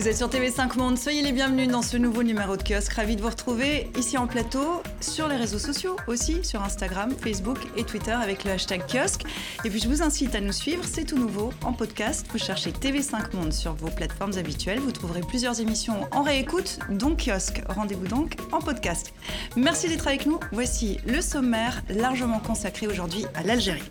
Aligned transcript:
Vous 0.00 0.08
êtes 0.08 0.16
sur 0.16 0.30
TV5 0.30 0.78
Monde, 0.78 0.96
soyez 0.96 1.20
les 1.20 1.30
bienvenus 1.30 1.68
dans 1.68 1.82
ce 1.82 1.98
nouveau 1.98 2.22
numéro 2.22 2.56
de 2.56 2.62
kiosque. 2.62 2.94
Ravi 2.94 3.16
de 3.16 3.20
vous 3.20 3.28
retrouver 3.28 3.90
ici 3.98 4.16
en 4.16 4.26
plateau, 4.26 4.82
sur 5.02 5.28
les 5.28 5.36
réseaux 5.36 5.58
sociaux 5.58 5.94
aussi, 6.06 6.42
sur 6.42 6.62
Instagram, 6.62 7.10
Facebook 7.22 7.58
et 7.76 7.84
Twitter 7.84 8.12
avec 8.12 8.44
le 8.44 8.52
hashtag 8.52 8.80
kiosque. 8.90 9.24
Et 9.62 9.68
puis 9.68 9.78
je 9.78 9.88
vous 9.88 10.00
incite 10.00 10.34
à 10.34 10.40
nous 10.40 10.52
suivre, 10.52 10.84
c'est 10.86 11.04
tout 11.04 11.18
nouveau 11.18 11.52
en 11.62 11.74
podcast. 11.74 12.26
Vous 12.32 12.38
cherchez 12.38 12.70
TV5 12.70 13.36
Monde 13.36 13.52
sur 13.52 13.74
vos 13.74 13.90
plateformes 13.90 14.38
habituelles. 14.38 14.80
Vous 14.80 14.90
trouverez 14.90 15.20
plusieurs 15.20 15.60
émissions 15.60 16.08
en 16.12 16.22
réécoute, 16.22 16.78
donc 16.88 17.26
kiosque. 17.26 17.60
Rendez-vous 17.68 18.08
donc 18.08 18.36
en 18.52 18.60
podcast. 18.60 19.12
Merci 19.54 19.90
d'être 19.90 20.08
avec 20.08 20.24
nous. 20.24 20.40
Voici 20.50 20.96
le 21.04 21.20
sommaire 21.20 21.82
largement 21.90 22.38
consacré 22.38 22.86
aujourd'hui 22.86 23.26
à 23.34 23.42
l'Algérie. 23.42 23.82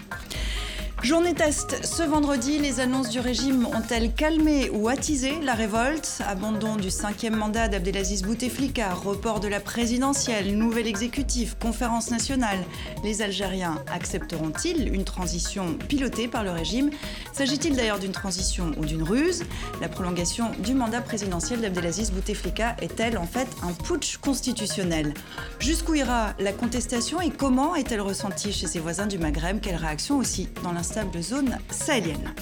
Journée 1.02 1.34
test. 1.34 1.86
Ce 1.86 2.04
vendredi, 2.04 2.60
les 2.60 2.82
annonces 2.82 3.08
du 3.08 3.22
régime 3.22 3.66
ont-elles 3.66 4.14
calmé 4.14 4.70
ou 4.70 4.90
attisé 4.90 5.40
la 5.42 5.54
révolte? 5.54 6.22
Abandon 6.28 6.76
du 6.76 6.90
cinquième 6.92 7.38
mandat 7.38 7.70
d'Abdelaziz 7.70 8.22
Bouteflika, 8.24 8.94
report 8.94 9.40
de 9.40 9.48
la 9.48 9.62
présidentielle, 9.62 10.58
nouvel 10.58 10.88
exécutif, 10.88 11.56
conférence 11.58 12.12
nationale. 12.12 12.60
Les 13.06 13.22
Algériens 13.22 13.82
accepteront-ils 13.94 14.94
une 14.94 15.06
transition 15.06 15.78
pilotée 15.88 16.28
par 16.28 16.44
le 16.44 16.52
régime? 16.52 16.90
S'agit-il 17.32 17.78
d'ailleurs 17.78 18.00
d'une 18.00 18.12
transition 18.12 18.74
ou 18.78 18.84
d'une 18.84 19.04
ruse? 19.04 19.46
La 19.80 19.88
prolongation 19.88 20.52
du 20.60 20.74
mandat 20.74 21.02
présidentiel 21.02 21.62
d'Abdelaziz 21.62 22.12
Bouteflika 22.12 22.76
est-elle 22.82 23.18
en 23.18 23.26
fait 23.26 23.48
un 23.64 23.72
putsch 23.72 24.18
constitutionnel? 24.18 25.14
Jusqu'où 25.60 25.96
ira 25.96 26.34
la 26.40 26.52
contestation 26.52 27.22
et 27.22 27.30
comment 27.30 27.76
est-elle 27.76 28.02
ressentie 28.02 28.52
chez 28.52 28.68
ses 28.68 28.80
voisins 28.80 29.08
du 29.08 29.18
Maghreb? 29.18 29.62
Quelle 29.62 29.78
réaction 29.78 30.18
aussi 30.18 30.50
dans 30.62 30.74
l'instant? 30.74 30.89
Zone 31.22 31.58
sahélienne. 31.70 32.34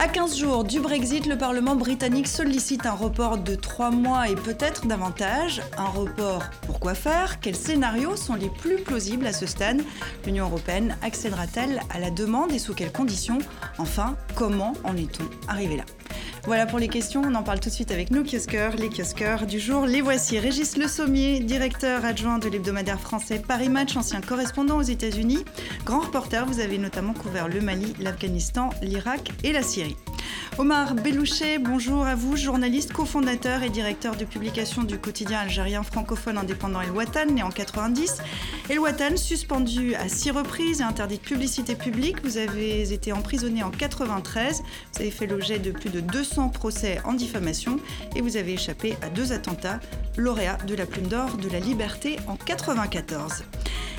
À 0.00 0.06
15 0.06 0.36
jours 0.36 0.62
du 0.62 0.78
Brexit, 0.78 1.26
le 1.26 1.36
Parlement 1.36 1.74
britannique 1.74 2.28
sollicite 2.28 2.86
un 2.86 2.92
report 2.92 3.36
de 3.36 3.56
3 3.56 3.90
mois 3.90 4.28
et 4.28 4.36
peut-être 4.36 4.86
davantage. 4.86 5.60
Un 5.76 5.86
report, 5.86 6.44
pourquoi 6.66 6.94
faire? 6.94 7.40
Quels 7.40 7.56
scénarios 7.56 8.14
sont 8.14 8.34
les 8.34 8.48
plus 8.48 8.76
plausibles 8.76 9.26
à 9.26 9.32
ce 9.32 9.46
stade? 9.46 9.82
L'Union 10.24 10.46
européenne 10.46 10.96
accédera-t-elle 11.02 11.80
à 11.92 11.98
la 11.98 12.10
demande 12.10 12.52
et 12.52 12.60
sous 12.60 12.74
quelles 12.74 12.92
conditions? 12.92 13.38
Enfin, 13.78 14.16
comment 14.36 14.74
en 14.84 14.96
est-on 14.96 15.24
arrivé 15.48 15.76
là? 15.76 15.84
Voilà 16.44 16.64
pour 16.64 16.78
les 16.78 16.88
questions, 16.88 17.22
on 17.24 17.34
en 17.34 17.42
parle 17.42 17.60
tout 17.60 17.68
de 17.68 17.74
suite 17.74 17.90
avec 17.90 18.10
nos 18.10 18.22
kiosqueurs, 18.22 18.74
les 18.76 18.88
kiosqueurs 18.88 19.46
du 19.46 19.60
jour. 19.60 19.84
Les 19.84 20.00
voici. 20.00 20.38
Régis 20.38 20.76
Le 20.76 20.88
Sommier, 20.88 21.40
directeur 21.40 22.04
adjoint 22.04 22.38
de 22.38 22.48
l'hebdomadaire 22.48 23.00
français 23.00 23.42
Paris 23.46 23.68
Match, 23.68 23.96
ancien 23.96 24.20
correspondant 24.20 24.78
aux 24.78 24.82
États-Unis. 24.82 25.44
Grand 25.84 26.00
reporter, 26.00 26.46
vous 26.46 26.60
avez 26.60 26.78
notamment 26.78 27.12
couvert 27.12 27.48
le 27.48 27.60
Mali, 27.60 27.92
l'Afghanistan, 28.00 28.70
l'Irak 28.82 29.30
et 29.44 29.52
la 29.52 29.62
Syrie. 29.62 29.96
Omar 30.58 30.94
Belouchet, 30.96 31.58
bonjour 31.58 32.04
à 32.04 32.16
vous, 32.16 32.36
journaliste, 32.36 32.92
cofondateur 32.92 33.62
et 33.62 33.70
directeur 33.70 34.16
de 34.16 34.24
publication 34.24 34.82
du 34.82 34.98
quotidien 34.98 35.38
algérien 35.38 35.84
francophone 35.84 36.36
indépendant 36.36 36.80
El 36.80 36.90
Watan, 36.90 37.26
né 37.26 37.44
en 37.44 37.50
90. 37.50 38.18
El 38.68 38.80
Watan, 38.80 39.16
suspendu 39.16 39.94
à 39.94 40.08
six 40.08 40.32
reprises 40.32 40.80
et 40.80 40.84
interdit 40.84 41.18
de 41.18 41.22
publicité 41.22 41.76
publique. 41.76 42.24
Vous 42.24 42.38
avez 42.38 42.92
été 42.92 43.12
emprisonné 43.12 43.62
en 43.62 43.70
93. 43.70 44.62
Vous 44.94 45.00
avez 45.00 45.12
fait 45.12 45.28
l'objet 45.28 45.60
de 45.60 45.70
plus 45.70 45.90
de 45.90 45.97
200 46.00 46.48
procès 46.50 47.00
en 47.04 47.12
diffamation 47.12 47.78
et 48.16 48.20
vous 48.20 48.36
avez 48.36 48.54
échappé 48.54 48.96
à 49.02 49.08
deux 49.08 49.32
attentats, 49.32 49.80
lauréat 50.16 50.58
de 50.66 50.74
la 50.74 50.86
Plume 50.86 51.06
d'Or 51.06 51.36
de 51.36 51.48
la 51.48 51.60
Liberté 51.60 52.16
en 52.26 52.36
94. 52.36 53.44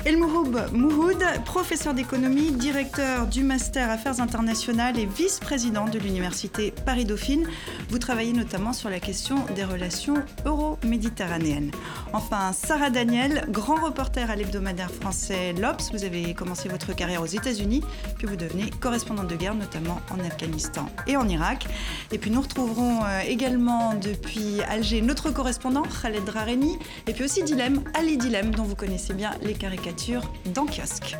El 0.06 0.16
Mouhoud, 0.16 1.22
professeur 1.44 1.92
d'économie, 1.92 2.52
directeur 2.52 3.26
du 3.26 3.42
Master 3.42 3.90
Affaires 3.90 4.20
internationales 4.20 4.98
et 4.98 5.04
vice-président 5.04 5.84
de 5.84 5.98
l'Université 5.98 6.72
Paris-Dauphine. 6.86 7.46
Vous 7.90 7.98
travaillez 7.98 8.32
notamment 8.32 8.72
sur 8.72 8.88
la 8.88 8.98
question 8.98 9.44
des 9.54 9.62
relations 9.62 10.14
euro-méditerranéennes. 10.46 11.70
Enfin, 12.14 12.54
Sarah 12.54 12.88
Daniel, 12.88 13.44
grand 13.50 13.74
reporter 13.74 14.30
à 14.30 14.36
l'hebdomadaire 14.36 14.90
français 14.90 15.52
l'Obs. 15.52 15.90
Vous 15.92 16.04
avez 16.04 16.32
commencé 16.32 16.70
votre 16.70 16.94
carrière 16.94 17.20
aux 17.20 17.26
États-Unis, 17.26 17.82
puis 18.16 18.26
vous 18.26 18.36
devenez 18.36 18.70
correspondante 18.80 19.28
de 19.28 19.36
guerre, 19.36 19.54
notamment 19.54 20.00
en 20.10 20.18
Afghanistan 20.20 20.88
et 21.06 21.18
en 21.18 21.28
Irak. 21.28 21.66
Et 22.12 22.18
puis 22.18 22.30
nous 22.30 22.40
retrouverons 22.40 23.04
euh, 23.04 23.20
également 23.20 23.94
depuis 23.94 24.60
Alger 24.68 25.00
notre 25.02 25.30
correspondant 25.30 25.82
Khaled 25.82 26.24
Drareni, 26.24 26.78
et 27.06 27.12
puis 27.12 27.24
aussi 27.24 27.42
Dilem, 27.42 27.82
Ali 27.94 28.16
Dilem, 28.16 28.54
dont 28.54 28.64
vous 28.64 28.76
connaissez 28.76 29.14
bien 29.14 29.30
les 29.42 29.54
caricatures 29.54 30.22
dans 30.54 30.66
Kiosque. 30.66 31.16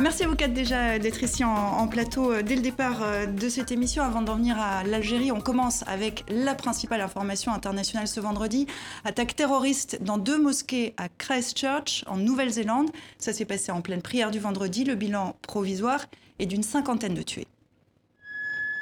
Merci 0.00 0.22
à 0.22 0.28
vous 0.28 0.36
quatre 0.36 0.52
déjà 0.52 1.00
d'être 1.00 1.24
ici 1.24 1.42
en, 1.42 1.88
plateau 1.88 2.30
euh, 2.30 2.42
dès 2.42 2.54
le 2.54 2.62
départ 2.62 3.02
euh, 3.02 3.26
de 3.26 3.48
cette 3.48 3.72
émission. 3.72 4.04
Avant 4.04 4.22
d'en 4.22 4.36
venir 4.36 4.56
à 4.56 4.84
l'Algérie, 4.84 5.32
on 5.32 5.40
commence 5.40 5.82
avec 5.88 6.24
la 6.28 6.54
principale 6.54 7.00
information 7.00 7.52
internationale 7.52 8.06
ce 8.06 8.20
vendredi. 8.20 8.68
Attaque 9.04 9.34
terroriste 9.34 9.98
dans 10.00 10.16
deux 10.16 10.40
mosquées 10.40 10.94
à 10.98 11.08
Christchurch, 11.08 12.04
en 12.06 12.16
Nouvelle-Zélande. 12.16 12.90
Ça 13.18 13.32
s'est 13.32 13.44
passé 13.44 13.72
en 13.72 13.80
pleine 13.80 14.02
prière 14.02 14.30
du 14.30 14.38
vendredi. 14.38 14.84
Le 14.84 14.94
bilan 14.94 15.34
provisoire 15.42 16.06
est 16.38 16.46
d'une 16.46 16.62
cinquantaine 16.62 17.14
de 17.14 17.22
tués. 17.22 17.48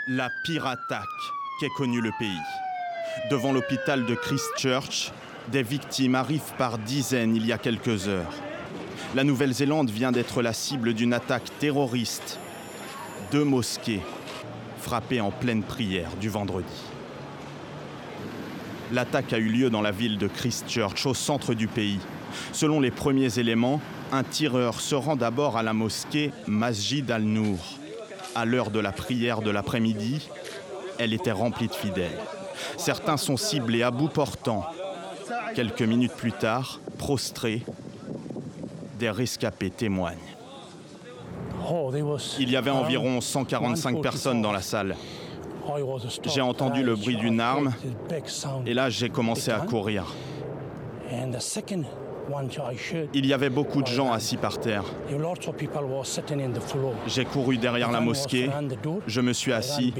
La 0.09 0.31
pire 0.44 0.69
attaque 0.69 1.03
qu'ait 1.59 1.69
connue 1.77 2.00
le 2.00 2.12
pays. 2.17 2.28
Devant 3.28 3.53
l'hôpital 3.53 4.06
de 4.06 4.15
Christchurch, 4.15 5.11
des 5.50 5.65
victimes 5.65 6.15
arrivent 6.15 6.55
par 6.56 6.78
dizaines 6.78 7.34
il 7.34 7.44
y 7.44 7.53
a 7.53 7.59
quelques 7.59 8.06
heures. 8.06 8.33
La 9.16 9.25
Nouvelle-Zélande 9.25 9.91
vient 9.91 10.12
d'être 10.12 10.43
la 10.43 10.53
cible 10.53 10.95
d'une 10.95 11.12
attaque 11.12 11.50
terroriste. 11.59 12.39
Deux 13.33 13.43
mosquées 13.43 14.00
frappées 14.78 15.21
en 15.21 15.33
pleine 15.33 15.65
prière 15.65 16.15
du 16.21 16.28
vendredi. 16.28 16.84
L'attaque 18.93 19.33
a 19.33 19.39
eu 19.39 19.49
lieu 19.49 19.71
dans 19.71 19.83
la 19.83 19.91
ville 19.91 20.19
de 20.19 20.28
Christchurch, 20.28 21.05
au 21.06 21.15
centre 21.15 21.53
du 21.53 21.66
pays. 21.66 21.99
Selon 22.53 22.78
les 22.78 22.93
premiers 22.93 23.41
éléments, 23.41 23.81
un 24.12 24.22
tireur 24.22 24.81
se 24.81 24.95
rend 24.95 25.16
d'abord 25.16 25.56
à 25.56 25.65
la 25.65 25.72
mosquée 25.72 26.31
Masjid 26.47 27.11
al-Nour. 27.11 27.81
À 28.36 28.44
l'heure 28.44 28.70
de 28.70 28.80
la 28.80 28.92
prière 28.92 29.41
de 29.41 29.50
l'après-midi, 29.50 30.28
elle 30.98 31.14
était 31.14 31.32
remplie 31.32 31.69
de 31.69 31.74
fidèles. 31.74 32.19
Certains 32.76 33.16
sont 33.16 33.38
ciblés 33.38 33.82
à 33.82 33.91
bout 33.91 34.08
portant. 34.08 34.66
Quelques 35.54 35.80
minutes 35.80 36.12
plus 36.12 36.32
tard, 36.32 36.80
prostrés, 36.98 37.62
des 38.98 39.08
rescapés 39.08 39.70
témoignent. 39.70 40.19
Il 42.38 42.50
y 42.50 42.56
avait 42.56 42.70
environ 42.70 43.22
145 43.22 44.02
personnes 44.02 44.42
dans 44.42 44.53
la 44.53 44.60
salle. 44.60 44.97
J'ai 46.26 46.42
entendu 46.42 46.82
le 46.82 46.94
bruit 46.94 47.16
d'une 47.16 47.41
arme 47.41 47.72
et 48.66 48.74
là 48.74 48.91
j'ai 48.91 49.08
commencé 49.08 49.50
à 49.50 49.60
courir. 49.60 50.04
Il 53.14 53.26
y 53.26 53.32
avait 53.32 53.50
beaucoup 53.50 53.82
de 53.82 53.87
gens 53.87 54.12
assis 54.12 54.37
par 54.37 54.59
terre. 54.59 54.84
J'ai 57.06 57.25
couru 57.25 57.59
derrière 57.59 57.91
la 57.91 58.00
mosquée, 58.00 58.50
je 59.06 59.20
me 59.20 59.32
suis 59.32 59.53
assis 59.53 59.94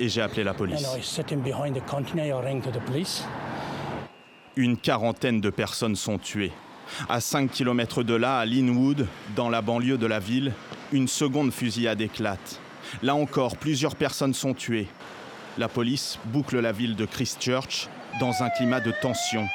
et 0.00 0.08
j'ai 0.08 0.22
appelé 0.22 0.44
la 0.44 0.54
police. 0.54 0.86
Une 4.56 4.76
quarantaine 4.78 5.40
de 5.40 5.50
personnes 5.50 5.96
sont 5.96 6.18
tuées. 6.18 6.52
À 7.08 7.20
5 7.20 7.50
km 7.50 8.02
de 8.02 8.14
là, 8.14 8.38
à 8.38 8.46
Linwood, 8.46 9.06
dans 9.34 9.50
la 9.50 9.60
banlieue 9.60 9.98
de 9.98 10.06
la 10.06 10.18
ville, 10.18 10.52
une 10.92 11.08
seconde 11.08 11.52
fusillade 11.52 12.00
éclate. 12.00 12.60
Là 13.02 13.14
encore, 13.14 13.56
plusieurs 13.56 13.96
personnes 13.96 14.34
sont 14.34 14.54
tuées. 14.54 14.86
La 15.58 15.68
police 15.68 16.18
boucle 16.26 16.60
la 16.60 16.72
ville 16.72 16.96
de 16.96 17.04
Christchurch 17.04 17.88
dans 18.20 18.42
un 18.42 18.50
climat 18.50 18.80
de 18.80 18.92
tension. 19.02 19.46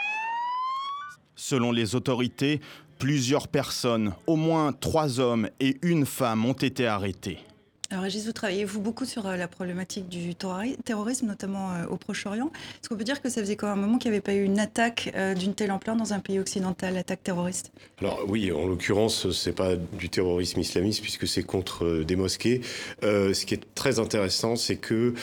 Selon 1.43 1.71
les 1.71 1.95
autorités, 1.95 2.61
plusieurs 2.99 3.47
personnes, 3.47 4.13
au 4.27 4.35
moins 4.35 4.73
trois 4.73 5.19
hommes 5.19 5.49
et 5.59 5.75
une 5.81 6.05
femme, 6.05 6.45
ont 6.45 6.53
été 6.53 6.85
arrêtés. 6.85 7.39
Alors 7.89 8.03
Régis, 8.03 8.27
vous 8.27 8.31
travaillez 8.31 8.63
vous 8.63 8.79
beaucoup 8.79 9.05
sur 9.05 9.25
euh, 9.25 9.35
la 9.35 9.47
problématique 9.47 10.07
du 10.07 10.35
terrorisme, 10.35 11.25
notamment 11.25 11.71
euh, 11.71 11.87
au 11.87 11.97
Proche-Orient. 11.97 12.51
Est-ce 12.53 12.89
qu'on 12.89 12.95
peut 12.95 13.03
dire 13.03 13.23
que 13.23 13.29
ça 13.29 13.41
faisait 13.41 13.55
quand 13.55 13.67
même 13.67 13.79
un 13.79 13.81
moment 13.81 13.97
qu'il 13.97 14.11
n'y 14.11 14.17
avait 14.17 14.21
pas 14.21 14.35
eu 14.35 14.43
une 14.43 14.59
attaque 14.59 15.11
euh, 15.15 15.33
d'une 15.33 15.55
telle 15.55 15.71
ampleur 15.71 15.95
dans 15.95 16.13
un 16.13 16.19
pays 16.19 16.39
occidental, 16.39 16.95
attaque 16.95 17.23
terroriste? 17.23 17.71
Alors 17.99 18.23
oui, 18.27 18.51
en 18.51 18.67
l'occurrence, 18.67 19.31
c'est 19.31 19.51
pas 19.51 19.75
du 19.75 20.09
terrorisme 20.09 20.59
islamiste 20.59 21.01
puisque 21.01 21.27
c'est 21.27 21.43
contre 21.43 22.03
des 22.03 22.15
mosquées. 22.15 22.61
ce 23.01 23.45
qui 23.45 23.55
est 23.55 23.73
très 23.73 23.99
intéressant, 23.99 24.55
c'est 24.55 24.77
que 24.77 25.15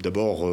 d'abord, 0.00 0.48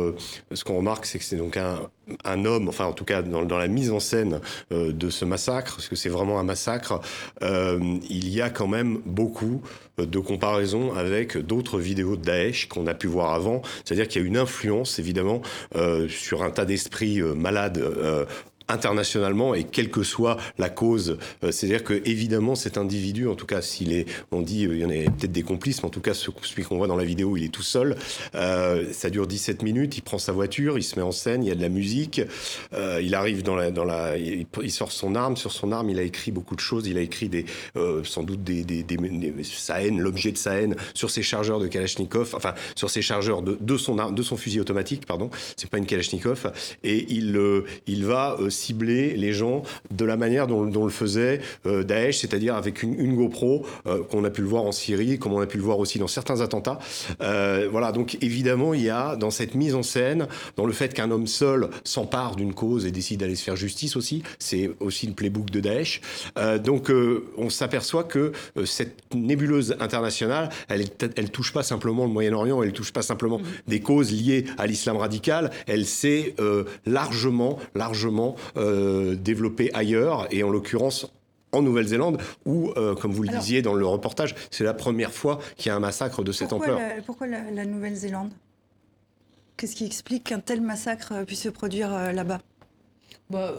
ce 0.52 0.64
qu'on 0.64 0.78
remarque, 0.78 1.06
c'est 1.06 1.20
que 1.20 1.24
c'est 1.24 1.38
donc 1.38 1.56
un, 1.56 1.88
un 2.24 2.46
homme, 2.46 2.70
enfin 2.70 2.86
en 2.86 2.94
tout 2.94 3.06
cas 3.06 3.22
dans, 3.22 3.58
la 3.58 3.68
mise 3.68 3.92
en 3.92 4.00
scène 4.00 4.40
de 4.72 5.10
ce 5.10 5.26
massacre, 5.26 5.76
parce 5.76 5.88
que 5.88 5.96
c'est 5.96 6.10
vraiment 6.10 6.40
un 6.40 6.44
massacre, 6.44 7.02
il 7.42 8.30
y 8.30 8.42
a 8.42 8.50
quand 8.50 8.68
même 8.68 9.00
beaucoup 9.06 9.62
de 9.98 10.20
comparaisons 10.20 10.94
avec 10.94 11.38
d'autres 11.38 11.80
vidéos 11.80 12.16
de 12.16 12.22
Daesh 12.22 12.68
qu'on 12.68 12.88
a 12.88 12.94
pu 12.94 13.08
voir 13.08 13.34
avant. 13.34 13.62
C'est-à-dire 13.84 14.08
qu'il 14.08 14.22
y 14.22 14.26
a 14.26 14.28
une 14.28 14.38
influence 14.38 15.00
évidemment 15.00 15.42
euh, 15.76 16.08
sur 16.08 16.44
un 16.44 16.52
tas 16.52 16.66
d'esprits 16.66 17.22
euh, 17.22 17.34
malades 17.34 17.78
euh, 17.78 18.26
internationalement 18.70 19.54
et 19.56 19.64
quelle 19.64 19.90
que 19.90 20.04
soit 20.04 20.38
la 20.58 20.70
cause. 20.70 21.18
Euh, 21.44 21.52
c'est-à-dire 21.52 21.84
que 21.84 22.02
évidemment 22.06 22.56
cet 22.56 22.78
individu, 22.78 23.28
en 23.28 23.36
tout 23.36 23.46
cas 23.46 23.62
s'il 23.62 23.94
est, 23.94 24.06
on 24.32 24.42
dit, 24.42 24.64
il 24.64 24.78
y 24.78 24.86
en 24.86 24.90
a 24.90 25.10
peut-être 25.12 25.32
des 25.32 25.44
complices, 25.44 25.82
mais 25.82 25.88
en 25.88 25.92
tout 25.92 26.02
cas 26.02 26.14
celui 26.14 26.64
qu'on 26.64 26.78
voit 26.78 26.88
dans 26.88 26.96
la 26.96 27.06
vidéo, 27.06 27.38
il 27.38 27.46
est 27.46 27.54
tout 27.54 27.64
seul. 27.64 27.96
Euh, 28.36 28.92
ça 28.92 29.10
dure 29.10 29.28
17 29.28 29.64
minutes, 29.64 29.98
il 29.98 30.02
prend 30.02 30.18
sa 30.18 30.32
voiture, 30.32 30.78
il 30.78 30.84
se 30.84 30.96
met 30.96 31.02
en 31.02 31.12
scène, 31.12 31.44
il 31.44 31.48
y 31.48 31.52
a 31.52 31.56
de 31.56 31.62
la 31.62 31.70
musique, 31.70 32.22
euh, 32.74 33.00
il 33.02 33.16
arrive 33.16 33.44
dans 33.44 33.56
la, 33.56 33.72
dans 33.72 33.86
la, 33.86 34.18
il, 34.18 34.48
sort 34.72 34.92
son 34.92 35.16
arme, 35.16 35.38
sur 35.38 35.52
son 35.52 35.72
arme 35.72 35.90
il 35.90 36.00
a 36.00 36.04
écrit 36.04 36.32
beaucoup 36.32 36.56
de 36.56 36.60
choses, 36.60 36.88
il 36.88 36.98
a 36.98 37.02
écrit 37.02 37.30
des, 37.30 37.46
sans 38.04 38.24
doute 38.24 38.44
des, 38.44 38.64
des, 38.64 38.84
des, 38.84 38.98
sa 39.44 39.82
haine, 39.82 40.00
l'objet 40.00 40.32
de 40.32 40.38
sa 40.38 40.56
haine 40.56 40.76
sur 40.94 41.10
ses 41.10 41.24
chargeurs 41.24 41.60
de 41.60 41.68
Kalachnikov, 41.68 42.34
enfin 42.36 42.54
sur 42.76 42.90
ses 42.90 43.02
chargeurs 43.02 43.42
de, 43.42 43.58
de 43.60 43.78
son 43.78 44.00
arme, 44.00 44.16
de 44.16 44.24
son 44.24 44.38
fusil 44.38 44.60
automatique, 44.60 45.06
pardon, 45.06 45.30
c'est 45.56 45.70
pas 45.70 45.78
une 45.78 45.86
Kalachnikov, 45.86 46.52
et 46.84 47.06
il, 47.10 47.40
il 47.88 48.06
va 48.06 48.38
cibler 48.58 49.16
les 49.16 49.34
gens 49.34 49.64
de 49.92 50.06
la 50.06 50.18
manière 50.18 50.48
dont, 50.48 50.64
le 50.64 50.92
faisait 50.92 51.40
euh, 51.66 51.84
Daesh, 51.84 52.20
c'est-à-dire 52.20 52.56
avec 52.56 52.84
une, 52.84 53.16
GoPro, 53.16 53.66
euh, 53.86 54.04
qu'on 54.04 54.24
a 54.24 54.30
pu 54.30 54.42
le 54.42 54.48
voir 54.48 54.64
en 54.64 54.72
Syrie, 54.72 55.20
comme 55.20 55.34
on 55.34 55.42
a 55.42 55.46
pu 55.46 55.58
le 55.58 55.64
voir 55.64 55.80
aussi 55.80 56.00
dans 56.00 56.08
certains 56.08 56.42
attentats. 56.42 56.80
Euh, 57.22 57.68
voilà, 57.72 57.92
donc 57.92 58.18
évidemment, 58.22 58.74
il 58.74 58.84
y 58.84 58.90
a 58.90 59.16
dans 59.16 59.32
cette 59.32 59.56
mise 59.56 59.76
en 59.76 59.84
scène, 59.84 60.28
dans 60.56 60.66
le 60.66 60.74
fait 60.74 60.94
qu'un 60.94 61.12
homme 61.12 61.28
seul 61.28 61.70
s'empare 61.84 62.36
d'une 62.36 62.54
cause 62.54 62.86
et 62.86 62.92
décide 62.92 63.20
d'aller 63.20 63.36
se 63.36 63.44
faire 63.44 63.56
justice 63.56 63.96
aussi, 63.96 64.24
c'est 64.40 64.72
aussi 64.80 65.08
le 65.08 65.14
playbook 65.14 65.50
de 65.50 65.60
Daesh. 65.60 66.02
donc 66.64 66.92
on 67.38 67.50
s'aperçoit 67.50 68.04
que 68.04 68.32
cette 68.66 69.14
nébuleuse 69.14 69.76
internationale, 69.80 70.50
elle, 70.70 70.86
elle 71.16 71.30
touche 71.30 71.54
pas 71.54 71.64
simplement 71.64 72.06
le 72.06 72.12
Moyen-Orient, 72.12 72.62
elle 72.64 72.74
touche 72.74 72.92
pas 72.92 73.02
simplement 73.02 73.40
mm-hmm. 73.40 73.70
des 73.70 73.80
causes 73.80 74.12
liées 74.12 74.46
à 74.58 74.68
l'islam 74.68 74.98
radical, 74.98 75.52
elle 75.68 75.86
s'est 75.86 76.36
largement, 76.86 77.60
largement 77.76 78.36
développé 78.56 79.72
ailleurs, 79.74 80.28
et 80.32 80.44
en 80.44 80.50
l'occurrence 80.50 81.12
en 81.52 81.62
Nouvelle-Zélande, 81.62 82.22
où, 82.46 82.72
euh, 82.78 82.96
comme 82.96 83.12
vous 83.12 83.24
le 83.24 83.30
disiez 83.30 83.62
dans 83.62 83.74
le 83.74 83.86
reportage, 83.86 84.36
c'est 84.52 84.64
la 84.64 84.74
première 84.74 85.14
fois 85.14 85.40
qu'il 85.56 85.70
y 85.70 85.72
a 85.72 85.76
un 85.76 85.80
massacre 85.80 86.24
de 86.24 86.32
cette 86.32 86.54
ampleur. 86.54 86.80
pourquoi 87.06 87.28
la 87.28 87.66
Nouvelle-Zélande? 87.66 88.32
Qu'est-ce 89.58 89.76
qui 89.76 89.86
explique 89.86 90.26
qu'un 90.26 90.40
tel 90.40 90.62
massacre 90.62 91.24
puisse 91.26 91.42
se 91.42 91.50
produire 91.50 91.92
euh, 91.94 92.12
là-bas? 92.12 92.40
Bah, 93.30 93.54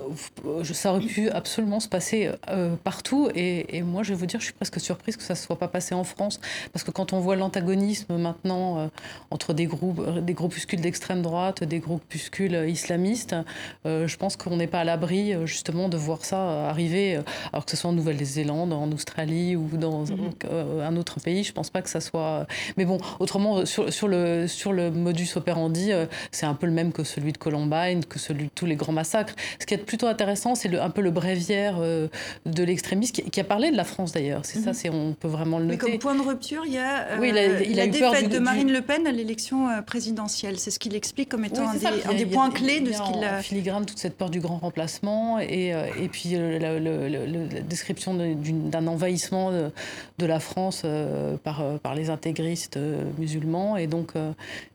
ça 0.65 0.93
aurait 0.93 1.05
pu 1.05 1.29
absolument 1.29 1.79
se 1.79 1.89
passer 1.89 2.31
euh, 2.49 2.75
partout. 2.85 3.29
Et, 3.35 3.83
moi, 3.83 4.03
je 4.03 4.11
vais 4.11 4.15
vous 4.15 4.25
dire, 4.25 4.41
je 4.41 4.47
suis 4.47 4.55
presque 4.55 4.81
surprise 4.81 5.17
que 5.17 5.23
ça 5.23 5.35
ne 5.35 5.39
soit 5.39 5.59
pas 5.59 5.69
passé 5.69 5.95
en 5.95 6.05
France. 6.05 6.41
Parce 6.73 6.85
que 6.85 6.91
quand 6.91 7.13
on 7.13 7.21
voit 7.21 7.37
l'antagonisme 7.37 8.17
maintenant 8.17 8.79
euh, 8.79 8.87
entre 9.31 9.53
des, 9.53 9.67
groupes, 9.67 10.21
des 10.21 10.33
groupuscules 10.33 10.81
d'extrême 10.81 11.21
droite, 11.21 11.65
des 11.65 11.81
groupuscules 11.81 12.65
islamistes, 12.69 13.37
euh, 13.85 14.07
je 14.07 14.17
pense 14.17 14.37
qu'on 14.37 14.57
n'est 14.57 14.67
pas 14.67 14.81
à 14.81 14.85
l'abri 14.85 15.35
justement 15.45 15.91
de 15.91 15.99
voir 15.99 16.25
ça 16.25 16.69
arriver, 16.69 17.21
alors 17.53 17.67
que 17.67 17.71
ce 17.71 17.77
soit 17.77 17.91
en 17.91 17.95
Nouvelle-Zélande, 17.95 18.73
en 18.73 18.91
Australie 18.93 19.55
ou 19.55 19.69
dans 19.77 20.05
mhm. 20.07 20.33
un 20.83 20.97
autre 20.97 21.21
pays. 21.21 21.45
Je 21.45 21.51
ne 21.51 21.55
pense 21.55 21.69
pas 21.69 21.83
que 21.83 21.91
ça 21.91 22.01
soit. 22.01 22.47
Mais 22.79 22.87
bon, 22.87 22.99
autrement, 23.21 23.67
sur, 23.67 23.93
sur, 23.93 24.09
le, 24.09 24.47
sur 24.47 24.73
le 24.73 24.91
modus 24.91 25.29
operandi, 25.37 25.91
c'est 26.33 26.47
un 26.47 26.55
peu 26.55 26.67
le 26.67 26.73
même 26.73 26.93
que 26.93 27.05
celui 27.05 27.33
de 27.33 27.39
Columbine, 27.39 28.05
que 28.07 28.19
celui 28.19 28.45
de 28.45 28.51
tous 28.55 28.67
les 28.67 28.77
grands 28.77 28.93
massacres. 28.93 29.35
Ce 29.61 29.67
qui 29.67 29.75
est 29.75 29.79
plutôt 29.79 30.07
intéressant, 30.07 30.55
c'est 30.55 30.77
un 30.79 30.91
peu 30.91 31.01
le 31.01 31.11
bréviaire 31.11 31.77
euh, 31.81 32.09
de 32.47 32.63
l'extrémiste 32.63 33.29
qui, 33.31 33.41
a 33.41 33.45
parlé 33.45 33.71
de 33.71 33.77
la 33.77 33.85
France 33.85 34.13
d'ailleurs. 34.13 34.43
C'est 34.45 34.61
ça, 34.61 34.71
mhm. 34.71 34.75
c'est 34.75 34.91
on 34.91 35.15
peut 35.15 35.29
vraiment 35.29 35.59
le 35.59 35.67
noter. 35.67 35.79
Mais 35.85 35.93
comme 35.93 35.99
point 35.99 36.15
de 36.15 36.27
rupture, 36.27 36.63
il 36.65 36.75
y 36.75 36.79
a 36.79 37.09
euh, 37.13 37.33
la 37.75 37.87
défaite 37.87 38.31
de 38.31 38.39
Marine 38.39 38.73
Le 38.73 38.83
Pen 38.83 39.07
à 39.07 39.13
l'élection 39.13 39.69
euh, 39.69 39.83
présidentielle. 39.83 40.59
C'est 40.59 40.71
ce 40.71 40.79
qu'il 40.79 40.95
explique 40.95 41.29
comme 41.29 41.45
étant 41.45 41.69
un, 41.69 41.75
des, 42.15 42.27
points 42.27 42.51
clés 42.51 42.81
de 42.81 42.93
ce 42.93 43.03
qu'il 43.03 43.25
a. 43.25 43.43
Filigrane 43.43 43.85
toute 43.85 43.99
cette 43.99 44.17
peur 44.17 44.31
du 44.31 44.41
grand 44.41 44.59
remplacement 44.59 45.39
et, 45.41 45.69
et 46.01 46.09
puis 46.09 46.37
la, 46.37 46.79
description 47.63 48.15
d'un 48.15 48.87
envahissement 48.87 49.51
de, 49.51 50.27
la 50.27 50.41
France 50.41 50.85
par, 51.43 51.63
par 51.83 51.95
les 51.95 52.11
intégristes 52.11 52.79
musulmans 53.19 53.77
et 53.77 53.87
donc 53.87 54.13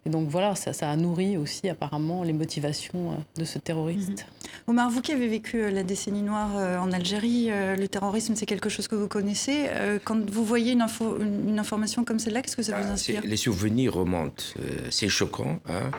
et 0.06 0.10
donc 0.10 0.28
voilà, 0.28 0.56
ça, 0.56 0.74
ça, 0.74 0.90
a 0.90 0.96
nourri 0.98 1.38
aussi 1.38 1.70
apparemment 1.70 2.24
les 2.24 2.34
motivations 2.34 3.18
de 3.38 3.46
ce 3.46 3.58
terroriste. 3.58 4.26
Mhm. 4.68 4.73
Omar, 4.74 4.90
vous 4.90 5.02
qui 5.02 5.12
avez 5.12 5.28
vécu 5.28 5.62
euh, 5.62 5.70
la 5.70 5.84
décennie 5.84 6.24
noire 6.24 6.58
euh, 6.58 6.80
en 6.80 6.92
Algérie, 6.92 7.52
euh, 7.52 7.76
le 7.76 7.88
terrorisme, 7.88 8.34
c'est 8.36 8.48
quelque 8.48 8.70
chose 8.70 8.88
que 8.88 8.96
vous 8.96 9.08
connaissez. 9.08 9.68
Quand 10.04 10.32
vous 10.32 10.44
voyez 10.44 10.72
une, 10.72 10.82
info, 10.82 11.20
une 11.22 11.60
information 11.60 12.04
comme 12.04 12.18
celle-là, 12.18 12.42
qu'est-ce 12.42 12.58
que 12.58 12.64
ça 12.64 12.80
vous 12.80 12.88
ah, 12.90 12.94
inspire? 12.94 13.22
Les 13.24 13.38
souvenirs 13.38 13.94
remontent. 13.94 14.44
C'est 14.90 15.10
choquant. 15.10 15.60
Hein 15.70 15.92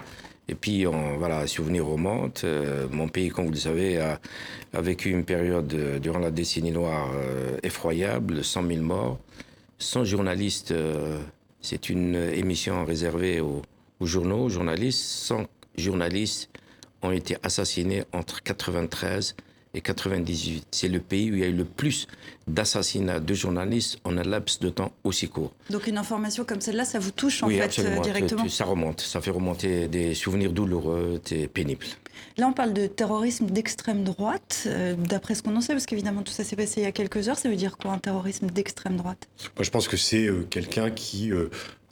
et 0.49 0.56
puis, 0.56 0.88
on, 0.88 1.17
voilà, 1.19 1.43
les 1.43 1.47
souvenirs 1.47 1.87
remontent. 1.87 2.49
mon 2.91 3.06
pays, 3.06 3.29
comme 3.29 3.44
vous 3.44 3.53
le 3.53 3.56
savez, 3.56 3.99
a, 4.00 4.19
vécu 4.81 5.11
une 5.11 5.25
période 5.25 6.00
durant 6.03 6.19
la 6.19 6.32
décennie 6.32 6.73
noire 6.73 7.12
effroyable, 7.62 8.43
100 8.43 8.67
000 8.67 8.81
morts. 8.81 9.20
Sans 9.79 10.05
journalistes, 10.05 10.75
c'est 11.61 11.91
une 11.91 12.17
émission 12.17 12.85
réservée 12.85 13.38
aux, 13.41 13.62
aux 14.00 14.06
journaux, 14.06 14.47
aux 14.47 14.49
journalistes. 14.49 15.05
Sans 15.05 15.47
journalistes, 15.79 16.50
ont 17.05 17.12
été 17.12 17.37
assassinés 17.43 18.05
entre 18.12 18.43
93 18.43 19.37
et 19.75 19.81
98. 19.81 20.67
C'est 20.71 20.89
le 20.89 21.01
pays 21.01 21.31
où 21.31 21.35
il 21.35 21.41
y 21.41 21.45
a 21.45 21.49
eu 21.49 21.53
le 21.53 21.65
plus 21.65 22.06
d'assassinats 22.47 23.21
de 23.21 23.35
journalistes 23.35 23.99
en 24.05 24.17
un 24.17 24.23
laps 24.23 24.61
de 24.61 24.71
temps 24.71 24.93
aussi 25.03 25.29
court. 25.29 25.53
Donc 25.71 25.87
une 25.87 25.99
information 25.99 26.45
comme 26.45 26.61
celle-là, 26.61 26.85
ça 26.85 26.99
vous 26.99 27.11
touche 27.11 27.43
en 27.43 27.49
fait 27.49 27.79
euh, 27.81 28.01
directement 28.01 28.49
Ça 28.49 28.65
remonte, 28.65 29.01
ça 29.01 29.21
fait 29.21 29.31
remonter 29.31 29.89
des 29.89 30.15
souvenirs 30.15 30.53
douloureux 30.53 31.21
et 31.33 31.49
pénibles. 31.49 31.87
Là, 32.37 32.47
on 32.47 32.53
parle 32.53 32.73
de 32.73 32.87
terrorisme 32.87 33.47
d'extrême 33.47 34.05
droite, 34.05 34.65
euh, 34.67 34.95
d'après 34.95 35.35
ce 35.35 35.43
qu'on 35.43 35.56
en 35.56 35.61
sait, 35.61 35.73
parce 35.73 35.87
qu'évidemment 35.87 36.23
tout 36.23 36.33
ça 36.33 36.45
s'est 36.45 36.56
passé 36.56 36.81
il 36.81 36.85
y 36.85 36.87
a 36.87 36.93
quelques 36.93 37.29
heures. 37.29 37.39
Ça 37.39 37.49
veut 37.49 37.56
dire 37.56 37.77
quoi 37.77 37.93
un 37.93 37.99
terrorisme 37.99 38.47
d'extrême 38.47 38.97
droite? 38.97 39.29
Moi, 39.56 39.65
je 39.65 39.71
pense 39.71 39.89
que 39.89 39.97
c'est 39.97 40.27
euh, 40.27 40.47
quelqu'un 40.49 40.91
qui 40.91 41.33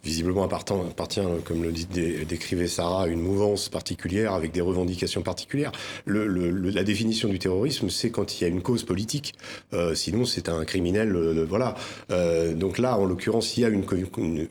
visiblement 0.03 0.45
appartient, 0.45 1.21
comme 1.45 1.63
le 1.63 1.73
dit, 1.73 1.87
décrivait 2.29 2.67
Sarah, 2.67 3.05
à 3.05 3.07
une 3.07 3.21
mouvance 3.21 3.69
particulière 3.69 4.33
avec 4.33 4.53
des 4.53 4.61
revendications 4.61 5.23
particulières. 5.23 5.73
la 6.07 6.83
définition 6.85 7.29
du 7.29 7.39
terrorisme, 7.39 7.89
c'est 7.89 8.11
quand 8.11 8.41
il 8.41 8.43
y 8.43 8.45
a 8.45 8.49
une 8.49 8.63
cause 8.63 8.85
politique. 8.85 9.35
Euh, 9.73 9.95
sinon, 9.95 10.25
c'est 10.25 10.49
un 10.49 10.65
criminel. 10.65 11.15
Euh, 11.15 11.47
voilà. 11.49 11.75
Euh, 12.11 12.55
donc 12.55 12.79
là, 12.79 12.99
en 12.99 13.05
l'occurrence, 13.05 13.57
il 13.57 13.61
y 13.61 13.65
a 13.65 13.69
une, 13.69 13.85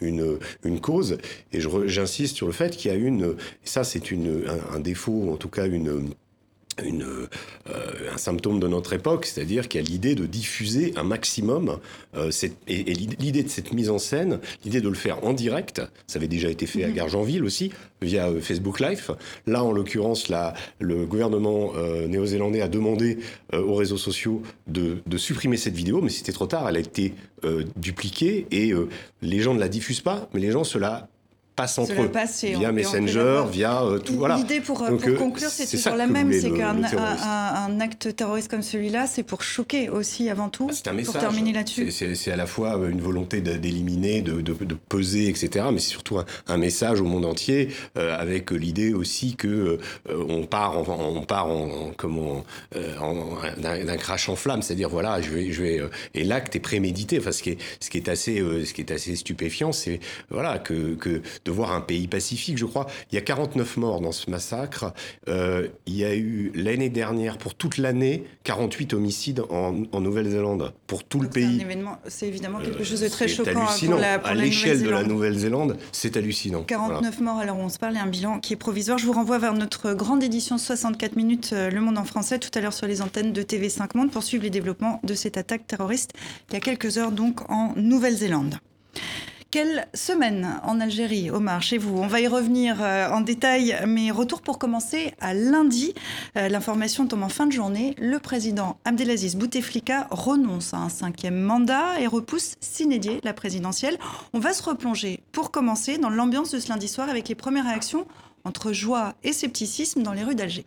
une, 0.02 0.38
une, 0.64 0.80
cause, 0.80 1.18
et 1.52 1.60
j'insiste 1.86 2.38
sur 2.38 2.48
le 2.48 2.54
fait 2.54 2.76
qu'il 2.76 2.92
y 2.92 2.94
a 2.94 2.98
une. 2.98 3.36
Ça, 3.64 3.84
c'est 3.84 4.12
un, 4.12 4.76
un 4.76 4.80
défaut, 4.80 5.32
en 5.32 5.38
tout 5.38 5.50
cas 5.50 5.68
une 5.68 6.12
une, 6.84 7.04
euh, 7.04 7.28
un 8.14 8.18
symptôme 8.18 8.60
de 8.60 8.68
notre 8.68 8.94
époque, 8.94 9.26
c'est-à-dire 9.26 9.68
qu'il 9.68 9.82
y 9.82 9.84
a 9.84 9.88
l'idée 9.88 10.16
de 10.16 10.26
diffuser 10.26 10.94
un 10.96 11.04
maximum, 11.04 11.78
euh, 12.16 12.32
et, 12.68 12.84
l'idée 12.84 13.44
de 13.44 13.50
cette 13.50 13.74
mise 13.74 13.90
en 13.90 14.00
scène, 14.00 14.40
l'idée 14.64 14.82
de 14.82 14.90
le 14.90 14.96
faire 14.96 15.24
en 15.26 15.34
direct, 15.34 15.82
ça 16.08 16.18
avait 16.18 16.28
déjà 16.28 16.50
été 16.50 16.66
fait 16.66 16.84
à 16.84 16.88
mhm. 16.88 16.94
Gargenville 16.94 17.44
aussi, 17.44 17.72
via 18.02 18.30
euh, 18.30 18.42
Facebook 18.42 18.80
Live. 18.80 19.16
Là, 19.48 19.64
en 19.64 19.72
l'occurrence, 19.72 20.32
le 20.80 21.06
gouvernement 21.06 21.74
néo-zélandais 22.08 22.62
a 22.62 22.68
demandé 22.68 23.20
aux 23.54 23.76
réseaux 23.76 23.98
sociaux 23.98 24.42
de, 24.68 24.98
de, 25.06 25.18
supprimer 25.18 25.58
cette 25.58 25.76
vidéo, 25.76 26.02
mais 26.02 26.10
c'était 26.10 26.32
trop 26.32 26.48
tard, 26.48 26.68
elle 26.70 26.78
a 26.78 26.80
été 26.80 27.14
dupliquée, 27.76 28.48
et 28.52 28.74
les 29.22 29.40
gens 29.40 29.54
ne 29.54 29.60
la 29.60 29.70
diffusent 29.70 30.02
pas, 30.02 30.30
mais 30.34 30.40
les 30.40 30.52
gens 30.52 30.64
se 30.64 30.78
la 30.78 31.10
passe 31.56 31.78
entre 31.78 31.94
eux, 32.02 32.12
via 32.56 32.72
Messenger, 32.72 33.44
via 33.52 33.84
euh, 33.84 34.00
tout. 34.00 34.14
Voilà. 34.14 34.38
L'idée 34.38 34.62
pour, 34.62 34.78
pour 34.86 35.08
euh, 35.08 35.16
conclure, 35.18 35.50
c'est 35.50 35.68
toujours 35.68 35.98
la 35.98 36.08
même, 36.08 36.32
c'est 36.32 36.52
qu'un 36.52 36.82
un, 36.84 37.80
acte 37.80 38.16
terroriste 38.16 38.50
comme 38.50 38.62
celui-là, 38.62 39.08
c'est 39.08 39.24
pour 39.24 39.44
choquer 39.44 39.90
aussi 39.90 40.30
avant 40.30 40.50
tout. 40.50 40.68
Ah, 40.70 40.74
c'est 40.74 40.88
un 40.88 40.94
message. 40.94 41.14
Pour 41.14 41.22
terminer 41.22 41.54
là-dessus. 41.54 41.92
C'est 41.92 42.32
à 42.32 42.36
la 42.36 42.46
fois 42.46 42.80
une 42.90 43.02
volonté 43.02 43.42
d'éliminer, 43.42 44.22
de, 44.22 44.42
de, 44.42 44.54
de, 44.54 44.76
peser, 44.76 45.28
etc. 45.28 45.66
Mais 45.74 45.80
c'est 45.80 45.90
surtout 45.90 46.20
un, 46.48 46.58
message 46.58 47.02
au 47.02 47.06
monde 47.06 47.26
entier, 47.26 47.70
euh, 47.98 48.18
avec 48.18 48.52
l'idée 48.52 48.94
aussi 48.94 49.36
que 49.36 49.80
on 50.10 50.46
part, 50.46 50.78
en, 50.78 51.18
on 51.18 51.24
part 51.24 51.48
en, 51.48 51.92
comment, 51.98 52.44
d'un 52.74 53.98
crash 53.98 54.30
en 54.30 54.36
flamme, 54.36 54.62
c'est-à-dire 54.62 54.90
voilà, 54.90 55.22
je 55.22 55.30
vais, 55.32 55.52
je 55.52 55.62
vais, 55.62 55.82
et 56.14 56.24
l'acte 56.24 56.56
est 56.56 56.60
prémédité. 56.60 57.20
Enfin, 57.20 57.32
ce 57.32 57.44
qui 57.44 57.52
est, 57.52 57.58
ce 57.80 57.90
qui 57.90 57.98
est 57.98 58.10
assez, 58.10 58.38
ce 58.38 58.74
qui 58.74 58.82
est 58.82 58.92
assez 58.92 59.16
stupéfiant, 59.16 59.72
c'est 59.72 60.00
voilà 60.30 60.60
que, 60.60 60.96
que 60.96 61.22
de 61.46 61.52
voir 61.52 61.72
un 61.72 61.82
pays 61.82 62.08
pacifique, 62.08 62.58
je 62.58 62.66
crois. 62.66 62.88
Il 63.12 63.16
y 63.16 63.18
a 63.18 63.22
49 63.22 63.78
morts 63.78 64.02
dans 64.02 64.12
ce 64.12 64.30
massacre. 64.30 64.94
Euh, 65.28 65.68
il 65.86 65.96
y 65.96 66.06
a 66.06 66.16
eu 66.16 66.52
l'année 66.56 66.90
dernière, 66.90 67.38
pour 67.38 67.56
toute 67.56 67.78
l'année, 67.78 68.24
48 68.44 68.94
homicides 68.94 69.44
en, 69.50 69.72
Nouvelle-Zélande, 70.00 70.74
pour 70.88 71.04
tout 71.04 71.20
le 71.20 71.30
pays. 71.30 71.66
C'est 72.08 72.28
évidemment 72.28 72.60
quelque 72.60 72.84
chose 72.84 73.02
de 73.02 73.08
très 73.08 73.28
choquant 73.28 73.66
pour 73.66 73.96
la, 73.96 74.16
À 74.16 74.34
l'échelle 74.34 74.82
de 74.82 74.90
la 74.90 75.04
Nouvelle-Zélande, 75.04 75.78
c'est 75.92 76.18
hallucinant. 76.18 76.64
49 76.64 77.20
morts, 77.22 77.38
alors 77.38 77.58
on 77.58 77.70
se 77.70 77.78
parle, 77.78 77.96
et 77.96 78.00
un 78.00 78.08
bilan 78.08 78.40
qui 78.40 78.54
est 78.54 78.58
provisoire. 78.58 78.98
Je 78.98 79.06
vous 79.06 79.14
renvoie 79.14 79.38
vers 79.38 79.54
notre 79.54 79.94
grande 79.94 80.24
édition 80.24 80.58
64 80.58 81.16
minutes, 81.16 81.52
euh, 81.54 81.70
Le 81.70 81.82
Monde 81.82 81.98
en 81.98 82.06
français, 82.06 82.40
tout 82.40 82.50
à 82.56 82.62
l'heure 82.62 82.74
sur 82.74 82.88
les 82.88 83.02
antennes 83.02 83.34
de 83.34 83.42
TV5 83.42 83.96
Monde, 83.96 84.12
pour 84.12 84.24
suivre 84.24 84.44
les 84.44 84.50
développements 84.50 85.00
de 85.04 85.14
cette 85.14 85.38
attaque 85.38 85.68
terroriste 85.68 86.12
il 86.50 86.54
y 86.54 86.58
a 86.58 86.60
quelques 86.60 86.98
heures 86.98 87.12
donc 87.12 87.50
en 87.50 87.74
Nouvelle-Zélande. 87.76 88.56
Quelle 89.52 89.86
semaine 89.94 90.62
en 90.64 90.80
Algérie, 90.80 91.30
Omar, 91.30 91.62
chez 91.62 91.78
vous? 91.78 91.98
On 91.98 92.08
va 92.08 92.22
y 92.22 92.28
revenir 92.28 92.82
euh, 92.82 93.10
en 93.10 93.20
détail, 93.20 93.78
mais 93.86 94.10
retour 94.10 94.42
pour 94.42 94.58
commencer 94.58 95.14
à 95.20 95.34
lundi. 95.34 95.94
Euh, 96.38 96.48
l'information 96.48 97.06
tombe 97.06 97.24
en 97.24 97.28
fin 97.28 97.48
de 97.48 97.52
journée. 97.52 97.94
Le 98.00 98.18
président 98.20 98.78
Abdelaziz 98.86 99.36
Bouteflika 99.36 100.08
renonce 100.10 100.74
à 100.74 100.78
un 100.78 100.88
cinquième 100.88 101.42
mandat 101.42 102.00
et 102.00 102.08
repousse 102.08 102.56
s'inédier 102.62 103.20
la 103.26 103.34
présidentielle. 103.34 103.98
On 104.32 104.40
va 104.40 104.54
se 104.54 104.64
replonger 104.64 105.22
pour 105.34 105.52
commencer 105.52 105.98
dans 105.98 106.10
l'ambiance 106.10 106.52
de 106.52 106.60
ce 106.60 106.70
lundi 106.70 106.88
soir 106.88 107.10
avec 107.10 107.28
les 107.28 107.36
premières 107.36 107.66
réactions 107.66 108.08
entre 108.46 108.72
joie 108.72 109.16
et 109.22 109.34
scepticisme 109.34 110.02
dans 110.02 110.14
les 110.14 110.24
rues 110.24 110.36
d'Alger. 110.36 110.66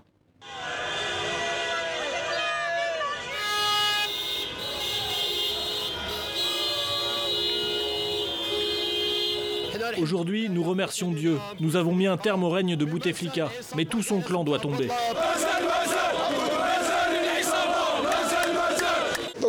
Aujourd'hui, 10.01 10.49
nous 10.49 10.63
remercions 10.63 11.11
Dieu. 11.11 11.39
Nous 11.61 11.77
avons 11.77 11.95
mis 11.95 12.07
un 12.07 12.17
terme 12.17 12.45
au 12.45 12.51
règne 12.51 12.77
de 12.77 12.85
Bouteflika, 12.85 13.51
mais 13.77 13.85
tout 13.85 14.03
son 14.03 14.21
clan 14.21 14.45
doit 14.45 14.59
tomber. 14.59 14.89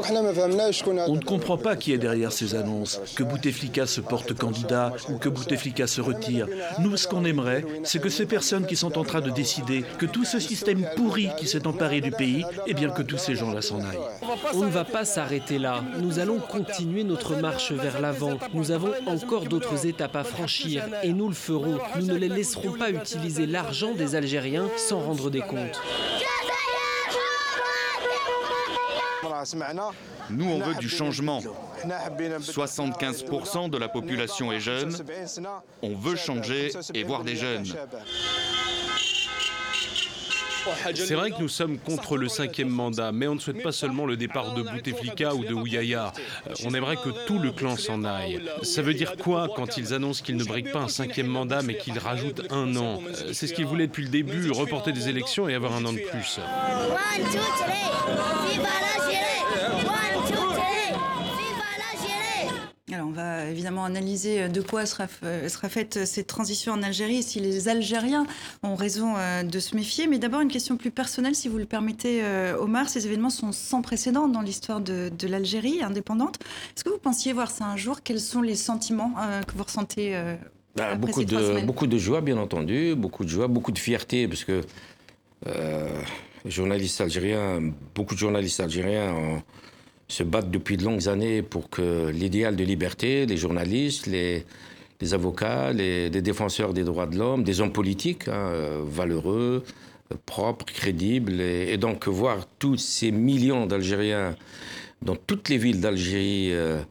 On 0.09 1.15
ne 1.15 1.23
comprend 1.23 1.57
pas 1.57 1.75
qui 1.75 1.93
est 1.93 1.97
derrière 1.97 2.31
ces 2.31 2.55
annonces, 2.55 2.99
que 3.15 3.23
Bouteflika 3.23 3.85
se 3.87 4.01
porte 4.01 4.33
candidat 4.33 4.93
ou 5.09 5.17
que 5.17 5.29
Bouteflika 5.29 5.87
se 5.87 6.01
retire. 6.01 6.47
Nous, 6.79 6.97
ce 6.97 7.07
qu'on 7.07 7.25
aimerait, 7.25 7.65
c'est 7.83 8.01
que 8.01 8.09
ces 8.09 8.25
personnes 8.25 8.65
qui 8.65 8.75
sont 8.75 8.97
en 8.97 9.03
train 9.03 9.21
de 9.21 9.29
décider, 9.31 9.83
que 9.97 10.05
tout 10.05 10.25
ce 10.25 10.39
système 10.39 10.87
pourri 10.95 11.29
qui 11.37 11.47
s'est 11.47 11.67
emparé 11.67 12.01
du 12.01 12.11
pays, 12.11 12.45
eh 12.67 12.73
bien 12.73 12.89
que 12.89 13.01
tous 13.01 13.17
ces 13.17 13.35
gens-là 13.35 13.61
s'en 13.61 13.79
aillent. 13.79 13.97
On 14.53 14.61
ne 14.65 14.69
va 14.69 14.85
pas 14.85 15.05
s'arrêter 15.05 15.57
là. 15.57 15.83
Nous 15.99 16.19
allons 16.19 16.39
continuer 16.39 17.03
notre 17.03 17.35
marche 17.35 17.71
vers 17.71 18.01
l'avant. 18.01 18.37
Nous 18.53 18.71
avons 18.71 18.91
encore 19.05 19.45
d'autres 19.45 19.85
étapes 19.85 20.15
à 20.15 20.23
franchir 20.23 20.83
et 21.03 21.13
nous 21.13 21.27
le 21.27 21.33
ferons. 21.33 21.79
Nous 21.99 22.05
ne 22.05 22.15
les 22.15 22.29
laisserons 22.29 22.73
pas 22.73 22.89
utiliser 22.89 23.45
l'argent 23.45 23.93
des 23.93 24.15
Algériens 24.15 24.69
sans 24.77 24.99
rendre 24.99 25.29
des 25.29 25.41
comptes. 25.41 25.81
Nous, 30.29 30.45
on 30.49 30.59
veut 30.59 30.75
du 30.75 30.89
changement. 30.89 31.41
75% 32.39 33.69
de 33.69 33.77
la 33.77 33.87
population 33.87 34.51
est 34.51 34.59
jeune. 34.59 34.95
On 35.81 35.95
veut 35.95 36.15
changer 36.15 36.71
et 36.93 37.03
voir 37.03 37.23
des 37.23 37.35
jeunes. 37.35 37.65
C'est 40.95 41.13
vrai 41.15 41.29
que 41.31 41.39
nous 41.39 41.47
sommes 41.49 41.77
contre 41.77 42.17
le 42.17 42.27
cinquième 42.27 42.69
mandat, 42.69 43.11
mais 43.11 43.27
on 43.27 43.35
ne 43.35 43.39
souhaite 43.39 43.61
pas 43.61 43.71
seulement 43.71 44.05
le 44.05 44.17
départ 44.17 44.53
de 44.53 44.63
Bouteflika 44.63 45.35
ou 45.35 45.43
de 45.45 45.53
Ouyaya. 45.53 46.11
Euh, 46.47 46.53
on 46.65 46.73
aimerait 46.73 46.95
que 46.95 47.09
tout 47.27 47.37
le 47.37 47.51
clan 47.51 47.77
s'en 47.77 48.03
aille. 48.03 48.41
Ça 48.63 48.81
veut 48.81 48.95
dire 48.95 49.15
quoi 49.17 49.47
quand 49.55 49.77
ils 49.77 49.93
annoncent 49.93 50.23
qu'ils 50.23 50.37
ne 50.37 50.43
briquent 50.43 50.71
pas 50.71 50.79
un 50.79 50.87
cinquième 50.87 51.27
mandat, 51.27 51.61
mais 51.61 51.77
qu'ils 51.77 51.99
rajoutent 51.99 52.51
un 52.51 52.75
an? 52.77 52.99
Euh, 53.05 53.31
C'est 53.33 53.47
ce 53.47 53.53
qu'ils 53.53 53.67
voulaient 53.67 53.87
depuis 53.87 54.03
le 54.03 54.09
début, 54.09 54.49
reporter 54.51 54.91
des 54.91 55.07
élections 55.07 55.47
et 55.47 55.53
avoir 55.53 55.73
un 55.73 55.85
an 55.85 55.93
de 55.93 55.99
plus. 55.99 56.39
Alors 62.95 63.07
on 63.07 63.11
va 63.11 63.49
évidemment 63.49 63.83
analyser 63.83 64.43
euh, 64.43 64.47
de 64.47 64.61
quoi 64.61 64.85
sera, 64.85 65.07
euh, 65.23 65.49
sera 65.49 65.67
faite 65.67 66.05
cette 66.05 66.27
transition 66.27 66.71
en 66.71 66.81
Algérie 66.81 67.17
et 67.17 67.21
si 67.21 67.41
les 67.41 67.67
Algériens 67.67 68.25
ont 68.63 68.75
raison 68.75 69.15
euh, 69.17 69.43
de 69.43 69.59
se 69.59 69.75
méfier. 69.75 70.07
Mais 70.07 70.17
d'abord 70.17 70.39
une 70.39 70.51
question 70.51 70.77
plus 70.77 70.91
personnelle, 70.91 71.35
si 71.35 71.49
vous 71.49 71.57
le 71.57 71.65
permettez, 71.65 72.23
Omar. 72.57 72.87
Ces 72.87 73.05
événements 73.05 73.29
sont 73.29 73.51
sans 73.51 73.81
précédent 73.81 74.29
dans 74.29 74.41
l'histoire 74.41 74.79
de, 74.79 75.11
l'Algérie 75.27 75.83
indépendante. 75.83 76.37
Est-ce 76.75 76.83
que 76.83 76.89
vous 76.89 76.97
pensiez 76.97 77.33
voir 77.33 77.51
ça 77.51 77.65
un 77.65 77.75
jour? 77.75 78.01
Quels 78.01 78.21
sont 78.21 78.41
les 78.41 78.55
sentiments 78.55 79.13
que 79.47 79.53
vous 79.57 79.63
ressentez 79.63 80.17
bah, 80.75 80.95
beaucoup, 80.95 81.23
de, 81.23 81.65
beaucoup 81.65 81.87
de 81.87 81.97
joie, 81.97 82.21
bien 82.21 82.37
entendu, 82.37 82.95
beaucoup 82.95 83.23
de 83.23 83.29
joie, 83.29 83.47
beaucoup 83.47 83.71
de 83.71 83.79
fierté, 83.79 84.27
parce 84.27 84.43
que 84.43 84.61
journalistes 86.45 87.01
algériens, 87.01 87.61
beaucoup 87.93 88.13
de 88.13 88.19
journalistes 88.19 88.59
algériens 88.59 89.13
ont 89.13 89.43
se 90.07 90.23
battent 90.23 90.51
depuis 90.51 90.77
de 90.77 90.83
longues 90.83 91.07
années 91.07 91.41
pour 91.41 91.69
que 91.69 92.09
l'idéal 92.09 92.55
de 92.55 92.63
liberté, 92.63 93.25
les 93.25 93.37
journalistes, 93.37 94.07
les, 94.07 94.45
avocats, 95.13 95.71
les, 95.73 96.09
défenseurs 96.09 96.73
des 96.73 96.83
droits 96.83 97.07
de 97.07 97.17
l'homme, 97.17 97.43
des 97.43 97.61
hommes 97.61 97.73
politiques 97.73 98.27
hein, 98.27 98.49
euh, 98.51 98.81
valeureux, 98.85 99.63
propres, 100.25 100.65
crédibles, 100.65 101.41
et, 101.41 101.77
donc 101.77 102.07
voir 102.07 102.47
tous 102.59 102.77
ces 102.77 103.11
millions 103.11 103.65
d'Algériens 103.65 104.35
dans 105.01 105.15
toutes 105.15 105.49
les 105.49 105.57
villes 105.57 105.81
d'Algérie 105.81 106.53
euh, 106.53 106.81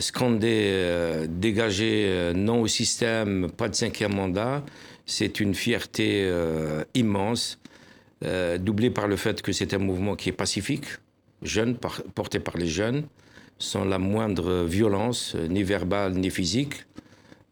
scander, 0.00 0.68
euh, 0.70 1.26
dégager 1.28 2.32
non 2.34 2.62
au 2.62 2.66
système, 2.68 3.50
pas 3.50 3.68
de 3.68 3.74
cinquième 3.74 4.14
mandat, 4.14 4.64
c'est 5.04 5.40
une 5.40 5.54
fierté 5.54 6.30
immense, 6.94 7.58
doublée 8.60 8.90
par 8.90 9.08
le 9.08 9.16
fait 9.16 9.42
que 9.42 9.50
c'est 9.50 9.74
un 9.74 9.78
mouvement 9.78 10.14
qui 10.14 10.28
est 10.28 10.32
pacifique 10.32 10.86
jeunes, 11.42 11.76
portés 12.14 12.40
par 12.40 12.56
les 12.56 12.68
jeunes, 12.68 13.04
sans 13.58 13.84
la 13.84 13.98
moindre 13.98 14.64
violence, 14.64 15.34
euh, 15.36 15.46
ni 15.46 15.62
verbale 15.62 16.14
ni 16.14 16.30
physique. 16.30 16.84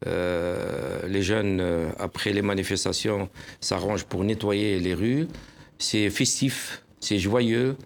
Euh, 0.06 1.06
les 1.06 1.22
jeunes, 1.22 1.60
euh, 1.60 1.90
après 1.98 2.32
les 2.32 2.42
manifestations, 2.42 3.28
s'arrangent 3.60 4.04
pour 4.04 4.24
nettoyer 4.24 4.80
les 4.80 4.94
rues. 4.94 5.28
C'est 5.78 6.10
festif, 6.10 6.82
c'est 7.00 7.18
joyeux, 7.18 7.76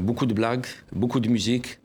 beaucoup 0.00 0.26
de 0.26 0.34
blagues, 0.34 0.66
beaucoup 0.92 1.20
de 1.20 1.28
musique, 1.28 1.78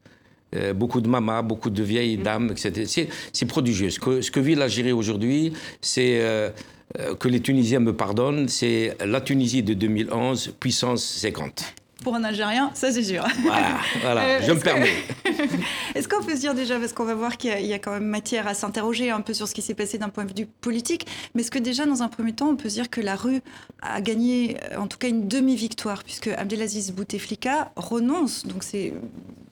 beaucoup 0.73 1.01
de 1.01 1.09
mamas, 1.09 1.41
beaucoup 1.41 1.69
de 1.69 1.83
vieilles 1.83 2.17
dames, 2.17 2.49
etc. 2.51 3.09
C'est 3.33 3.45
prodigieux. 3.45 3.89
Ce 3.89 3.99
que, 3.99 4.21
ce 4.21 4.31
que 4.31 4.39
vit 4.39 4.55
l'Algérie 4.55 4.93
aujourd'hui, 4.93 5.51
c'est 5.81 6.53
que 7.19 7.27
les 7.27 7.41
Tunisiens 7.41 7.81
me 7.81 7.93
pardonnent, 7.93 8.47
c'est 8.47 8.95
la 9.05 9.19
Tunisie 9.19 9.63
de 9.63 9.73
2011, 9.73 10.55
puissance 10.61 11.03
50 11.03 11.78
pour 12.03 12.15
un 12.15 12.23
Algérien, 12.23 12.71
ça 12.73 12.91
c'est 12.91 13.03
sûr. 13.03 13.25
Voilà, 13.43 13.77
voilà 14.01 14.21
euh, 14.21 14.39
je 14.41 14.51
me 14.51 14.59
permets. 14.59 14.93
Est-ce 15.95 16.07
qu'on 16.07 16.23
peut 16.23 16.35
se 16.35 16.41
dire 16.41 16.53
déjà, 16.53 16.79
parce 16.79 16.93
qu'on 16.93 17.05
va 17.05 17.15
voir 17.15 17.37
qu'il 17.37 17.65
y, 17.65 17.73
a 17.73 17.79
quand 17.79 17.91
même 17.91 18.05
matière 18.05 18.47
à 18.47 18.53
s'interroger 18.53 19.11
un 19.11 19.21
peu 19.21 19.33
sur 19.33 19.47
ce 19.47 19.53
qui 19.53 19.61
s'est 19.61 19.73
passé 19.73 19.97
d'un 19.97 20.09
point 20.09 20.25
de 20.25 20.37
vue 20.37 20.47
politique, 20.47 21.07
mais 21.33 21.41
est-ce 21.41 21.51
que 21.51 21.59
déjà 21.59 21.85
dans 21.85 22.03
un 22.03 22.07
premier 22.07 22.33
temps, 22.33 22.49
on 22.49 22.55
peut 22.55 22.69
se 22.69 22.75
dire 22.75 22.89
que 22.89 23.01
la 23.01 23.15
rue 23.15 23.41
a 23.81 24.01
gagné 24.01 24.57
euh, 24.71 24.77
en 24.77 24.87
tout 24.87 24.97
cas 24.97 25.09
une 25.09 25.27
demi-victoire, 25.27 26.03
puisque 26.03 26.27
Abdelaziz 26.27 26.91
Bouteflika 26.91 27.71
renonce, 27.75 28.45
donc 28.45 28.63
c'est 28.63 28.93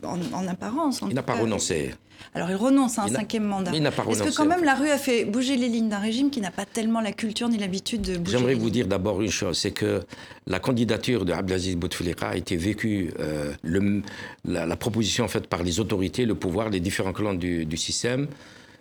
en, 0.04 0.48
apparence. 0.48 1.02
il 1.08 1.16
n'a 1.16 1.24
pas 1.24 1.36
renoncé. 1.36 1.96
Alors 2.34 2.50
il 2.50 2.56
renonce 2.56 3.00
à 3.00 3.04
un 3.04 3.08
cinquième 3.08 3.44
mandat. 3.44 3.72
Est-ce 3.72 4.24
que 4.24 4.36
quand 4.36 4.46
même 4.46 4.64
la 4.64 4.76
rue 4.76 4.90
a 4.90 4.98
fait 4.98 5.26
bouger 5.26 5.58
les 5.58 5.68
lignes 5.68 5.90
d'un 5.90 6.00
régime 6.00 6.30
qui 6.30 6.42
n'a 6.42 6.52
pas 6.52 6.66
tellement 6.66 7.02
la 7.02 7.12
culture 7.12 7.50
ni 7.50 7.58
l'habitude 7.58 8.02
de 8.02 8.18
bouger 8.18 8.38
J'aimerais 8.38 8.54
vous 8.54 8.70
dire 8.70 8.88
d'abord 8.88 9.22
une 9.22 9.32
chose, 9.32 9.58
c'est 9.58 9.72
que 9.72 10.04
la 10.46 10.60
candidature 10.60 11.26
de 11.26 11.34
Abdelaziz 11.34 11.76
Bouteflika 11.76 12.30
a 12.30 12.36
été 12.36 12.56
vécue, 12.56 13.14
euh, 13.20 13.54
le, 13.64 14.02
la, 14.46 14.76
proposition 14.76 15.28
faite 15.28 15.48
par 15.48 15.64
les 15.64 15.80
autorités, 15.80 16.26
le 16.26 16.36
pouvoir, 16.36 16.70
les 16.70 16.80
différents 16.80 17.14
clans 17.14 17.34
du, 17.34 17.78
système, 17.78 18.28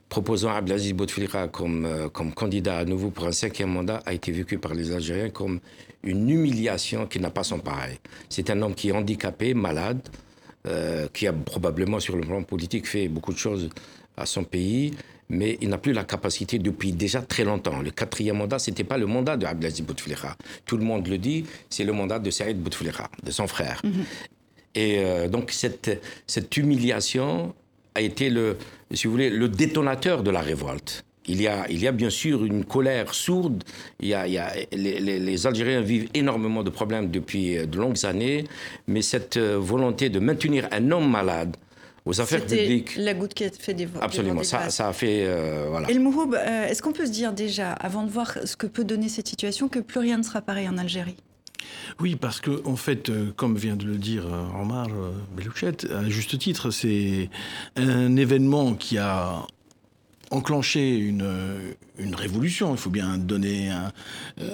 proposant 0.08 0.50
Abdelaziz 0.50 0.92
Bouteflika 0.92 1.48
comme, 1.48 1.84
euh, 1.84 2.08
comme 2.08 2.32
candidat 2.32 2.78
à 2.78 2.84
nouveau 2.84 3.10
pour 3.10 3.26
un 3.26 3.32
cinquième 3.32 3.70
mandat, 3.70 4.02
a 4.06 4.14
été 4.14 4.32
vécue 4.32 4.58
par 4.58 4.74
les 4.74 4.92
Algériens 4.92 5.30
comme 5.30 5.60
une 6.02 6.30
humiliation 6.30 7.06
qui 7.06 7.20
n'a 7.20 7.30
pas 7.30 7.42
son 7.42 7.58
pareil. 7.58 7.98
C'est 8.28 8.50
un 8.50 8.62
homme 8.62 8.74
qui 8.74 8.88
est 8.88 8.92
handicapé, 8.92 9.54
malade, 9.54 10.00
euh, 10.66 11.08
qui 11.12 11.26
a 11.26 11.32
probablement 11.32 12.00
sur 12.00 12.16
le 12.16 12.22
plan 12.22 12.42
politique 12.42 12.86
fait 12.86 13.08
beaucoup 13.08 13.32
de 13.32 13.38
choses 13.38 13.68
à 14.16 14.26
son 14.26 14.44
pays, 14.44 14.92
mais 15.28 15.58
il 15.60 15.68
n'a 15.68 15.78
plus 15.78 15.92
la 15.92 16.04
capacité 16.04 16.58
depuis 16.58 16.92
déjà 16.92 17.20
très 17.22 17.44
longtemps. 17.44 17.80
Le 17.82 17.90
quatrième 17.90 18.38
mandat, 18.38 18.58
ce 18.58 18.70
n'était 18.70 18.84
pas 18.84 18.98
le 18.98 19.06
mandat 19.06 19.36
de 19.36 19.46
Abdelaziz 19.46 19.82
Bouteflika. 19.82 20.36
Tout 20.64 20.76
le 20.76 20.84
monde 20.84 21.06
le 21.08 21.18
dit, 21.18 21.44
c'est 21.68 21.84
le 21.84 21.92
mandat 21.92 22.18
de 22.18 22.30
Saïd 22.30 22.58
Bouteflika, 22.58 23.10
de 23.22 23.30
son 23.30 23.46
frère. 23.46 23.80
Mhm. 23.84 24.04
Et 24.74 24.98
euh, 24.98 25.28
donc 25.28 25.50
cette, 25.50 26.00
cette 26.26 26.56
humiliation 26.56 27.54
a 27.94 28.00
été 28.02 28.28
le, 28.30 28.56
si 28.92 29.06
vous 29.06 29.12
voulez, 29.12 29.30
le 29.30 29.48
détonateur 29.48 30.22
de 30.22 30.30
la 30.30 30.40
révolte. 30.40 31.04
Il 31.28 31.40
y, 31.40 31.48
a, 31.48 31.66
il 31.68 31.80
y 31.80 31.88
a 31.88 31.92
bien 31.92 32.10
sûr 32.10 32.44
une 32.44 32.64
colère 32.64 33.12
sourde. 33.12 33.64
Il 34.00 34.08
y 34.08 34.14
a, 34.14 34.26
il 34.26 34.34
y 34.34 34.38
a 34.38 34.52
les, 34.72 35.00
les, 35.00 35.46
Algériens 35.46 35.80
vivent 35.80 36.08
énormément 36.14 36.62
de 36.62 36.70
problèmes 36.70 37.10
depuis 37.10 37.58
euh, 37.58 37.66
de 37.66 37.78
longues 37.78 38.04
années, 38.06 38.44
mais 38.86 39.02
cette 39.02 39.36
euh, 39.36 39.58
volonté 39.58 40.08
de 40.08 40.20
maintenir 40.20 40.68
un 40.70 40.90
homme 40.92 41.10
malade 41.10 41.56
aux 42.04 42.20
affaires 42.20 42.46
publiques. 42.46 42.94
la 42.96 43.14
goutte 43.14 43.34
qui 43.34 43.44
a 43.44 43.50
fait 43.50 43.74
des 43.74 43.88
Absolument, 44.00 44.44
ça, 44.44 44.70
ça, 44.70 44.88
a 44.88 44.92
fait. 44.92 45.24
Euh, 45.26 45.66
voilà. 45.68 45.90
Et 45.90 45.94
le 45.94 46.00
Mouhoub, 46.00 46.34
est-ce 46.34 46.80
qu'on 46.80 46.92
peut 46.92 47.06
se 47.06 47.10
dire 47.10 47.32
déjà, 47.32 47.72
avant 47.72 48.04
de 48.04 48.10
voir 48.10 48.38
ce 48.44 48.56
que 48.56 48.68
peut 48.68 48.84
donner 48.84 49.08
cette 49.08 49.26
situation, 49.26 49.68
que 49.68 49.80
plus 49.80 49.98
rien 49.98 50.18
ne 50.18 50.22
sera 50.22 50.40
pareil 50.40 50.68
en 50.68 50.78
Algérie? 50.78 51.16
Oui, 51.98 52.14
parce 52.14 52.40
que 52.40 52.62
en 52.64 52.76
fait, 52.76 53.10
comme 53.34 53.56
vient 53.56 53.74
de 53.74 53.86
le 53.86 53.96
dire 53.96 54.24
Omar 54.60 54.86
Belouchet, 55.36 55.90
à 55.92 56.08
juste 56.08 56.38
titre, 56.38 56.70
c'est 56.70 57.28
un 57.74 58.14
événement 58.14 58.74
qui 58.74 58.98
a 58.98 59.44
enclencher 60.30 60.96
une, 60.96 61.76
une 61.98 62.14
révolution. 62.14 62.72
Il 62.72 62.78
faut 62.78 62.90
bien 62.90 63.18
donner 63.18 63.70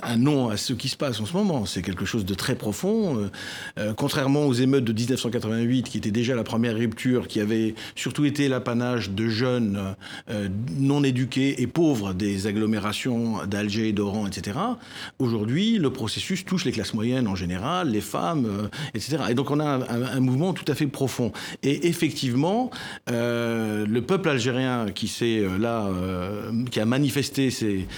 un, 0.02 0.16
nom 0.16 0.48
à 0.48 0.56
ce 0.56 0.72
qui 0.72 0.88
se 0.88 0.96
passe 0.96 1.20
en 1.20 1.26
ce 1.26 1.32
moment. 1.32 1.66
C'est 1.66 1.82
quelque 1.82 2.04
chose 2.04 2.24
de 2.24 2.34
très 2.34 2.54
profond. 2.54 3.30
contrairement 3.96 4.46
aux 4.46 4.52
émeutes 4.52 4.84
de 4.84 4.92
1988, 4.92 5.88
qui 5.88 5.98
étaient 5.98 6.10
déjà 6.10 6.34
la 6.34 6.44
première 6.44 6.76
rupture, 6.76 7.26
qui 7.26 7.40
avait 7.40 7.74
surtout 7.94 8.24
été 8.24 8.48
l'apanage 8.48 9.10
de 9.10 9.28
jeunes 9.28 9.94
non 10.78 11.02
éduqués 11.02 11.62
et 11.62 11.66
pauvres 11.66 12.12
des 12.12 12.46
agglomérations 12.46 13.46
d'Alger, 13.46 13.92
d'Oran, 13.92 14.26
etc. 14.26 14.58
Aujourd'hui, 15.18 15.78
le 15.78 15.90
processus 15.90 16.44
touche 16.44 16.64
les 16.64 16.72
classes 16.72 16.94
moyennes 16.94 17.26
en 17.26 17.34
général, 17.34 17.90
les 17.90 18.00
femmes, 18.00 18.68
etc. 18.94 19.18
Et 19.30 19.34
donc 19.34 19.50
on 19.50 19.60
a 19.60 19.66
un, 19.66 20.20
mouvement 20.20 20.52
tout 20.52 20.70
à 20.70 20.74
fait 20.74 20.86
profond. 20.86 21.32
Et 21.62 21.88
effectivement, 21.88 22.70
le 23.08 24.00
peuple 24.00 24.28
algérien 24.28 24.86
qui 24.94 25.08
s'est 25.08 25.44
là, 25.58 25.88
qui 26.70 26.80
a 26.80 26.84
manifesté 26.84 27.31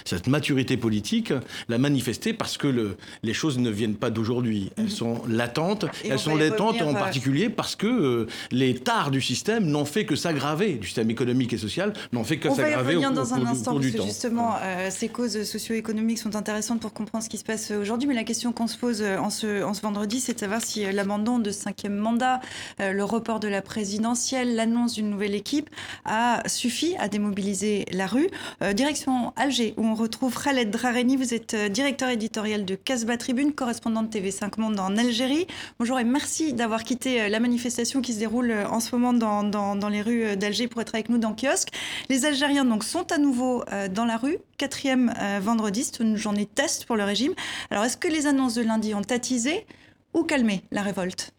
cette 0.05 0.26
maturité 0.26 0.76
politique, 0.76 1.33
l'a 1.69 1.79
manifesté 1.79 2.33
parce 2.33 2.59
que 2.59 2.67
le, 2.67 2.97
les 3.23 3.35
choses 3.35 3.59
ne 3.59 3.71
viennent 3.71 3.97
pas 3.97 4.11
d'aujourd'hui. 4.11 4.71
Elles 4.76 4.85
mhm. 4.85 4.91
sont 4.91 5.23
latentes. 5.29 5.87
elles 6.05 6.19
sont 6.19 6.37
latentes 6.37 6.83
en 6.83 6.95
particulier 6.95 7.49
parce 7.49 7.76
que 7.76 7.87
euh, 7.87 8.26
les 8.50 8.75
tares 8.75 9.11
du 9.11 9.21
système 9.21 9.67
n'ont 9.67 9.85
fait 9.85 10.05
que 10.05 10.17
s'aggraver, 10.17 10.75
du 10.75 10.87
système 10.87 11.11
économique 11.11 11.53
et 11.53 11.59
social, 11.59 11.93
n'ont 12.12 12.25
fait 12.25 12.38
que 12.38 12.50
s'aggraver 12.50 12.97
au, 12.97 13.03
cours, 13.03 13.11
dans 13.12 13.35
un 13.35 13.47
instant, 13.47 13.75
parce 13.75 13.87
que 13.87 14.03
Justement, 14.03 14.57
euh, 14.62 14.88
ces 14.91 15.09
causes 15.09 15.45
socio-économiques 15.45 16.19
sont 16.19 16.37
intéressantes 16.37 16.81
pour 16.81 16.93
comprendre 16.93 17.25
ce 17.25 17.29
qui 17.29 17.38
se 17.38 17.45
passe 17.45 17.71
aujourd'hui. 17.71 18.09
Mais 18.09 18.14
la 18.14 18.25
question 18.25 18.53
qu'on 18.53 18.67
se 18.67 18.76
pose 18.76 19.03
euh, 19.03 19.19
en 19.19 19.31
ce, 19.31 19.62
en 19.62 19.75
ce 19.75 19.83
vendredi, 19.83 20.21
c'est 20.21 20.35
de 20.35 20.41
savoir 20.41 20.62
si 20.62 20.85
l'amendement 20.93 21.38
de 21.38 21.50
cinquième 21.50 21.97
mandat, 21.97 22.41
le 22.79 23.03
report 23.03 23.41
de 23.41 23.49
la 23.49 23.62
présidentielle, 23.62 24.55
l'annonce 24.55 24.95
d'une 24.95 25.11
nouvelle 25.11 25.35
équipe 25.35 25.71
a 26.05 26.43
suffi 26.47 26.95
à 26.99 27.09
démobiliser 27.09 27.85
la 27.93 28.07
rue. 28.07 28.29
direction 28.75 29.24
Alger, 29.37 29.75
où 29.76 29.87
on 29.87 29.95
retrouve 29.95 30.37
Khaled 30.43 30.71
Drareni. 30.71 31.16
Vous 31.16 31.35
êtes 31.35 31.54
directeur 31.71 32.09
éditorial 32.09 32.64
de 32.64 32.75
Casbah 32.75 33.16
Tribune, 33.16 33.52
correspondant 33.52 34.02
de 34.02 34.09
TV5 34.09 34.61
Monde 34.61 34.78
en 34.78 34.97
Algérie. 34.97 35.47
Bonjour 35.78 35.99
et 35.99 36.04
merci 36.04 36.52
d'avoir 36.52 36.85
quitté 36.85 37.23
euh, 37.23 37.28
la 37.28 37.40
manifestation 37.40 38.00
qui 38.00 38.12
se 38.12 38.19
déroule 38.19 38.50
euh, 38.50 38.69
en 38.69 38.81
ce 38.81 38.95
moment 38.95 39.12
dans, 39.12 39.43
dans, 39.43 39.88
les 39.88 40.02
rues 40.02 40.25
euh, 40.25 40.37
d'Alger 40.37 40.69
pour 40.69 40.81
être 40.81 40.95
avec 40.95 41.09
nous 41.09 41.19
dans 41.19 41.35
kiosque. 41.35 41.69
Les 42.09 42.25
Algériens 42.25 42.64
donc 42.64 42.85
sont 42.85 43.11
à 43.12 43.19
nouveau 43.19 43.64
dans 43.93 44.04
la 44.04 44.16
rue, 44.16 44.38
quatrième 44.59 45.12
vendredi, 45.40 45.85
c'est 45.85 46.02
une 46.02 46.16
journée 46.16 46.47
test 46.47 46.87
pour 46.87 46.97
le 46.97 47.04
régime. 47.04 47.35
Alors 47.71 47.85
est-ce 47.85 47.97
que 47.97 48.09
les 48.09 48.26
annonces 48.26 48.54
de 48.54 48.62
lundi 48.62 48.95
ont 48.95 49.02
attisé 49.11 49.66
ou 50.12 50.23
calmé 50.23 50.62
la 50.71 50.83
révolte? 50.83 51.34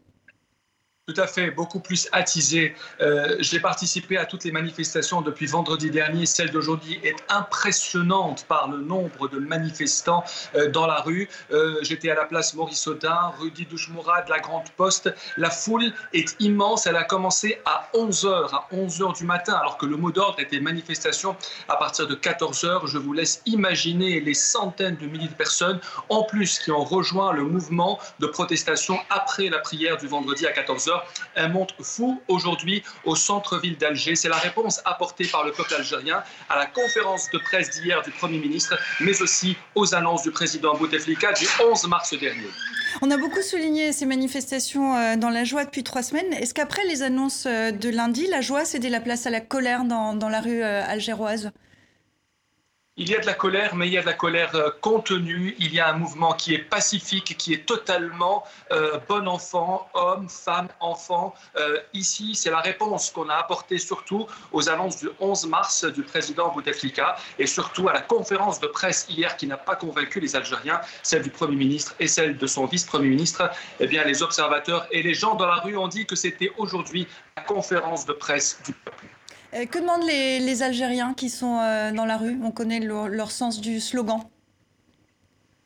Tout 1.07 1.21
à 1.21 1.27
fait, 1.27 1.51
beaucoup 1.51 1.79
plus 1.79 2.09
attisé. 2.13 2.73
Euh, 2.99 3.35
J'ai 3.39 3.59
participé 3.59 4.17
à 4.17 4.25
toutes 4.25 4.43
les 4.43 4.51
manifestations 4.51 5.21
depuis 5.21 5.45
vendredi 5.45 5.91
dernier. 5.91 6.25
Celle 6.25 6.49
d'aujourd'hui 6.49 6.99
est 7.03 7.15
impressionnante 7.29 8.45
par 8.47 8.67
le 8.69 8.79
nombre 8.79 9.27
de 9.27 9.37
manifestants 9.37 10.23
euh, 10.55 10.67
dans 10.71 10.87
la 10.87 11.01
rue. 11.01 11.29
Euh, 11.51 11.77
J'étais 11.83 12.09
à 12.09 12.15
la 12.15 12.25
place 12.25 12.55
Maurice 12.55 12.87
Audin, 12.87 13.33
rue 13.39 13.51
de 13.51 14.29
la 14.29 14.39
Grande 14.39 14.67
Poste. 14.77 15.13
La 15.37 15.51
foule 15.51 15.93
est 16.13 16.35
immense. 16.39 16.87
Elle 16.87 16.95
a 16.95 17.03
commencé 17.03 17.61
à 17.65 17.87
11h, 17.93 18.55
à 18.55 18.67
11h 18.73 19.15
du 19.15 19.25
matin, 19.25 19.53
alors 19.53 19.77
que 19.77 19.85
le 19.85 19.97
mot 19.97 20.11
d'ordre 20.11 20.39
était 20.39 20.59
manifestation 20.59 21.35
à 21.69 21.75
partir 21.75 22.07
de 22.07 22.15
14h. 22.15 22.87
Je 22.87 22.97
vous 22.97 23.13
laisse 23.13 23.43
imaginer 23.45 24.21
les 24.21 24.33
centaines 24.33 24.95
de 24.95 25.05
milliers 25.05 25.27
de 25.27 25.33
personnes, 25.33 25.79
en 26.09 26.23
plus, 26.23 26.57
qui 26.57 26.71
ont 26.71 26.83
rejoint 26.83 27.31
le 27.31 27.43
mouvement 27.43 27.99
de 28.17 28.25
protestation 28.25 28.97
après 29.11 29.49
la 29.49 29.59
prière 29.59 29.97
du 29.97 30.07
vendredi 30.07 30.47
à 30.47 30.51
14h 30.51 30.94
un 31.35 31.47
monde 31.49 31.71
fou 31.81 32.21
aujourd'hui 32.27 32.83
au 33.03 33.15
centre-ville 33.15 33.77
d'Alger. 33.77 34.15
C'est 34.15 34.29
la 34.29 34.37
réponse 34.37 34.81
apportée 34.85 35.27
par 35.27 35.43
le 35.43 35.51
peuple 35.51 35.73
algérien 35.73 36.23
à 36.49 36.57
la 36.57 36.65
conférence 36.65 37.29
de 37.31 37.37
presse 37.39 37.69
d'hier 37.71 38.01
du 38.01 38.11
Premier 38.11 38.39
ministre, 38.39 38.77
mais 38.99 39.21
aussi 39.21 39.57
aux 39.75 39.95
annonces 39.95 40.23
du 40.23 40.31
président 40.31 40.75
Bouteflika 40.75 41.33
du 41.33 41.45
11 41.61 41.87
mars 41.87 42.13
dernier. 42.17 42.49
On 43.01 43.11
a 43.11 43.17
beaucoup 43.17 43.41
souligné 43.41 43.91
ces 43.91 44.05
manifestations 44.05 44.95
euh, 44.95 45.15
dans 45.17 45.29
la 45.29 45.43
joie 45.43 45.65
depuis 45.65 45.83
trois 45.83 46.03
semaines. 46.03 46.31
Est-ce 46.33 46.53
qu'après 46.53 46.85
les 46.85 47.03
annonces 47.03 47.45
euh, 47.45 47.71
de 47.71 47.89
lundi, 47.89 48.27
la 48.27 48.41
joie 48.41 48.63
cédait 48.63 48.89
la 48.89 49.01
place 49.01 49.25
à 49.25 49.29
la 49.29 49.41
colère 49.41 49.83
dans, 49.83 50.29
la 50.29 50.39
rue 50.39 50.63
euh, 50.63 50.81
algéroise? 50.85 51.51
Il 52.97 53.09
y 53.09 53.15
a 53.15 53.19
de 53.19 53.25
la 53.25 53.33
colère, 53.33 53.75
mais 53.75 53.87
il 53.87 53.93
y 53.93 53.97
a 53.97 54.01
de 54.01 54.05
la 54.05 54.13
colère 54.13 54.55
euh, 54.55 54.69
contenue. 54.79 55.53
Il 55.59 55.73
y 55.73 55.81
a 55.81 55.89
un 55.89 55.97
mouvement 55.97 56.31
qui 56.31 56.53
est 56.53 56.59
pacifique, 56.59 57.35
qui 57.37 57.53
est 57.53 57.65
totalement 57.65 58.45
euh, 58.71 58.99
bon 59.09 59.27
enfant, 59.27 59.89
homme, 59.93 60.29
femme, 60.29 60.69
enfant. 60.79 61.35
Euh, 61.57 61.77
ici, 61.93 62.35
c'est 62.35 62.51
la 62.51 62.61
réponse 62.61 63.11
qu'on 63.11 63.27
a 63.27 63.35
apportée 63.35 63.79
surtout 63.79 64.27
aux 64.53 64.69
annonces 64.69 64.97
du 64.97 65.09
11 65.19 65.47
mars 65.47 65.83
du 65.83 66.03
président 66.03 66.53
Bouteflika 66.53 67.17
et 67.37 67.47
surtout 67.47 67.89
à 67.89 67.93
la 67.93 68.01
conférence 68.01 68.61
de 68.61 68.67
presse 68.67 69.05
hier 69.09 69.35
qui 69.35 69.47
n'a 69.47 69.57
pas 69.57 69.75
convaincu 69.75 70.21
les 70.21 70.37
Algériens, 70.37 70.79
celle 71.03 71.23
du 71.23 71.29
Premier 71.29 71.57
ministre 71.57 71.95
et 71.99 72.07
celle 72.07 72.37
de 72.37 72.47
son 72.47 72.65
vice-premier 72.65 73.09
ministre. 73.09 73.51
Eh 73.81 73.87
bien, 73.87 74.05
les 74.05 74.23
observateurs 74.23 74.87
et 74.91 75.03
les 75.03 75.13
gens 75.13 75.35
dans 75.35 75.47
la 75.47 75.55
rue 75.55 75.75
ont 75.75 75.89
dit 75.89 76.05
que 76.05 76.15
c'était 76.15 76.53
aujourd'hui 76.57 77.07
la 77.35 77.43
conférence 77.43 78.05
de 78.05 78.13
presse 78.13 78.61
du 78.65 78.71
peuple. 78.71 79.14
Euh, 79.55 79.65
que 79.65 79.79
demandent 79.79 80.05
les, 80.05 80.63
Algériens 80.63 81.13
qui 81.13 81.29
sont 81.29 81.59
euh, 81.59 81.91
dans 81.91 82.05
la 82.05 82.17
rue? 82.17 82.37
On 82.43 82.51
connaît 82.51 82.79
leur 82.79 83.31
sens 83.31 83.61
du 83.61 83.79
slogan. 83.79 84.21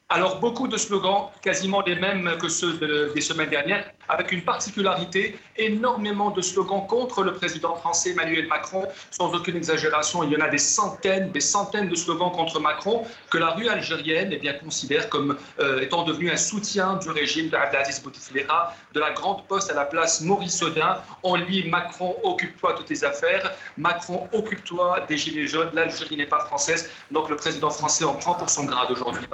Alors, 0.10 0.40
beaucoup 0.40 0.68
de 0.68 0.78
slogans, 0.78 1.30
quasiment 1.42 1.82
les 1.82 1.96
mêmes 1.96 2.38
que 2.42 2.50
ceux 2.50 2.80
des 3.14 3.22
semaines 3.22 3.50
dernières, 3.50 3.92
avec 4.10 4.32
une 4.32 4.42
particularité, 4.42 5.40
énormément 5.58 6.32
de 6.32 6.42
slogans 6.42 6.86
contre 6.88 7.24
le 7.24 7.34
président 7.34 7.76
français 7.76 8.12
Emmanuel 8.12 8.48
Macron, 8.48 8.88
sans 9.12 9.34
aucune 9.34 9.56
exagération. 9.56 10.24
Il 10.24 10.32
y 10.32 10.36
en 10.36 10.42
a 10.42 10.50
des 10.50 10.58
centaines, 10.58 11.32
des 11.32 11.40
centaines 11.40 11.90
de 11.90 11.96
slogans 11.96 12.32
contre 12.32 12.60
Macron 12.60 13.06
que 13.30 13.38
la 13.38 13.52
rue 13.52 13.68
algérienne 13.68 14.30
eh 14.32 14.38
bien, 14.38 14.54
considère 14.54 15.10
comme 15.10 15.38
euh, 15.60 15.82
étant 15.82 16.04
devenu 16.04 16.32
un 16.32 16.38
soutien 16.38 16.96
du 16.96 17.10
régime 17.10 17.50
d'Abdelaziz 17.50 18.02
Bouteflika, 18.02 18.76
de 18.94 19.00
la 19.00 19.12
Grande 19.12 19.46
Poste 19.48 19.72
à 19.72 19.76
la 19.76 19.86
place 19.86 20.22
Maurice 20.22 20.62
Audin. 20.64 20.98
On 21.24 21.36
lit 21.36 21.70
Macron, 21.70 22.16
occupe-toi 22.24 22.74
de 22.74 22.84
tes 22.84 23.04
affaires. 23.04 23.54
Macron, 23.78 24.28
occupe-toi 24.34 25.06
des 25.08 25.18
Gilets 25.18 25.48
jaunes. 25.48 25.70
L'Algérie 25.74 26.18
n'est 26.18 26.26
pas 26.26 26.40
française. 26.40 26.90
Donc 27.12 27.30
le 27.30 27.36
président 27.36 27.70
français 27.70 28.06
en 28.06 28.16
prend 28.16 28.34
pour 28.34 28.50
son 28.50 28.66
grade 28.66 28.90
aujourd'hui 28.90 29.26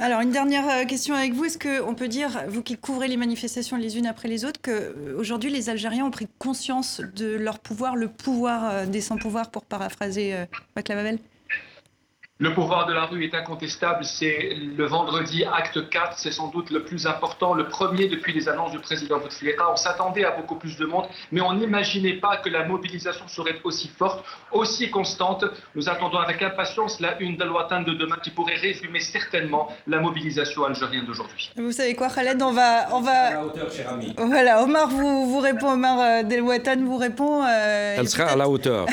alors, 0.00 0.20
une 0.20 0.30
dernière 0.30 0.68
euh, 0.68 0.84
question 0.84 1.14
avec 1.14 1.32
vous. 1.32 1.44
Est-ce 1.44 1.58
qu'on 1.58 1.94
peut 1.94 2.08
dire, 2.08 2.44
vous 2.48 2.62
qui 2.62 2.76
couvrez 2.76 3.08
les 3.08 3.16
manifestations 3.16 3.76
les 3.78 3.98
unes 3.98 4.06
après 4.06 4.28
les 4.28 4.44
autres, 4.44 4.60
qu'aujourd'hui, 4.60 5.50
les 5.50 5.70
Algériens 5.70 6.04
ont 6.04 6.10
pris 6.10 6.28
conscience 6.38 7.00
de 7.16 7.36
leur 7.36 7.58
pouvoir, 7.58 7.96
le 7.96 8.08
pouvoir 8.08 8.68
euh, 8.68 8.86
des 8.86 9.00
sans-pouvoirs, 9.00 9.50
pour 9.50 9.64
paraphraser 9.64 10.34
euh, 10.34 10.44
Machiavel 10.76 11.18
le 12.40 12.54
pouvoir 12.54 12.86
de 12.86 12.92
la 12.92 13.06
rue 13.06 13.24
est 13.24 13.34
incontestable. 13.34 14.04
C'est 14.04 14.56
le 14.76 14.86
vendredi, 14.86 15.44
acte 15.44 15.88
4, 15.88 16.18
c'est 16.18 16.30
sans 16.30 16.48
doute 16.48 16.70
le 16.70 16.84
plus 16.84 17.06
important, 17.06 17.52
le 17.52 17.68
premier 17.68 18.06
depuis 18.06 18.32
les 18.32 18.48
annonces 18.48 18.70
du 18.70 18.78
président 18.78 19.18
Bouteflika. 19.18 19.70
On 19.72 19.76
s'attendait 19.76 20.24
à 20.24 20.30
beaucoup 20.30 20.54
plus 20.54 20.76
de 20.76 20.86
monde, 20.86 21.06
mais 21.32 21.40
on 21.40 21.54
n'imaginait 21.54 22.14
pas 22.14 22.36
que 22.36 22.48
la 22.48 22.64
mobilisation 22.64 23.26
serait 23.26 23.56
aussi 23.64 23.88
forte, 23.88 24.24
aussi 24.52 24.88
constante. 24.90 25.44
Nous 25.74 25.88
attendons 25.88 26.18
avec 26.18 26.40
impatience 26.42 27.00
la 27.00 27.20
une 27.20 27.36
d'Al-Watan 27.36 27.82
de 27.82 27.94
demain 27.94 28.16
qui 28.22 28.30
pourrait 28.30 28.54
résumer 28.54 29.00
certainement 29.00 29.68
la 29.88 29.98
mobilisation 29.98 30.64
algérienne 30.64 31.06
d'aujourd'hui. 31.06 31.50
Vous 31.56 31.72
savez 31.72 31.94
quoi, 31.96 32.08
Khaled 32.08 32.40
On 32.40 32.52
va. 32.52 32.86
On 32.92 33.00
va... 33.00 33.10
À 33.10 33.32
la 33.32 33.44
hauteur, 33.44 33.72
cher 33.72 33.92
ami. 33.92 34.14
Voilà, 34.16 34.62
Omar 34.62 34.88
vous, 34.88 35.26
vous 35.28 35.40
répond, 35.40 35.72
Omar 35.72 35.98
euh, 36.00 36.22
Del 36.22 36.42
vous 36.42 36.96
répond. 36.96 37.42
Euh, 37.42 37.96
Elle 37.98 38.08
sera 38.08 38.30
à 38.30 38.36
la 38.36 38.48
hauteur. 38.48 38.86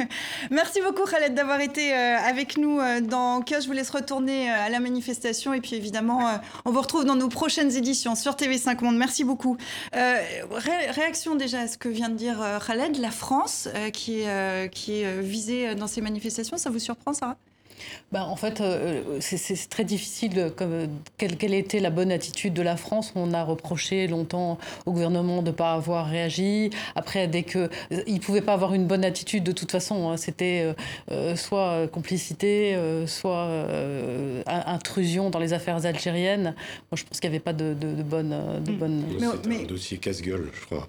Merci 0.50 0.82
beaucoup, 0.82 1.04
Khaled, 1.04 1.34
d'avoir 1.34 1.60
été 1.60 1.94
euh, 1.94 2.16
avec 2.28 2.58
nous 2.58 2.78
dans 3.00 3.42
que 3.42 3.60
je 3.60 3.66
vous 3.66 3.72
laisse 3.72 3.90
retourner 3.90 4.50
euh, 4.50 4.66
à 4.66 4.68
la 4.68 4.80
manifestation 4.80 5.54
et 5.54 5.60
puis 5.60 5.76
évidemment, 5.76 6.28
euh, 6.28 6.36
on 6.64 6.72
vous 6.72 6.80
retrouve 6.80 7.04
dans 7.04 7.14
nos 7.14 7.28
prochaines 7.28 7.76
éditions 7.76 8.14
sur 8.14 8.32
TV5 8.32 8.82
Monde. 8.82 8.96
Merci 8.96 9.24
beaucoup. 9.24 9.56
réaction 9.92 11.36
déjà 11.36 11.60
à 11.60 11.68
ce 11.68 11.78
que 11.78 11.88
vient 11.88 12.08
de 12.08 12.16
dire 12.16 12.42
Khaled, 12.66 12.96
la 12.98 13.10
France 13.10 13.68
qui, 13.92 14.22
est, 14.22 14.72
qui 14.72 15.02
est 15.02 15.20
visée 15.20 15.74
dans 15.74 15.86
ces 15.86 16.00
manifestations, 16.00 16.56
ça 16.56 16.70
vous 16.70 16.78
surprend, 16.78 17.12
Sarah? 17.12 17.36
Ben, 18.12 18.22
en 18.22 18.36
fait, 18.36 18.60
euh, 18.60 19.20
c'est 19.20 19.68
très 19.68 19.84
difficile. 19.84 20.52
Comme, 20.56 20.88
quelle, 21.16 21.36
quelle, 21.36 21.54
était 21.54 21.80
la 21.80 21.90
bonne 21.90 22.10
attitude 22.10 22.52
de 22.54 22.62
la 22.62 22.76
France 22.76 23.12
On 23.14 23.32
a 23.32 23.44
reproché 23.44 24.06
longtemps 24.08 24.58
au 24.86 24.92
gouvernement 24.92 25.42
de 25.42 25.50
ne 25.50 25.54
pas 25.54 25.74
avoir 25.74 26.06
réagi. 26.06 26.70
Après, 26.96 27.28
dès 27.28 27.44
qu'il 27.44 27.68
ne 27.90 28.18
pouvait 28.18 28.40
pas 28.40 28.52
avoir 28.52 28.74
une 28.74 28.86
bonne 28.86 29.04
attitude, 29.04 29.44
de 29.44 29.52
toute 29.52 29.70
façon, 29.70 30.10
hein, 30.10 30.16
c'était 30.16 30.62
euh, 30.62 30.72
euh, 31.10 31.36
soit 31.36 31.86
complicité, 31.88 32.76
soit 33.06 33.48
intrusion 34.46 35.30
dans 35.30 35.38
les 35.38 35.52
affaires 35.52 35.86
algériennes. 35.86 36.54
Moi, 36.90 36.96
je 36.96 37.04
pense 37.04 37.20
qu'il 37.20 37.30
n'y 37.30 37.36
avait 37.36 37.42
pas 37.42 37.52
de, 37.52 37.74
de, 37.74 38.02
bonne. 38.02 38.34
De 38.64 38.72
hmm. 38.72 38.76
bonne... 38.76 39.04
C'est 39.18 39.62
un 39.62 39.64
dossier 39.64 39.98
casse-gueule, 39.98 40.50
je 40.52 40.66
crois. 40.66 40.88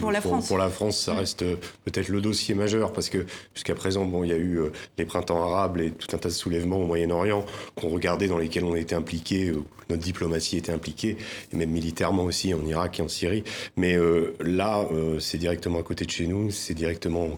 Pour 0.00 0.12
la 0.12 0.20
France. 0.20 0.48
Pour 0.48 0.58
la 0.58 0.68
France, 0.68 0.98
ça 0.98 1.14
reste 1.14 1.44
peut-être 1.84 2.08
le 2.08 2.20
dossier 2.20 2.54
majeur 2.54 2.92
parce 2.92 3.08
que 3.08 3.26
jusqu'à 3.54 3.74
présent, 3.74 4.04
bon, 4.04 4.24
il 4.24 4.30
y 4.30 4.32
a 4.32 4.36
eu 4.36 4.60
les 4.96 5.04
printemps 5.04 5.42
arabes 5.42 5.78
et 5.78 5.90
tout 5.90 6.14
un 6.14 6.18
tas 6.18 6.28
de 6.28 6.34
soulèvements 6.34 6.78
au 6.78 6.86
Moyen-Orient 6.86 7.44
qu'on 7.74 7.88
regardait 7.88 8.28
dans 8.28 8.38
lesquels 8.38 8.64
on 8.64 8.74
était 8.74 8.94
impliqué, 8.94 9.52
notre 9.90 10.02
diplomatie 10.02 10.58
était 10.58 10.72
impliquée, 10.72 11.16
et 11.52 11.56
même 11.56 11.70
militairement 11.70 12.24
aussi 12.24 12.52
en 12.54 12.64
Irak 12.66 12.98
et 12.98 13.02
en 13.02 13.08
Syrie. 13.08 13.44
Mais 13.76 13.96
là, 14.40 14.86
c'est 15.18 15.38
directement 15.38 15.78
à 15.78 15.82
côté 15.82 16.04
de 16.04 16.10
chez 16.10 16.26
nous, 16.26 16.50
c'est 16.50 16.74
directement 16.74 17.28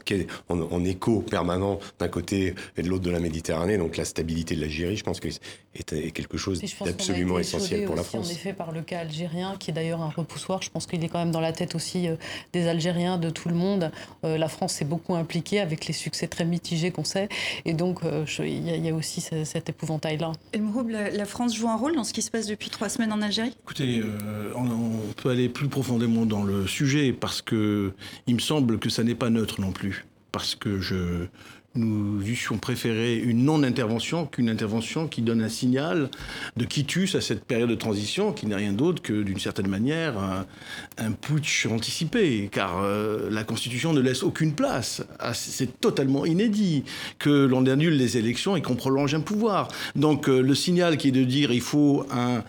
en, 0.48 0.60
en 0.60 0.84
écho 0.84 1.20
permanent 1.20 1.78
d'un 1.98 2.08
côté 2.08 2.54
et 2.76 2.82
de 2.82 2.88
l'autre 2.88 3.04
de 3.04 3.10
la 3.10 3.20
Méditerranée. 3.20 3.78
Donc 3.78 3.96
la 3.96 4.04
stabilité 4.04 4.54
de 4.54 4.60
l'Algérie, 4.60 4.96
je 4.96 5.04
pense 5.04 5.20
que 5.20 5.28
est 5.74 6.10
quelque 6.10 6.36
chose 6.36 6.60
d'absolument 6.84 7.38
essentiel 7.38 7.84
pour 7.84 7.94
la 7.94 8.02
France. 8.02 8.28
En 8.28 8.32
effet, 8.32 8.52
par 8.52 8.72
le 8.72 8.82
cas 8.82 9.00
algérien, 9.00 9.54
qui 9.58 9.70
est 9.70 9.74
d'ailleurs 9.74 10.02
un 10.02 10.10
repoussoir, 10.10 10.62
je 10.62 10.70
pense 10.70 10.86
qu'il 10.86 11.02
est 11.04 11.08
quand 11.08 11.20
même 11.20 11.30
dans 11.30 11.40
la 11.40 11.52
tête 11.52 11.74
aussi 11.74 12.08
euh, 12.08 12.16
des 12.52 12.68
Algériens, 12.68 13.18
de 13.18 13.30
tout 13.30 13.48
le 13.48 13.54
monde. 13.54 13.90
Euh, 14.24 14.38
la 14.38 14.48
France 14.48 14.74
s'est 14.74 14.84
beaucoup 14.84 15.14
impliquée 15.14 15.60
avec 15.60 15.86
les 15.86 15.92
succès 15.92 16.26
très 16.26 16.44
mitigés 16.44 16.90
qu'on 16.90 17.04
sait, 17.04 17.28
et 17.64 17.74
donc 17.74 18.04
euh, 18.04 18.24
il 18.40 18.84
y, 18.84 18.88
a 18.88 18.94
aussi 18.94 19.20
cet 19.20 19.68
épouvantail-là. 19.68 20.32
La, 20.88 21.10
la 21.10 21.24
France 21.24 21.56
joue 21.56 21.68
un 21.68 21.76
rôle 21.76 21.94
dans 21.94 22.04
ce 22.04 22.12
qui 22.12 22.22
se 22.22 22.30
passe 22.30 22.46
depuis 22.46 22.70
trois 22.70 22.88
semaines 22.88 23.12
en 23.12 23.22
Algérie? 23.22 23.54
Écoutez, 23.62 24.02
on, 24.56 25.12
peut 25.16 25.30
aller 25.30 25.48
plus 25.48 25.68
profondément 25.68 26.26
dans 26.26 26.42
le 26.42 26.66
sujet 26.66 27.12
parce 27.12 27.42
que 27.42 27.92
il 28.26 28.34
me 28.34 28.40
semble 28.40 28.78
que 28.78 28.88
ça 28.88 29.02
n'est 29.02 29.14
pas 29.14 29.30
neutre 29.30 29.60
non 29.60 29.72
plus, 29.72 30.06
parce 30.32 30.54
que 30.54 30.80
je 30.80 31.26
nous 31.76 32.20
eussions 32.22 32.58
préféré 32.58 33.16
une 33.16 33.44
non-intervention 33.44 34.26
qu'une 34.26 34.50
intervention 34.50 35.06
qui 35.06 35.22
donne 35.22 35.40
un 35.42 35.48
signal 35.48 36.10
de 36.56 36.64
quitus 36.64 37.14
à 37.14 37.20
cette 37.20 37.44
période 37.44 37.70
de 37.70 37.76
transition 37.76 38.32
qui 38.32 38.46
n'est 38.46 38.56
rien 38.56 38.72
d'autre 38.72 39.02
que, 39.02 39.22
d'une 39.22 39.38
certaine 39.38 39.68
manière, 39.68 40.14
un, 40.98 41.12
putsch 41.12 41.66
anticipé, 41.66 42.48
car 42.50 42.80
euh, 42.82 43.28
la 43.30 43.44
Constitution 43.44 43.92
ne 43.92 44.00
laisse 44.00 44.22
aucune 44.22 44.54
place. 44.54 45.02
C'est 45.32 45.80
totalement 45.80 46.26
inédit 46.26 46.84
que 47.18 47.46
l'on 47.46 47.66
annule 47.66 47.96
les 47.96 48.16
élections 48.16 48.56
et 48.56 48.62
qu'on 48.62 48.76
prolonge 48.76 49.14
un 49.14 49.20
pouvoir. 49.20 49.68
Donc 49.94 50.28
euh, 50.28 50.40
le 50.40 50.54
signal 50.54 50.96
qui 50.96 51.08
est 51.08 51.12
de 51.12 51.24
dire 51.24 51.52
il 51.52 51.60
faut 51.60 52.06
un 52.10 52.42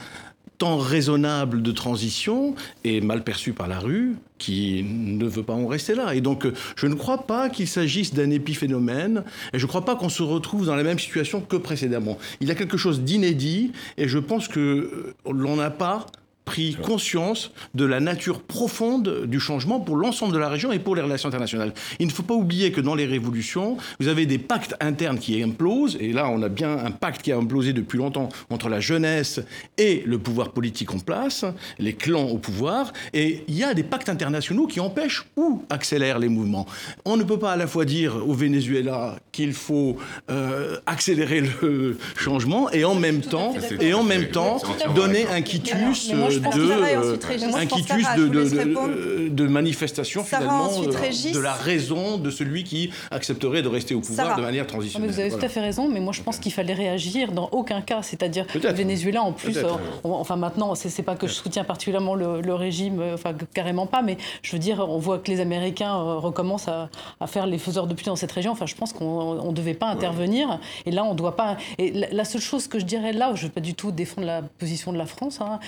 temps 0.61 0.77
raisonnable 0.77 1.63
de 1.63 1.71
transition 1.71 2.53
est 2.83 3.01
mal 3.01 3.23
perçu 3.23 3.51
par 3.51 3.67
la 3.67 3.79
rue, 3.79 4.15
qui 4.37 4.83
ne 4.83 5.25
veut 5.25 5.41
pas 5.41 5.53
en 5.53 5.65
rester 5.65 5.95
là. 5.95 6.13
Et 6.13 6.21
donc, 6.21 6.45
je 6.75 6.85
ne 6.85 6.93
crois 6.93 7.25
pas 7.25 7.49
qu'il 7.49 7.67
s'agisse 7.67 8.13
d'un 8.13 8.29
épiphénomène, 8.29 9.23
et 9.53 9.57
je 9.57 9.65
ne 9.65 9.67
crois 9.67 9.85
pas 9.85 9.95
qu'on 9.95 10.09
se 10.09 10.21
retrouve 10.21 10.67
dans 10.67 10.75
la 10.75 10.83
même 10.83 10.99
situation 10.99 11.41
que 11.41 11.55
précédemment. 11.55 12.19
Il 12.41 12.47
y 12.47 12.51
a 12.51 12.55
quelque 12.55 12.77
chose 12.77 13.01
d'inédit, 13.01 13.71
et 13.97 14.07
je 14.07 14.19
pense 14.19 14.47
que 14.47 14.59
euh, 14.59 15.15
l'on 15.31 15.55
n'a 15.55 15.71
pas 15.71 16.05
pris 16.51 16.75
conscience 16.75 17.51
de 17.75 17.85
la 17.85 18.01
nature 18.01 18.41
profonde 18.41 19.23
du 19.25 19.39
changement 19.39 19.79
pour 19.79 19.95
l'ensemble 19.95 20.33
de 20.33 20.37
la 20.37 20.49
région 20.49 20.73
et 20.73 20.79
pour 20.79 20.97
les 20.97 21.01
relations 21.01 21.29
internationales. 21.29 21.73
Il 21.97 22.07
ne 22.07 22.11
faut 22.11 22.23
pas 22.23 22.33
oublier 22.33 22.73
que 22.73 22.81
dans 22.81 22.93
les 22.93 23.05
révolutions, 23.05 23.77
vous 24.01 24.09
avez 24.09 24.25
des 24.25 24.37
pactes 24.37 24.75
internes 24.81 25.17
qui 25.17 25.41
implosent, 25.41 25.95
et 26.01 26.11
là 26.11 26.27
on 26.27 26.41
a 26.41 26.49
bien 26.49 26.77
un 26.77 26.91
pacte 26.91 27.21
qui 27.21 27.31
a 27.31 27.37
implosé 27.37 27.71
depuis 27.71 27.97
longtemps 27.97 28.27
entre 28.49 28.67
la 28.67 28.81
jeunesse 28.81 29.39
et 29.77 30.03
le 30.05 30.19
pouvoir 30.19 30.51
politique 30.51 30.93
en 30.93 30.99
place, 30.99 31.45
les 31.79 31.93
clans 31.93 32.25
au 32.25 32.37
pouvoir, 32.37 32.91
et 33.13 33.45
il 33.47 33.55
y 33.55 33.63
a 33.63 33.73
des 33.73 33.83
pactes 33.83 34.09
internationaux 34.09 34.67
qui 34.67 34.81
empêchent 34.81 35.25
ou 35.37 35.63
accélèrent 35.69 36.19
les 36.19 36.27
mouvements. 36.27 36.65
On 37.05 37.15
ne 37.15 37.23
peut 37.23 37.39
pas 37.39 37.53
à 37.53 37.55
la 37.55 37.67
fois 37.67 37.85
dire 37.85 38.27
au 38.27 38.33
Venezuela 38.33 39.19
qu'il 39.31 39.53
faut 39.53 39.95
euh, 40.29 40.79
accélérer 40.85 41.43
le 41.61 41.97
changement 42.17 42.69
et 42.71 42.83
en 42.83 42.95
même 42.95 43.21
temps, 43.21 43.53
et 43.79 43.93
en 43.93 44.03
même 44.03 44.27
temps 44.31 44.61
donner 44.93 45.25
un 45.27 45.41
quitus 45.41 46.11
de, 46.49 47.55
un 47.55 47.65
quitus 47.65 48.07
de, 48.17 48.27
de, 48.27 49.29
de, 49.29 49.47
manifestation 49.47 50.23
finalement 50.23 50.81
de 50.81 51.39
la 51.39 51.53
raison 51.53 52.17
de 52.17 52.29
celui 52.29 52.63
qui 52.63 52.91
accepterait 53.11 53.61
de 53.61 53.67
rester 53.67 53.95
au 53.95 54.01
pouvoir 54.01 54.35
de 54.37 54.41
manière 54.41 54.67
transitionnelle. 54.67 55.09
vous 55.09 55.19
avez 55.19 55.29
tout 55.29 55.45
à 55.45 55.49
fait 55.49 55.61
raison, 55.61 55.89
mais 55.89 55.99
moi 55.99 56.13
je 56.13 56.21
pense 56.21 56.37
qu'il 56.37 56.51
fallait 56.51 56.73
réagir 56.73 57.31
dans 57.31 57.49
aucun 57.51 57.81
cas, 57.81 58.01
c'est-à-dire 58.01 58.45
le 58.53 58.71
Venezuela 58.71 59.23
en 59.23 59.33
plus, 59.33 59.57
euh, 59.57 59.69
enfin 60.03 60.35
maintenant 60.35 60.75
c'est 60.75 61.03
pas 61.03 61.15
que 61.15 61.27
je 61.27 61.33
soutiens 61.33 61.63
particulièrement 61.63 62.15
le, 62.15 62.53
régime, 62.53 62.99
euh, 62.99 63.13
enfin 63.13 63.33
carrément 63.53 63.85
pas, 63.85 64.01
mais 64.01 64.17
je 64.41 64.51
veux 64.51 64.59
dire 64.59 64.85
on 64.87 64.97
voit 64.97 65.19
que 65.19 65.31
les 65.31 65.39
Américains 65.39 65.95
euh, 65.95 66.15
recommencent 66.17 66.67
à, 66.67 66.89
à 67.19 67.27
faire 67.27 67.47
les 67.47 67.57
faiseurs 67.57 67.87
de 67.87 67.93
pluie 67.93 68.05
dans 68.05 68.15
cette 68.15 68.31
région. 68.31 68.51
Enfin 68.51 68.65
je 68.65 68.75
pense 68.75 68.93
qu'on 68.93 69.47
ne 69.49 69.53
devait 69.53 69.73
pas 69.73 69.87
intervenir 69.87 70.59
et 70.85 70.91
là 70.91 71.03
on 71.03 71.15
doit 71.15 71.35
pas. 71.35 71.57
Et 71.77 71.91
la, 71.91 72.25
seule 72.25 72.41
chose 72.41 72.67
que 72.67 72.79
je 72.79 72.85
dirais 72.85 73.13
là, 73.13 73.31
je 73.35 73.43
ne 73.43 73.47
veux 73.47 73.53
pas 73.53 73.61
du 73.61 73.73
tout 73.73 73.91
défendre 73.91 74.27
la 74.27 74.41
position 74.41 74.93
de 74.93 74.97
la 74.97 75.05
France, 75.05 75.39
hein, 75.41 75.59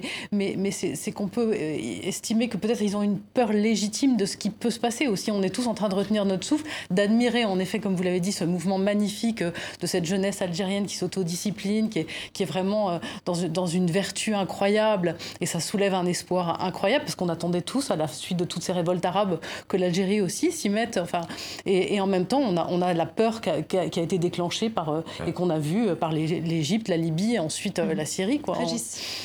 mais, 0.00 0.08
mais, 0.32 0.54
mais 0.58 0.70
c'est 0.70 1.12
qu'on 1.12 1.28
peut 1.28 1.52
euh, 1.52 1.76
estimer 2.02 2.48
que 2.48 2.56
peut-être 2.56 2.82
ils 2.82 2.96
ont 2.96 3.02
une 3.02 3.18
peur 3.18 3.52
légitime 3.52 4.16
de 4.16 4.24
ce 4.24 4.36
qui 4.36 4.50
peut 4.50 4.70
se 4.70 4.80
passer 4.80 5.06
aussi. 5.06 5.30
On 5.30 5.42
est 5.42 5.50
tous 5.50 5.66
en 5.66 5.74
train 5.74 5.88
de 5.88 5.94
retenir 5.94 6.24
notre 6.24 6.44
souffle, 6.44 6.66
d'admirer 6.90 7.44
en 7.44 7.58
effet, 7.58 7.78
comme 7.78 7.94
vous 7.94 8.02
l'avez 8.02 8.20
dit, 8.20 8.32
ce 8.32 8.44
mouvement 8.44 8.78
magnifique 8.78 9.42
euh, 9.42 9.50
de 9.80 9.86
cette 9.86 10.04
jeunesse 10.04 10.42
algérienne 10.42 10.86
qui 10.86 10.96
s'autodiscipline, 10.96 11.88
qui 11.88 12.00
est, 12.00 12.06
qui 12.32 12.42
est 12.42 12.46
vraiment 12.46 12.90
euh, 12.90 12.98
dans, 13.24 13.48
dans 13.48 13.66
une 13.66 13.90
vertu 13.90 14.34
incroyable. 14.34 15.16
Et 15.40 15.46
ça 15.46 15.60
soulève 15.60 15.94
un 15.94 16.06
espoir 16.06 16.64
incroyable 16.64 17.04
parce 17.04 17.14
qu'on 17.14 17.28
attendait 17.28 17.62
tous, 17.62 17.90
à 17.90 17.96
la 17.96 18.08
suite 18.08 18.38
de 18.38 18.44
toutes 18.44 18.62
ces 18.62 18.72
révoltes 18.72 19.04
arabes, 19.04 19.40
que 19.68 19.76
l'Algérie 19.76 20.20
aussi 20.20 20.52
s'y 20.52 20.68
mette. 20.68 20.98
Enfin, 20.98 21.22
et, 21.64 22.00
en 22.00 22.06
même 22.06 22.26
temps, 22.26 22.40
on 22.40 22.56
a, 22.56 22.66
on 22.70 22.82
a 22.82 22.92
la 22.94 23.06
peur 23.06 23.40
qui 23.40 23.50
a, 23.50 23.62
qui 23.62 23.76
a, 23.76 24.02
été 24.02 24.18
déclenchée 24.18 24.70
par, 24.70 25.02
et 25.26 25.32
qu'on 25.32 25.50
a 25.50 25.58
vu 25.58 25.94
par 25.96 26.12
l'Égypte, 26.12 26.88
la 26.88 26.96
Libye 26.96 27.34
et 27.34 27.38
ensuite 27.38 27.78
la 27.78 28.04
Syrie. 28.04 28.40
Quoi. 28.40 28.58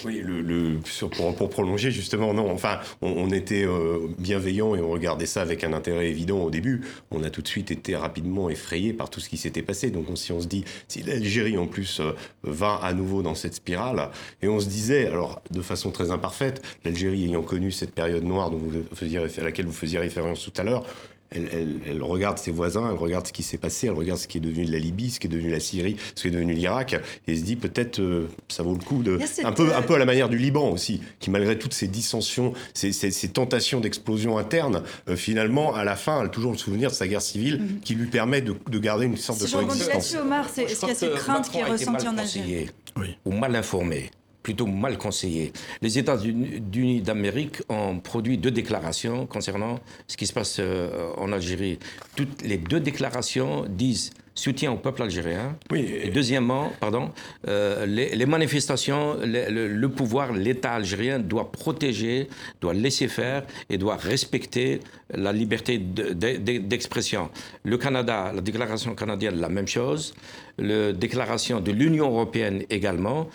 Oui, 0.06 0.22
le, 0.24 0.61
pour, 1.38 1.50
prolonger 1.50 1.92
justement, 1.92 2.34
non, 2.34 2.52
enfin, 2.52 2.80
on, 3.02 3.30
était 3.32 3.66
euh, 3.66 4.08
bienveillant 4.18 4.76
et 4.76 4.82
on 4.82 4.90
regardait 4.90 5.26
ça 5.26 5.42
avec 5.42 5.64
un 5.64 5.74
intérêt 5.74 6.10
évident 6.10 6.40
au 6.40 6.50
début. 6.50 6.82
On 7.12 7.24
a 7.24 7.30
tout 7.30 7.42
de 7.42 7.48
suite 7.48 7.72
été 7.72 7.96
rapidement 7.96 8.50
effrayé 8.50 8.94
par 8.94 9.10
tout 9.10 9.20
ce 9.20 9.30
qui 9.30 9.38
s'était 9.38 9.62
passé. 9.62 9.92
Donc 9.92 10.06
si 10.16 10.32
on 10.32 10.42
se 10.42 10.48
dit, 10.48 10.66
si 10.88 11.04
l'Algérie 11.04 11.58
en 11.58 11.68
plus 11.68 12.00
euh, 12.00 12.14
va 12.44 12.76
à 12.76 12.94
nouveau 12.94 13.22
dans 13.22 13.36
cette 13.36 13.56
spirale, 13.56 14.10
et 14.42 14.48
on 14.48 14.60
se 14.60 14.68
disait, 14.68 15.08
alors 15.08 15.42
de 15.52 15.62
façon 15.62 15.92
très 15.92 16.12
imparfaite, 16.12 16.62
l'Algérie 16.86 17.26
ayant 17.26 17.44
connu 17.44 17.72
cette 17.72 17.94
période 17.94 18.24
noire 18.24 18.52
dont 18.52 18.58
vous 18.58 18.84
faisiez, 18.94 19.20
à 19.20 19.44
laquelle 19.44 19.66
vous 19.66 19.72
faisiez 19.72 20.00
référence 20.00 20.44
tout 20.44 20.54
à 20.60 20.64
l'heure, 20.64 20.86
elle, 21.34 22.02
regarde 22.02 22.38
ses 22.38 22.52
voisins, 22.52 22.90
elle 22.90 22.98
regarde 22.98 23.28
ce 23.28 23.34
qui 23.34 23.44
s'est 23.44 23.58
passé, 23.58 23.88
elle 23.88 23.94
regarde 23.94 24.20
ce 24.20 24.28
qui 24.28 24.38
est 24.38 24.42
devenu 24.42 24.66
de 24.66 24.72
la 24.72 24.80
Libye, 24.80 25.12
ce 25.12 25.20
qui 25.20 25.28
est 25.28 25.30
devenu 25.30 25.50
la 25.50 25.60
Syrie, 25.60 25.96
ce 26.16 26.24
qui 26.24 26.28
est 26.28 26.32
devenu 26.32 26.54
l'Irak, 26.54 26.96
et 27.28 27.36
se 27.36 27.44
dit 27.44 27.56
peut-être 27.56 28.00
euh, 28.00 28.28
ça 28.50 28.64
vaut 28.64 28.74
le 28.74 28.84
coup 28.84 29.04
de 29.04 29.20
un 29.44 29.52
peu 29.52 29.74
un 29.74 29.82
peu 29.82 29.96
à 29.96 29.98
la 29.98 30.06
manière 30.06 30.30
du 30.30 30.38
Liban 30.38 30.70
aussi, 30.70 31.02
qui 31.20 31.30
malgré 31.30 31.58
toutes 31.58 31.74
ces 31.74 31.88
dissensions, 31.88 32.54
ces, 32.74 32.92
tentations 33.30 33.80
d'explosion 33.80 34.38
interne, 34.38 34.84
euh, 35.08 35.16
finalement 35.16 35.74
à 35.74 35.84
la 35.84 35.96
fin, 35.96 36.26
a 36.26 36.28
toujours 36.28 36.52
le 36.52 36.58
souvenir 36.58 36.90
de 36.90 36.96
sa 36.96 37.08
guerre 37.08 37.22
civile 37.22 37.62
mhm. 37.62 37.80
qui 37.82 37.96
lui 37.96 38.08
permet 38.08 38.42
de, 38.42 38.54
garder 38.80 39.06
une 39.06 39.18
sorte 39.18 39.42
de 39.42 39.48
coexistence. 39.48 40.16
Omar, 40.16 40.50
c'est 40.52 40.68
ce 40.68 40.80
qu'il 40.80 40.90
y 40.90 40.92
a 40.92 40.96
cette 40.96 41.16
crainte 41.16 41.50
qui 41.50 41.60
est 41.60 41.64
ressentie 41.64 42.08
en 42.08 42.18
Algérie 42.18 42.70
ou 43.26 43.32
mal 43.32 43.56
informé 43.56 44.12
plutôt 44.44 44.66
mal 44.66 44.98
conseillé. 44.98 45.54
Les 45.82 45.98
États-Unis 45.98 47.02
d'Amérique 47.02 47.62
ont 47.70 48.00
produit 48.00 48.38
deux 48.38 48.52
déclarations 48.52 49.26
concernant 49.28 49.80
ce 50.08 50.18
qui 50.18 50.28
se 50.28 50.34
passe 50.34 50.58
euh, 50.60 51.12
en 51.18 51.32
Algérie. 51.32 51.80
Toutes 52.16 52.42
les 52.42 52.58
deux 52.58 52.80
déclarations 52.80 53.66
disent 53.68 54.12
soutien 54.34 54.72
au 54.72 54.78
peuple 54.78 55.04
algérien. 55.04 55.58
Oui. 55.72 55.86
Et 56.04 56.10
deuxièmement, 56.10 56.72
pardon, 56.80 57.12
euh, 57.48 57.86
les, 57.86 58.26
manifestations, 58.26 59.18
le, 59.24 59.88
pouvoir, 59.88 60.32
l'État 60.32 60.74
algérien 60.74 61.20
doit 61.20 61.52
protéger, 61.52 62.30
doit 62.62 62.74
laisser 62.74 63.08
faire 63.08 63.44
et 63.70 63.78
doit 63.78 63.98
respecter 63.98 64.80
la 65.14 65.34
liberté 65.34 65.78
d'expression. 65.78 67.30
le 67.64 67.78
Canada, 67.78 68.32
la 68.34 68.42
déclaration 68.42 68.96
canadienne, 68.96 69.40
la 69.40 69.50
même 69.50 69.68
chose. 69.68 70.14
La 70.58 70.94
déclaration 70.94 71.60
de 71.60 71.72
l'Union 71.72 72.10
européenne 72.10 72.64
également. 72.70 73.28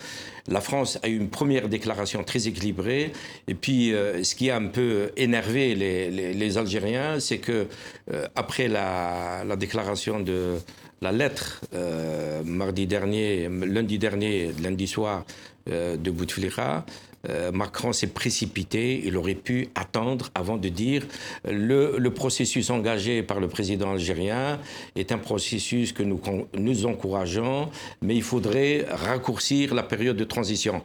La 0.47 0.61
France 0.61 0.97
a 1.03 1.09
eu 1.09 1.17
une 1.17 1.29
première 1.29 1.67
déclaration 1.67 2.23
très 2.23 2.47
équilibrée. 2.47 3.11
Et 3.47 3.53
puis, 3.53 3.93
euh, 3.93 4.23
ce 4.23 4.33
qui 4.33 4.49
a 4.49 4.55
un 4.55 4.67
peu 4.67 5.11
énervé 5.17 5.75
les, 5.75 6.57
Algériens, 6.57 7.19
c'est 7.19 7.39
que 7.39 7.67
euh, 8.13 8.27
après 8.35 8.69
la, 8.69 9.43
la 9.45 9.55
déclaration 9.57 10.21
de 10.21 10.57
la 11.01 11.11
lettre 11.11 11.61
euh, 11.73 12.43
mardi 12.43 12.87
dernier, 12.87 13.49
lundi 13.49 13.99
dernier, 13.99 14.51
lundi 14.61 14.87
soir 14.87 15.25
euh, 15.69 15.97
de 15.97 16.11
Bouteflika, 16.11 16.85
euh, 17.29 17.51
Macron 17.51 17.93
s'est 17.93 18.07
précipité, 18.07 19.01
il 19.03 19.17
aurait 19.17 19.35
pu 19.35 19.69
attendre 19.75 20.29
avant 20.35 20.57
de 20.57 20.69
dire 20.69 21.03
le, 21.45 21.97
le, 21.97 22.11
processus 22.11 22.69
engagé 22.69 23.23
par 23.23 23.39
le 23.39 23.47
président 23.47 23.91
algérien 23.91 24.59
est 24.95 25.11
un 25.11 25.17
processus 25.17 25.93
que 25.93 26.03
nous, 26.03 26.85
encourageons, 26.85 27.69
mais 28.01 28.15
il 28.15 28.23
faudrait 28.23 28.85
raccourcir 28.89 29.73
la 29.73 29.83
période 29.83 30.15
de 30.15 30.23
transition. 30.23 30.83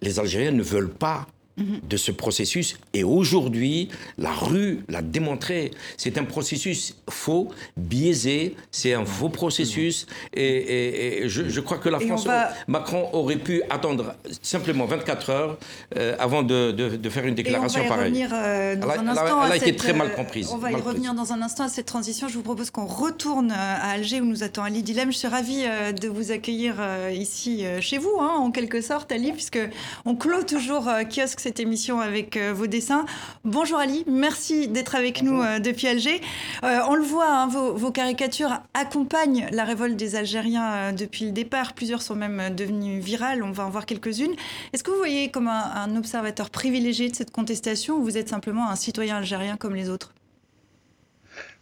Les 0.00 0.18
Algériens 0.18 0.52
ne 0.52 0.62
veulent 0.62 0.94
pas. 0.94 1.26
De 1.58 1.96
ce 1.96 2.10
processus. 2.10 2.78
Et 2.94 3.04
aujourd'hui, 3.04 3.88
la 4.18 4.32
rue 4.32 4.80
l'a 4.88 5.02
démontré. 5.02 5.70
C'est 5.96 6.18
un 6.18 6.24
processus 6.24 6.96
faux, 7.10 7.48
biaisé, 7.76 8.56
c'est 8.70 8.94
un 8.94 9.04
faux 9.04 9.28
processus. 9.28 10.06
Et, 10.34 11.22
je, 11.26 11.60
crois 11.60 11.78
que 11.78 11.88
la 11.88 12.00
France, 12.00 12.26
Macron 12.68 13.08
aurait 13.12 13.36
pu 13.36 13.62
attendre 13.70 14.14
simplement 14.40 14.86
24 14.86 15.30
heures 15.30 15.58
euh, 15.96 16.16
avant 16.18 16.42
de, 16.42 16.98
faire 17.10 17.26
une 17.26 17.34
déclaration 17.34 17.86
pareille. 17.86 18.26
Euh, 18.32 18.76
elle, 18.76 19.52
a, 19.52 19.56
été 19.56 19.76
très 19.76 19.92
mal 19.92 20.14
comprise. 20.14 20.48
On 20.52 20.58
va 20.58 20.72
y 20.72 20.76
revenir 20.76 21.14
dans 21.14 21.32
un 21.32 21.42
instant 21.42 21.64
à 21.64 21.68
cette 21.68 21.86
transition. 21.86 22.28
Je 22.28 22.34
vous 22.34 22.42
propose 22.42 22.70
qu'on 22.70 22.86
retourne 22.86 23.50
euh, 23.50 23.54
à 23.54 23.90
Alger 23.92 24.20
où 24.20 24.24
nous 24.24 24.42
attend 24.42 24.64
Ali 24.64 24.82
Dilem. 24.82 25.12
Je 25.12 25.18
suis 25.18 25.28
ravie 25.28 25.64
de 26.00 26.08
vous 26.08 26.32
accueillir 26.32 26.76
ici 27.12 27.64
chez 27.80 27.98
vous, 27.98 28.16
hein, 28.20 28.36
en 28.38 28.50
quelque 28.50 28.80
sorte, 28.80 29.12
Ali, 29.12 29.32
puisque 29.32 29.58
on 30.04 30.14
clôt 30.16 30.42
toujours 30.42 30.88
kiosque 31.10 31.41
cette 31.42 31.58
émission 31.58 32.00
avec 32.00 32.36
euh, 32.36 32.52
vos 32.54 32.68
dessins. 32.68 33.04
Bonjour 33.44 33.78
Ali, 33.78 34.04
merci 34.06 34.68
d'être 34.68 34.94
avec 34.94 35.22
nous 35.22 35.42
euh, 35.42 35.58
depuis 35.58 35.88
Alger. 35.88 36.20
Euh, 36.62 36.78
on 36.88 36.94
le 36.94 37.02
voit, 37.02 37.28
hein, 37.28 37.48
vos, 37.48 37.90
caricatures 37.90 38.60
accompagnent 38.74 39.48
la 39.50 39.64
révolte 39.64 39.96
des 39.96 40.14
Algériens 40.14 40.92
depuis 40.92 41.24
le 41.26 41.32
départ. 41.32 41.72
Plusieurs 41.72 42.00
sont 42.00 42.14
même 42.14 42.54
devenues 42.54 43.00
virales, 43.00 43.42
on 43.42 43.50
va 43.50 43.66
en 43.66 43.70
voir 43.70 43.86
quelques-unes. 43.86 44.34
Est-ce 44.72 44.84
que 44.84 44.92
vous 44.92 44.96
voyez 44.96 45.30
comme 45.32 45.48
un, 45.48 45.96
observateur 45.96 46.48
privilégié 46.48 47.10
de 47.10 47.16
cette 47.16 47.32
contestation 47.32 47.96
ou 47.96 48.04
vous 48.04 48.16
êtes 48.16 48.28
simplement 48.28 48.70
un 48.70 48.76
citoyen 48.76 49.16
algérien 49.16 49.56
comme 49.56 49.74
les 49.74 49.90
autres? 49.90 50.14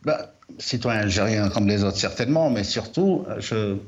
Bah, 0.04 0.32
citoyen 0.58 1.00
algérien 1.00 1.48
comme 1.48 1.66
les 1.66 1.84
autres, 1.84 1.98
certainement, 1.98 2.50
mais 2.50 2.64
surtout, 2.64 3.24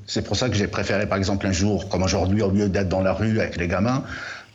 c'est 0.07 0.23
pour 0.23 0.37
ça 0.37 0.49
que 0.49 0.55
j'ai 0.55 0.69
préféré, 0.69 1.07
par 1.07 1.19
exemple, 1.19 1.47
un 1.47 1.53
jour 1.53 1.89
comme 1.91 2.03
aujourd'hui, 2.03 2.41
au 2.43 2.51
lieu 2.51 2.69
d'être 2.69 2.89
dans 2.89 3.03
la 3.03 3.13
rue 3.13 3.41
avec 3.41 3.57
les 3.57 3.69
gamins, 3.69 4.05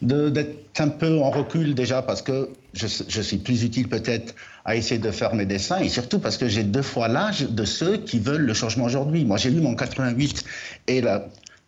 d'être 0.01 0.79
un 0.79 0.89
peu 0.89 1.19
en 1.19 1.31
recul 1.31 1.73
déjà 1.73 2.01
parce 2.01 2.21
que 2.21 2.49
je, 2.73 3.21
suis 3.21 3.37
plus 3.37 3.63
utile 3.63 3.89
peut-être 3.89 4.35
à 4.65 4.75
essayer 4.75 4.99
de 4.99 5.11
faire 5.11 5.33
mes 5.33 5.45
dessins 5.45 5.79
et 5.79 5.89
surtout 5.89 6.19
parce 6.19 6.37
que 6.37 6.47
j'ai 6.47 6.63
deux 6.63 6.83
fois 6.83 7.07
l'âge 7.07 7.49
de 7.49 7.65
ceux 7.65 7.97
qui 7.97 8.19
veulent 8.19 8.45
le 8.45 8.53
changement 8.53 8.85
aujourd'hui. 8.85 9.25
Moi, 9.25 9.37
j'ai 9.37 9.49
lu 9.49 9.61
mon 9.61 9.75
88 9.75 10.43
et 10.87 11.01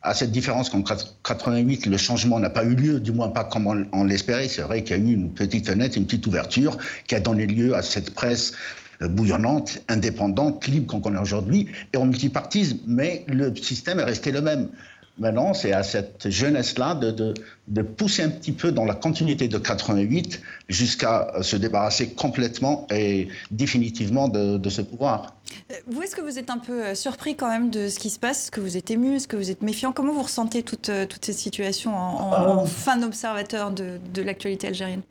à 0.01 0.13
cette 0.13 0.31
différence 0.31 0.69
qu'en 0.69 0.81
88, 0.81 1.85
le 1.87 1.97
changement 1.97 2.39
n'a 2.39 2.49
pas 2.49 2.63
eu 2.63 2.75
lieu, 2.75 2.99
du 2.99 3.11
moins 3.11 3.29
pas 3.29 3.43
comme 3.43 3.87
on, 3.91 4.03
l'espérait. 4.03 4.47
C'est 4.47 4.61
vrai 4.61 4.83
qu'il 4.83 4.97
y 4.97 4.99
a 4.99 5.03
eu 5.03 5.13
une 5.13 5.33
petite 5.33 5.67
fenêtre, 5.67 5.97
une 5.97 6.05
petite 6.05 6.25
ouverture 6.27 6.77
qui 7.07 7.15
a 7.15 7.19
donné 7.19 7.45
lieu 7.45 7.75
à 7.75 7.81
cette 7.81 8.13
presse 8.13 8.53
euh, 9.01 9.09
bouillonnante, 9.09 9.81
indépendante, 9.89 10.67
libre 10.67 10.87
qu'on 10.87 11.01
connaît 11.01 11.19
aujourd'hui, 11.19 11.67
et 11.93 11.97
en 11.97 12.05
multipartisme. 12.05 12.77
Mais 12.87 13.25
le 13.27 13.53
système 13.55 13.99
est 13.99 14.05
resté 14.05 14.31
le 14.31 14.41
même. 14.41 14.69
Maintenant, 15.19 15.53
c'est 15.53 15.73
à 15.73 15.83
cette 15.83 16.29
jeunesse-là 16.29 16.95
de, 16.95 17.33
de, 17.67 17.81
pousser 17.81 18.23
un 18.23 18.29
petit 18.29 18.53
peu 18.53 18.71
dans 18.71 18.85
la 18.85 18.95
continuité 18.95 19.49
de 19.49 19.57
88 19.57 20.41
jusqu'à 20.69 21.33
se 21.41 21.57
débarrasser 21.57 22.11
complètement 22.11 22.87
et 22.89 23.27
définitivement 23.51 24.29
de, 24.29 24.69
ce 24.69 24.81
pouvoir. 24.81 25.35
Euh, 25.71 25.75
vous, 25.87 26.01
est-ce 26.01 26.15
que 26.15 26.21
vous 26.21 26.39
êtes 26.39 26.49
un 26.49 26.57
peu 26.57 26.85
euh, 26.85 26.95
surpris 26.95 27.35
quand 27.35 27.49
même 27.49 27.69
de 27.69 27.89
ce 27.89 27.99
qui 27.99 28.09
se 28.09 28.19
passe 28.19 28.43
Est-ce 28.43 28.51
que 28.51 28.61
vous 28.61 28.77
êtes 28.77 28.91
ému 28.91 29.15
Est-ce 29.15 29.27
que 29.27 29.35
vous 29.35 29.51
êtes 29.51 29.61
méfiant? 29.61 29.91
Comment 29.91 30.13
vous 30.13 30.23
ressentez 30.23 30.63
toute, 30.63 30.87
euh, 30.89 31.05
toute 31.05 31.25
cette 31.25 31.37
situation 31.37 31.95
en, 31.95 32.65
fin 32.65 32.95
d'observateur 32.95 33.71
de, 33.71 33.99
de 34.13 34.21
l'actualité 34.21 34.67
algérienne? 34.67 35.01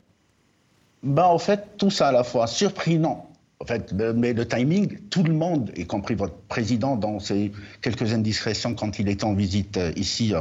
Bah, 1.02 1.28
En 1.28 1.38
fait, 1.38 1.76
tout 1.76 1.90
ça 1.90 2.08
à 2.08 2.12
la 2.12 2.24
fois. 2.24 2.46
Surpris, 2.46 2.98
non. 2.98 3.18
En 3.60 3.64
fait, 3.66 3.92
mais 3.92 4.34
le 4.34 4.46
timing, 4.46 5.00
tout 5.10 5.24
le 5.24 5.32
monde, 5.32 5.72
y 5.76 5.84
compris 5.84 6.14
votre 6.14 6.36
président, 6.46 6.94
dans 6.94 7.18
ses 7.18 7.50
quelques 7.82 8.12
indiscrétions 8.12 8.74
quand 8.76 9.00
il 9.00 9.08
était 9.08 9.24
en 9.24 9.34
visite 9.34 9.78
euh, 9.78 9.90
ici 9.96 10.32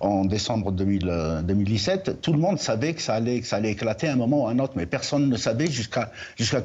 en, 0.00 0.26
décembre 0.26 0.70
2017, 0.70 2.08
euh, 2.08 2.12
tout 2.12 2.34
le 2.34 2.38
monde 2.38 2.58
savait 2.58 2.92
que 2.92 3.00
ça 3.00 3.14
allait, 3.14 3.40
éclater 3.70 4.08
à 4.08 4.12
un 4.12 4.16
moment 4.16 4.44
ou 4.44 4.48
à 4.48 4.50
un 4.50 4.58
autre, 4.58 4.74
mais 4.76 4.84
personne 4.84 5.30
ne 5.30 5.36
savait 5.38 5.70
jusqu'à 5.70 6.10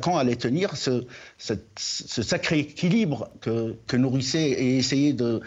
quand 0.02 0.18
allait 0.18 0.36
tenir 0.36 0.76
ce, 0.76 1.06
sacré 1.38 2.60
équilibre 2.60 3.30
que, 3.40 3.96
nourrissait 3.96 4.50
et 4.50 4.78
essayait 4.78 5.14
de, 5.14 5.42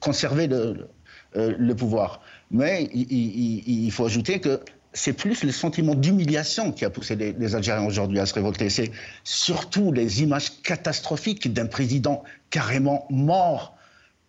conserver 0.00 0.48
le, 0.48 0.88
euh, 1.36 1.54
le 1.56 1.76
pouvoir. 1.76 2.22
Mais 2.50 2.88
il 2.92 3.90
faut 3.92 4.04
ajouter 4.04 4.40
que 4.40 4.60
c'est 4.94 5.12
plus 5.12 5.42
le 5.42 5.50
sentiment 5.50 5.94
d'humiliation 5.94 6.72
qui 6.72 6.84
a 6.84 6.90
poussé 6.90 7.16
les, 7.16 7.54
Algériens 7.54 7.84
aujourd'hui 7.84 8.20
à 8.20 8.26
se 8.26 8.34
révolter. 8.34 8.70
C'est 8.70 8.92
surtout 9.24 9.92
les 9.92 10.22
images 10.22 10.62
catastrophiques 10.62 11.52
d'un 11.52 11.66
président 11.66 12.22
carrément 12.50 13.06
mort. 13.10 13.76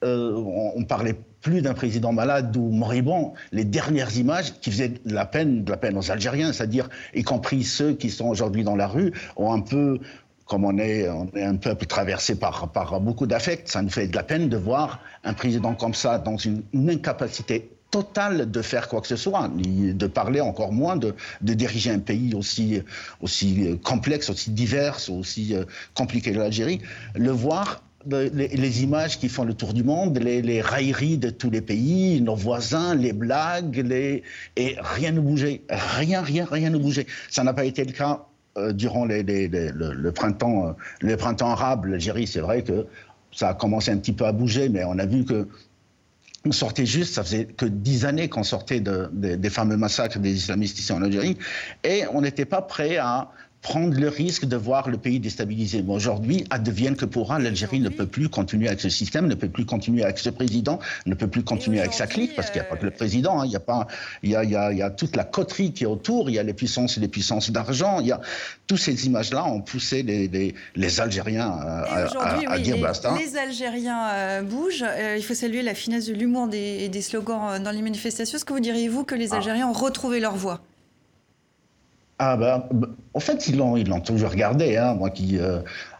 Euh, 0.04 0.34
on, 0.34 0.80
ne 0.80 0.86
parlait 0.86 1.15
plus 1.41 1.62
d'un 1.62 1.75
président 1.75 2.12
malade 2.12 2.58
ou 2.58 2.71
moribond. 2.71 3.34
Les 3.51 3.63
dernières 3.63 4.17
images 4.17 4.54
qui 4.60 4.71
faisaient 4.71 4.89
de 5.06 5.13
la 5.13 5.25
peine, 5.25 5.63
aux 5.95 6.12
Algériens, 6.12 6.51
c'est-à-dire 6.51 6.89
y 7.13 7.23
compris 7.23 7.63
ceux 7.63 7.93
qui 7.93 8.10
sont 8.10 8.25
aujourd'hui 8.25 8.63
dans 8.63 8.75
la 8.75 8.88
rue, 8.88 9.13
ont 9.38 9.54
un 9.54 9.62
peu 9.62 9.99
comme 10.45 10.63
on 10.63 10.78
est, 10.78 11.10
on 11.10 11.28
un 11.36 11.56
peuple 11.56 11.88
traversé 11.88 12.38
par 12.38 12.69
beaucoup 13.01 13.25
d'affects, 13.25 13.67
ça 13.67 13.82
nous 13.82 13.89
fait 13.89 14.08
de 14.08 14.15
la 14.15 14.21
peine 14.21 14.47
de 14.47 14.58
voir 14.58 14.99
un 15.23 15.34
président 15.34 15.73
comme 15.73 15.95
ça 15.95 16.19
dans 16.19 16.38
une 16.38 16.62
incapacité 16.88 17.74
total 17.95 18.51
de 18.51 18.62
faire 18.62 18.89
quoi 18.89 18.99
que 18.99 19.08
ce 19.08 19.15
soit, 19.15 19.49
de 19.49 20.08
parler 20.08 20.41
encore 20.41 20.73
moins 20.73 20.97
de, 20.97 21.15
diriger 21.41 21.91
un 21.91 21.99
pays 21.99 22.34
aussi, 22.36 22.81
aussi 23.21 23.67
euh, 23.67 23.77
complexe, 23.77 24.29
aussi 24.29 24.49
divers, 24.51 24.97
aussi 25.10 25.55
euh, 25.55 25.63
compliqué 25.93 26.34
que 26.34 26.39
l'Algérie. 26.39 26.81
Le 27.15 27.31
voir 27.31 27.84
les, 28.05 28.84
images 28.84 29.17
qui 29.17 29.29
font 29.29 29.45
le 29.45 29.53
tour 29.53 29.73
du 29.73 29.84
monde, 29.84 30.17
les, 30.17 30.62
railleries 30.62 31.17
de 31.17 31.29
tous 31.29 31.49
les 31.49 31.62
pays, 31.62 32.21
nos 32.21 32.36
voisins, 32.36 32.95
les 32.95 33.13
blagues, 33.13 33.77
les... 33.77 34.23
et 34.58 34.75
rien 34.97 35.13
ne 35.13 35.21
bougeait. 35.21 35.62
Rien, 35.69 36.21
rien, 36.21 36.45
rien 36.51 36.69
ne 36.69 36.77
bougeait. 36.77 37.08
Ça 37.29 37.45
n'a 37.45 37.53
pas 37.53 37.63
été 37.63 37.86
le 37.86 37.93
cas 37.93 38.25
euh, 38.58 38.73
durant 38.73 39.05
les, 39.05 39.23
le, 39.23 40.12
printemps, 40.12 40.75
le 40.99 41.15
printemps 41.15 41.51
arabe. 41.51 41.86
L'Algérie, 41.86 42.27
c'est 42.27 42.41
vrai 42.41 42.62
que 42.62 42.88
ça 43.31 43.49
a 43.49 43.53
commencé 43.53 43.89
un 43.89 43.97
petit 43.97 44.13
peu 44.13 44.25
à 44.25 44.34
bouger, 44.34 44.67
mais 44.67 44.84
on 44.84 44.99
a 44.99 45.05
vu 45.05 45.23
que 45.23 45.47
on 46.45 46.51
sortait 46.51 46.86
juste, 46.86 47.15
ça 47.15 47.23
faisait 47.23 47.45
que 47.45 47.65
dix 47.65 48.05
années 48.05 48.29
qu'on 48.29 48.43
sortait 48.43 48.79
des 48.79 49.49
fameux 49.49 49.77
massacres 49.77 50.19
des 50.19 50.34
islamistes 50.34 50.79
ici 50.79 50.91
en 50.91 51.01
Algérie, 51.01 51.38
et 51.84 52.03
on 52.13 52.21
n'était 52.21 52.45
pas 52.45 52.62
prêt 52.62 52.97
à 52.97 53.31
prendre 53.65 53.99
le 53.99 54.10
risque 54.10 54.45
de 54.45 54.56
voir 54.56 54.89
le 54.91 54.97
pays 54.99 55.19
déstabilisé. 55.19 55.82
Mais 55.82 55.91
aujourd'hui, 55.91 56.45
advienne 56.51 56.95
que 56.95 57.06
pourra, 57.06 57.39
l'Algérie 57.39 57.80
ne 57.80 57.89
peut 57.89 58.06
plus 58.06 58.30
continuer 58.30 58.67
avec 58.67 58.80
ce 58.80 58.89
système, 58.89 59.25
ne 59.25 59.34
peut 59.34 59.49
plus 59.49 59.65
continuer 59.65 60.04
avec 60.04 60.19
ce 60.19 60.30
président, 60.30 60.78
ne 61.08 61.15
peut 61.15 61.28
plus 61.28 61.43
continuer 61.43 61.80
avec 61.80 61.93
sa 61.93 62.06
clique, 62.06 62.36
parce 62.36 62.51
qu'il 62.51 62.62
n'y 62.62 62.67
a 62.67 62.69
pas 62.69 62.75
que 62.75 62.86
le 62.86 62.91
président, 62.91 63.41
hein. 63.41 63.45
il, 63.47 63.51
y 63.51 63.56
a 63.56 63.60
pas, 63.60 63.88
il, 64.21 64.30
y 64.30 64.36
a, 64.36 64.43
il, 64.43 64.51
y 64.51 64.56
a, 64.56 64.71
il 64.71 64.78
y 64.78 64.84
a 64.84 64.91
toute 64.91 65.15
la 65.15 65.23
coterie 65.23 65.73
qui 65.73 65.84
est 65.84 65.88
autour, 65.88 66.30
il 66.30 66.34
y 66.34 66.39
a 66.39 66.43
les 66.43 66.54
puissances 66.54 66.97
et 66.97 66.99
les 66.99 67.08
puissances 67.08 67.49
d'argent, 67.49 68.01
il 68.01 68.06
y 68.06 68.12
a 68.12 68.21
toutes 68.67 68.78
ces 68.78 69.08
images-là 69.08 69.43
ont 69.45 69.62
poussé 69.62 70.04
les, 70.04 70.28
les, 70.28 70.54
les 70.75 71.01
Algériens 71.01 71.49
à, 71.49 72.06
à, 72.47 72.60
dire 72.60 72.78
basta. 72.78 73.15
Les 73.17 73.36
Algériens 73.36 74.10
euh, 74.10 74.41
bougent. 74.43 74.86
Euh, 74.88 75.15
il 75.17 75.23
faut 75.23 75.34
saluer 75.34 75.63
la 75.63 75.73
finesse 75.73 76.06
de 76.06 76.13
l'humour 76.13 76.47
des 76.49 77.01
slogans 77.01 77.49
euh, 77.49 77.60
dans 77.60 77.71
les 77.71 77.82
manifestations. 77.82 78.38
Est-ce 78.38 78.45
que 78.45 78.54
vous 78.54 78.60
diriez-vous 78.60 79.06
que 79.06 79.15
les 79.15 79.34
ah. 79.34 79.38
Algériens 79.38 79.67
ont 79.67 79.73
retrouvé 79.73 80.19
leur 80.19 80.36
voix? 80.36 80.62
Ah 82.17 82.38
ben, 82.38 82.63
en 83.13 83.19
fait, 83.19 83.47
ils 83.49 83.58
l'ont, 83.58 83.75
ils 83.75 83.88
l'ont 83.89 83.99
toujours 83.99 84.32
regardé. 84.32 84.78
Hein, 84.78 84.93
moi 84.93 85.10
qui, 85.10 85.38
euh, 85.38 85.60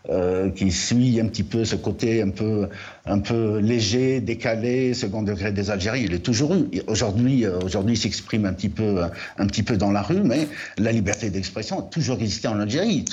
euh, 0.10 0.50
qui 0.50 0.72
suis 0.72 1.20
un 1.20 1.26
petit 1.26 1.44
peu 1.44 1.66
ce 1.66 1.76
côté 1.76 2.22
un 2.22 2.30
peu, 2.30 2.70
un 3.06 3.20
peu 3.20 3.58
léger, 3.58 4.22
décalé, 4.22 4.94
second 4.94 5.24
degré 5.24 5.52
des 5.52 5.72
Algériens, 5.72 6.06
il 6.06 6.14
est 6.14 6.20
toujours 6.20 6.56
eu. 6.56 6.70
Aujourd'hui, 6.88 7.46
euh, 7.46 7.60
aujourd'hui, 7.60 7.98
s'exprime 7.98 8.46
un 8.46 8.54
petit 8.54 8.70
peu, 8.70 9.04
un 9.38 9.48
petit 9.48 9.64
peu 9.64 9.76
dans 9.76 9.92
la 9.92 10.02
rue, 10.02 10.22
mais 10.22 10.48
la 10.78 10.94
liberté 10.94 11.30
d'expression 11.30 11.80
a 11.80 11.84
toujours 11.84 12.16
existé 12.18 12.48
en 12.48 12.62
Algérie. 12.62 13.04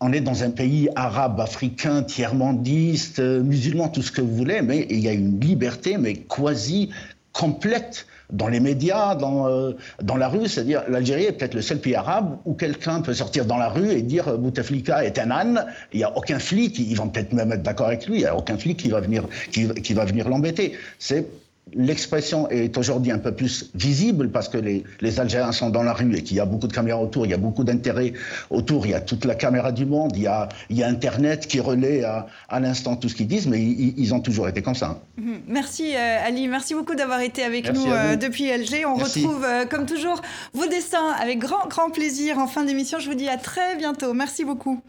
On 0.00 0.12
est 0.12 0.20
dans 0.20 0.42
un 0.44 0.50
pays 0.50 0.90
arabe, 0.94 1.40
africain, 1.40 2.02
tiers-mondiste, 2.02 3.18
musulman, 3.18 3.88
tout 3.88 4.02
ce 4.02 4.12
que 4.12 4.20
vous 4.20 4.36
voulez, 4.36 4.60
mais 4.60 4.86
il 4.90 5.00
y 5.00 5.08
a 5.08 5.12
une 5.12 5.40
liberté, 5.40 5.96
mais 5.96 6.16
quasi 6.16 6.90
complète 7.32 8.06
dans 8.30 8.48
les 8.48 8.60
médias, 8.60 9.14
dans, 9.14 9.48
euh, 9.48 9.72
dans 10.02 10.16
la 10.16 10.28
rue. 10.28 10.48
C'est-à-dire, 10.48 10.82
l'Algérie 10.88 11.24
est 11.24 11.32
peut-être 11.32 11.54
le 11.54 11.62
seul 11.62 11.80
pays 11.80 11.94
arabe 11.94 12.38
où 12.44 12.54
quelqu'un 12.54 13.00
peut 13.00 13.14
sortir 13.14 13.46
dans 13.46 13.56
la 13.56 13.68
rue 13.68 13.90
et 13.90 14.02
dire 14.02 14.28
euh, 14.28 14.36
Bouteflika 14.36 15.04
est 15.04 15.18
un 15.18 15.30
âne. 15.30 15.66
Il 15.92 15.98
n'y 15.98 16.04
a 16.04 16.16
aucun 16.16 16.38
flic, 16.38 16.78
ils 16.78 16.94
vont 16.94 17.08
peut-être 17.08 17.32
même 17.32 17.52
être 17.52 17.62
d'accord 17.62 17.86
avec 17.86 18.06
lui, 18.06 18.16
il 18.16 18.20
n'y 18.20 18.26
a 18.26 18.36
aucun 18.36 18.58
flic 18.58 18.78
qui 18.78 18.88
va 18.88 19.00
venir, 19.00 19.24
qui, 19.50 19.68
qui 19.68 19.94
va 19.94 20.04
venir 20.04 20.28
l'embêter. 20.28 20.72
C'est 20.98 21.26
L'expression 21.74 22.48
est 22.50 22.76
aujourd'hui 22.76 23.12
un 23.12 23.18
peu 23.18 23.32
plus 23.32 23.70
visible 23.74 24.30
parce 24.30 24.48
que 24.48 24.58
les, 24.58 24.84
les, 25.00 25.20
Algériens 25.20 25.52
sont 25.52 25.70
dans 25.70 25.82
la 25.82 25.92
rue 25.92 26.16
et 26.16 26.22
qu'il 26.22 26.36
y 26.36 26.40
a 26.40 26.46
beaucoup 26.46 26.66
de 26.66 26.72
caméras 26.72 27.00
autour, 27.00 27.26
il 27.26 27.30
y 27.30 27.34
a 27.34 27.38
beaucoup 27.38 27.64
d'intérêt 27.64 28.12
autour, 28.50 28.86
il 28.86 28.90
y 28.90 28.94
a 28.94 29.00
toute 29.00 29.24
la 29.24 29.34
caméra 29.34 29.72
du 29.72 29.86
monde, 29.86 30.12
il 30.14 30.22
y 30.22 30.26
a, 30.26 30.48
il 30.70 30.76
y 30.76 30.82
a 30.82 30.88
Internet 30.88 31.46
qui 31.46 31.60
relaie 31.60 32.04
à, 32.04 32.26
à 32.48 32.60
l'instant 32.60 32.96
tout 32.96 33.08
ce 33.08 33.14
qu'ils 33.14 33.26
disent, 33.26 33.46
mais 33.46 33.60
ils, 33.60 34.14
ont 34.14 34.20
toujours 34.20 34.48
été 34.48 34.62
comme 34.62 34.74
ça. 34.74 35.00
Mhm. 35.16 35.40
Merci 35.48 35.94
euh, 35.94 36.26
Ali, 36.26 36.48
merci 36.48 36.74
beaucoup 36.74 36.94
d'avoir 36.94 37.20
été 37.20 37.42
avec 37.42 37.72
nous 37.72 37.86
euh, 37.86 38.16
depuis 38.16 38.50
Alger. 38.50 38.84
On 38.86 38.94
retrouve 38.94 39.44
euh, 39.44 39.66
comme 39.66 39.86
toujours 39.86 40.22
vos 40.54 40.66
dessins 40.66 41.12
avec 41.20 41.38
grand, 41.38 41.66
grand 41.68 41.90
plaisir 41.90 42.38
en 42.38 42.46
fin 42.46 42.64
d'émission. 42.64 42.98
Je 42.98 43.08
vous 43.08 43.16
dis 43.16 43.28
à 43.28 43.36
très 43.36 43.76
bientôt. 43.76 44.14
Merci 44.14 44.44
beaucoup. 44.44 44.80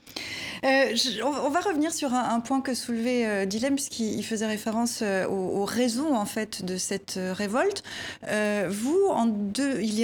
On, 0.64 1.50
va 1.50 1.60
revenir 1.62 1.92
sur 1.92 2.14
un, 2.14 2.40
point 2.40 2.62
que 2.62 2.74
soulevait 2.74 3.46
Dilem, 3.46 3.76
puisqu'il 3.76 4.24
faisait 4.24 4.46
référence 4.46 5.04
aux, 5.30 5.66
raisons 5.66 6.16
en 6.16 6.26
fait 6.26 6.64
de 6.66 6.78
cette 6.78 7.20
révolte. 7.34 7.84
vous, 8.24 9.08
en 9.10 9.26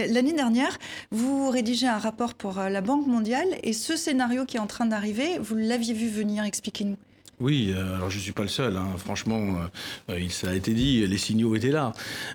l'année 0.10 0.34
dernière, 0.34 0.78
vous 1.12 1.50
rédigez 1.50 1.88
un 1.88 1.98
rapport 1.98 2.34
pour 2.34 2.56
la 2.56 2.82
Banque 2.82 3.08
mondiale 3.08 3.48
et 3.64 3.74
ce 3.74 3.96
scénario 3.96 4.46
qui 4.46 4.58
est 4.58 4.62
en 4.62 4.68
train 4.68 4.86
d'arriver, 4.86 5.38
vous 5.40 5.56
l'aviez 5.56 5.94
vu 5.94 6.10
venir. 6.10 6.44
Expliquez-nous. 6.44 6.98
Oui, 7.42 7.74
euh, 7.76 7.96
alors 7.96 8.10
je 8.10 8.18
ne 8.18 8.22
suis 8.22 8.32
pas 8.32 8.44
le 8.44 8.48
seul. 8.48 8.78
Hein. 8.78 8.88
Franchement, 8.98 9.58
euh, 10.10 10.14
euh, 10.14 10.30
ça 10.30 10.52
a 10.52 10.54
été 10.54 10.74
dit, 10.74 11.06
les 11.06 11.18
signaux 11.18 11.56
étaient 11.56 11.72
là. 11.72 11.92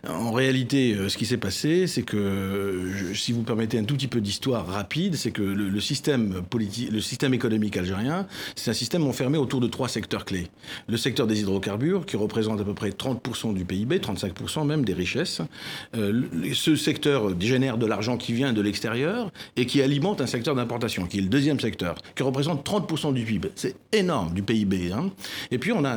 En 0.07 0.31
réalité, 0.31 0.95
ce 1.09 1.17
qui 1.17 1.25
s'est 1.25 1.39
passé, 1.39 1.87
c'est 1.87 2.03
que, 2.03 2.91
si 3.15 3.33
vous 3.33 3.43
permettez 3.43 3.79
un 3.79 3.85
tout 3.85 3.95
petit 3.95 4.09
peu 4.09 4.21
d'histoire 4.21 4.67
rapide, 4.67 5.15
c'est 5.15 5.31
que 5.31 5.43
le, 5.43 5.81
système 5.81 6.43
le 6.91 7.01
système 7.01 7.33
économique 7.33 7.77
algérien, 7.77 8.27
c'est 8.57 8.71
un 8.71 8.75
système 8.75 9.07
enfermé 9.07 9.39
autour 9.39 9.61
de 9.61 9.69
trois 9.69 9.89
secteurs 9.89 10.25
clés. 10.27 10.49
Le 10.87 10.99
secteur 10.99 11.27
des 11.27 11.41
hydrocarbures, 11.41 12.05
qui 12.05 12.17
représente 12.17 12.61
à 12.61 12.65
peu 12.65 12.75
près 12.75 12.91
30% 12.91 13.55
du 13.55 13.65
PIB, 13.65 13.99
35% 13.99 14.67
même 14.67 14.85
des 14.85 14.95
richesses. 14.95 15.41
ce 15.95 16.77
secteur 16.77 17.41
génère 17.41 17.79
de 17.79 17.87
l'argent 17.87 18.19
qui 18.19 18.35
vient 18.35 18.53
de 18.53 18.61
l'extérieur 18.61 19.33
et 19.57 19.65
qui 19.65 19.81
alimente 19.81 20.21
un 20.21 20.27
secteur 20.27 20.55
d'importation, 20.55 21.07
qui 21.07 21.19
est 21.19 21.23
le 21.23 21.29
deuxième 21.29 21.61
secteur, 21.61 21.97
qui 22.15 22.23
représente 22.23 22.67
30% 22.67 23.15
du 23.15 23.25
PIB. 23.25 23.51
C'est 23.55 23.77
énorme 23.93 24.35
du 24.35 24.43
PIB. 24.43 24.90
Hein. 24.93 25.11
Et 25.51 25.59
puis 25.59 25.73
on 25.73 25.85
a 25.85 25.97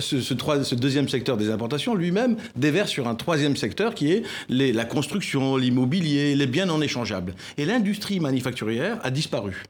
ce, 0.00 0.74
deuxième 0.74 1.08
secteur 1.08 1.36
des 1.36 1.50
importations 1.50 1.94
lui-même 1.94 2.36
déverse 2.56 2.90
sur 2.90 3.08
un 3.08 3.14
troisième 3.14 3.56
secteur 3.56 3.94
qui 3.94 4.12
est 4.12 4.22
la 4.48 4.84
construction, 4.84 5.56
l'immobilier, 5.56 6.34
les 6.34 6.46
biens 6.46 6.66
non 6.66 6.80
échangeables. 6.80 7.34
Et 7.58 7.64
l'industrie 7.64 8.20
manufacturière 8.20 8.98
a 9.02 9.10
disparu 9.10 9.62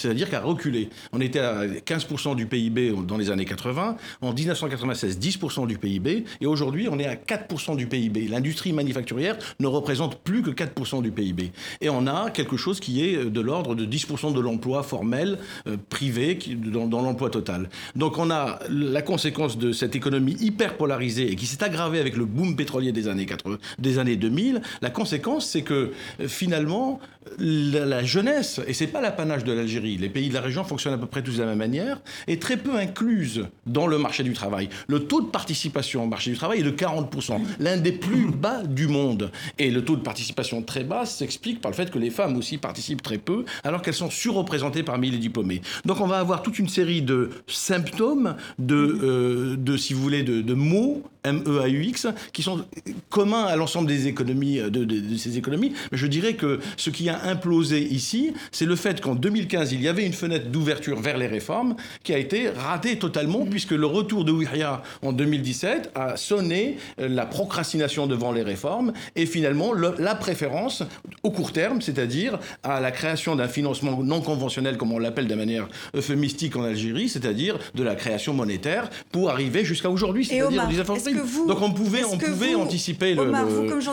c'est-à-dire 0.00 0.30
qu'à 0.30 0.40
reculer. 0.40 0.88
On 1.12 1.20
était 1.20 1.40
à 1.40 1.66
15% 1.66 2.34
du 2.36 2.46
PIB 2.46 2.94
dans 3.06 3.16
les 3.16 3.30
années 3.30 3.44
80, 3.44 3.96
en 4.22 4.32
1996 4.32 5.18
10% 5.18 5.66
du 5.66 5.78
PIB, 5.78 6.24
et 6.40 6.46
aujourd'hui 6.46 6.88
on 6.90 6.98
est 6.98 7.06
à 7.06 7.14
4% 7.14 7.76
du 7.76 7.86
PIB. 7.86 8.28
L'industrie 8.28 8.72
manufacturière 8.72 9.36
ne 9.58 9.66
représente 9.66 10.18
plus 10.20 10.42
que 10.42 10.50
4% 10.50 11.02
du 11.02 11.10
PIB. 11.10 11.52
Et 11.80 11.90
on 11.90 12.06
a 12.06 12.30
quelque 12.30 12.56
chose 12.56 12.80
qui 12.80 13.04
est 13.04 13.24
de 13.24 13.40
l'ordre 13.40 13.74
de 13.74 13.84
10% 13.84 14.32
de 14.32 14.40
l'emploi 14.40 14.82
formel, 14.82 15.38
euh, 15.66 15.76
privé, 15.88 16.38
dans, 16.56 17.02
l'emploi 17.02 17.30
total. 17.30 17.68
Donc 17.96 18.18
on 18.18 18.30
a 18.30 18.58
la 18.70 19.02
conséquence 19.02 19.58
de 19.58 19.72
cette 19.72 19.94
économie 19.94 20.36
hyper 20.40 20.76
polarisée 20.76 21.30
et 21.30 21.36
qui 21.36 21.46
s'est 21.46 21.62
aggravée 21.62 22.00
avec 22.00 22.16
le 22.16 22.24
boom 22.24 22.56
pétrolier 22.56 22.92
des 22.92 23.08
années, 23.08 23.26
80, 23.26 23.58
des 23.78 23.98
années 23.98 24.16
2000. 24.16 24.62
La 24.80 24.90
conséquence, 24.90 25.46
c'est 25.46 25.62
que 25.62 25.92
euh, 26.20 26.28
finalement, 26.28 27.00
la, 27.38 27.84
la 27.84 28.04
jeunesse, 28.04 28.60
et 28.66 28.72
c'est 28.72 28.86
pas 28.86 29.00
l'apanage 29.00 29.44
de 29.44 29.52
l'Algérie, 29.52 29.98
les 29.98 30.08
pays 30.08 30.28
de 30.28 30.34
la 30.34 30.40
région 30.40 30.64
fonctionnent 30.64 30.94
à 30.94 30.98
peu 30.98 31.06
près 31.06 31.22
tous 31.22 31.36
de 31.36 31.40
la 31.40 31.48
même 31.48 31.58
manière, 31.58 32.00
est 32.26 32.40
très 32.40 32.56
peu 32.56 32.76
incluse 32.76 33.46
dans 33.66 33.86
le 33.86 33.98
marché 33.98 34.22
du 34.22 34.32
travail. 34.32 34.68
Le 34.88 35.00
taux 35.00 35.20
de 35.20 35.26
participation 35.26 36.04
au 36.04 36.06
marché 36.06 36.30
du 36.30 36.36
travail 36.36 36.60
est 36.60 36.64
de 36.64 36.70
40%, 36.70 37.40
l'un 37.58 37.76
des 37.76 37.92
plus 37.92 38.30
bas 38.34 38.62
du 38.62 38.88
monde. 38.88 39.30
Et 39.58 39.70
le 39.70 39.84
taux 39.84 39.96
de 39.96 40.02
participation 40.02 40.62
très 40.62 40.84
bas 40.84 41.04
s'explique 41.04 41.60
par 41.60 41.70
le 41.70 41.76
fait 41.76 41.90
que 41.90 41.98
les 41.98 42.10
femmes 42.10 42.36
aussi 42.36 42.58
participent 42.58 43.02
très 43.02 43.18
peu, 43.18 43.44
alors 43.64 43.82
qu'elles 43.82 43.94
sont 43.94 44.10
surreprésentées 44.10 44.82
parmi 44.82 45.10
les 45.10 45.18
diplômés. 45.18 45.60
Donc 45.84 46.00
on 46.00 46.06
va 46.06 46.18
avoir 46.18 46.42
toute 46.42 46.58
une 46.58 46.68
série 46.68 47.02
de 47.02 47.30
symptômes, 47.46 48.36
de, 48.58 48.98
euh, 49.02 49.56
de 49.56 49.76
si 49.76 49.92
vous 49.92 50.02
voulez, 50.02 50.22
de, 50.22 50.40
de 50.40 50.54
mots 50.54 51.02
MEAUX, 51.24 52.06
qui 52.32 52.42
sont 52.42 52.64
communs 53.08 53.44
à 53.44 53.56
l'ensemble 53.56 53.88
des 53.88 54.06
économies, 54.06 54.58
de, 54.58 54.84
de, 54.84 55.16
ces 55.16 55.36
économies. 55.36 55.72
Mais 55.92 55.98
je 55.98 56.06
dirais 56.06 56.34
que 56.34 56.60
ce 56.76 56.90
qui 56.90 57.08
a 57.08 57.19
implosé 57.24 57.82
ici, 57.82 58.32
c'est 58.52 58.66
le 58.66 58.76
fait 58.76 59.00
qu'en 59.00 59.14
2015, 59.14 59.72
il 59.72 59.82
y 59.82 59.88
avait 59.88 60.04
une 60.04 60.12
fenêtre 60.12 60.48
d'ouverture 60.48 61.00
vers 61.00 61.18
les 61.18 61.26
réformes 61.26 61.76
qui 62.02 62.12
a 62.12 62.18
été 62.18 62.48
ratée 62.48 62.98
totalement, 62.98 63.46
puisque 63.46 63.72
le 63.72 63.86
retour 63.86 64.24
de 64.24 64.32
Ouihia 64.32 64.82
en 65.02 65.12
2017 65.12 65.92
a 65.94 66.16
sonné 66.16 66.76
la 66.98 67.26
procrastination 67.26 68.06
devant 68.06 68.32
les 68.32 68.42
réformes 68.42 68.92
et 69.16 69.26
finalement 69.26 69.72
la 69.72 70.14
préférence 70.14 70.82
au 71.22 71.30
court 71.30 71.52
terme, 71.52 71.80
c'est-à-dire 71.80 72.38
à 72.62 72.80
la 72.80 72.90
création 72.90 73.36
d'un 73.36 73.48
financement 73.48 74.02
non 74.02 74.20
conventionnel, 74.20 74.76
comme 74.76 74.92
on 74.92 74.98
l'appelle 74.98 75.26
de 75.26 75.34
manière 75.34 75.68
euphémistique 75.94 76.56
en 76.56 76.64
Algérie, 76.64 77.08
c'est-à-dire 77.08 77.58
de 77.74 77.82
la 77.82 77.94
création 77.94 78.34
monétaire 78.34 78.88
pour 79.12 79.30
arriver 79.30 79.64
jusqu'à 79.64 79.90
aujourd'hui, 79.90 80.24
c'est-à-dire 80.24 80.66
des 80.68 80.80
donc 81.46 81.62
on 81.62 81.72
pouvait, 81.72 82.04
on 82.04 82.18
pouvait 82.18 82.54
anticiper 82.54 83.14
le, 83.14 83.32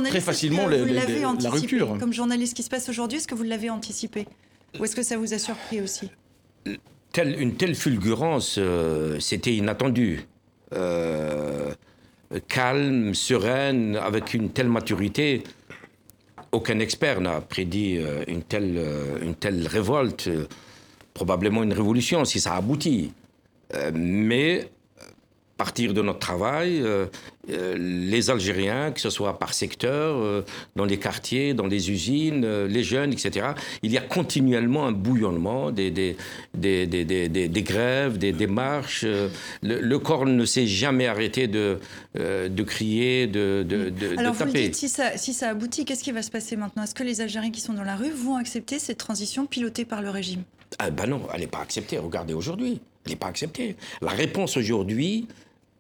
très 0.10 0.22
facilement 0.22 0.68
la 0.68 1.50
rupture. 1.50 1.98
Comme 2.00 2.14
journaliste, 2.14 2.52
ce 2.52 2.56
qui 2.56 2.64
se 2.64 2.70
passe 2.70 2.90
aujourd'hui, 2.90 3.07
est-ce 3.16 3.28
que 3.28 3.36
vous 3.36 3.44
l'avez 3.44 3.70
anticipé 3.70 4.28
Ou 4.80 4.86
est-ce 4.86 4.96
que 4.96 5.04
ça 5.04 5.18
vous 5.18 5.34
a 5.34 5.40
surpris 5.40 5.82
aussi 5.82 6.12
Une 7.18 7.56
telle 7.56 7.76
fulgurance, 7.76 8.56
euh, 8.58 9.20
c'était 9.20 9.56
inattendu. 9.56 10.26
Euh, 10.74 11.74
calme, 12.48 13.14
sereine, 13.14 13.96
avec 13.96 14.34
une 14.34 14.50
telle 14.52 14.70
maturité. 14.70 15.44
Aucun 16.52 16.80
expert 16.80 17.22
n'a 17.22 17.42
prédit 17.42 17.98
euh, 17.98 18.24
une 18.28 18.44
telle, 18.44 18.82
une 19.22 19.36
telle 19.36 19.68
révolte, 19.68 20.30
probablement 21.14 21.64
une 21.64 21.74
révolution 21.74 22.26
si 22.26 22.40
ça 22.40 22.56
aboutit. 22.56 23.14
mais 23.94 24.70
partir 25.58 25.94
de 25.94 26.02
notre 26.02 26.20
travail, 26.20 26.82
euh, 26.82 27.08
euh, 27.50 27.76
les 27.78 28.30
Algériens, 28.30 28.92
que 28.92 29.02
ce 29.02 29.10
soit 29.10 29.40
par 29.40 29.54
secteur, 29.54 30.16
euh, 30.18 30.44
dans 30.76 30.86
les 30.86 31.00
quartiers, 31.00 31.54
dans 31.54 31.66
les 31.66 31.90
usines, 31.90 32.66
les 32.66 32.84
jeunes, 32.84 33.12
etc., 33.12 33.48
il 33.82 33.92
y 33.92 33.98
a 33.98 34.02
continuellement 34.02 34.86
un 34.86 34.92
bouillonnement, 34.92 35.72
des, 35.72 35.90
des, 35.92 36.16
des, 36.54 36.86
des 36.86 37.64
grèves, 37.64 38.18
des, 38.18 38.48
marches. 38.48 39.06
Le, 39.64 39.98
corps 39.98 40.26
ne 40.26 40.46
s'est 40.46 40.68
jamais 40.68 41.08
arrêté 41.08 41.48
de, 41.48 41.80
de 42.16 42.64
crier, 42.64 43.28
de, 43.28 43.66
de, 43.68 43.90
de 43.90 44.18
Alors, 44.18 44.34
vous 44.34 44.46
taper. 44.46 44.64
dites, 44.64 44.76
si 44.76 44.90
ça, 44.90 45.18
si 45.18 45.34
ça 45.34 45.50
aboutit, 45.50 45.86
qu'est-ce 45.86 46.04
qui 46.04 46.12
va 46.12 46.22
se 46.22 46.32
passer 46.32 46.56
maintenant? 46.56 46.84
Est-ce 46.84 46.96
que 46.96 47.04
les 47.04 47.22
Algériens 47.22 47.52
qui 47.52 47.62
sont 47.62 47.74
dans 47.74 47.84
la 47.84 47.96
rue 47.96 48.12
vont 48.12 48.36
accepter 48.36 48.80
cette 48.80 48.98
transition 48.98 49.46
pilotée 49.46 49.86
par 49.86 50.02
le 50.02 50.10
régime? 50.10 50.44
Ah 50.80 50.90
ben 50.90 51.08
non, 51.08 51.22
elle 51.34 51.42
n'est 51.42 51.48
pas 51.48 51.62
acceptée. 51.62 51.98
Regardez 51.98 52.34
aujourd'hui. 52.34 52.82
Elle 53.06 53.14
n'est 53.14 53.18
pas 53.18 53.28
acceptée. 53.28 53.76
La 54.02 54.12
réponse 54.12 54.58
aujourd'hui, 54.58 55.28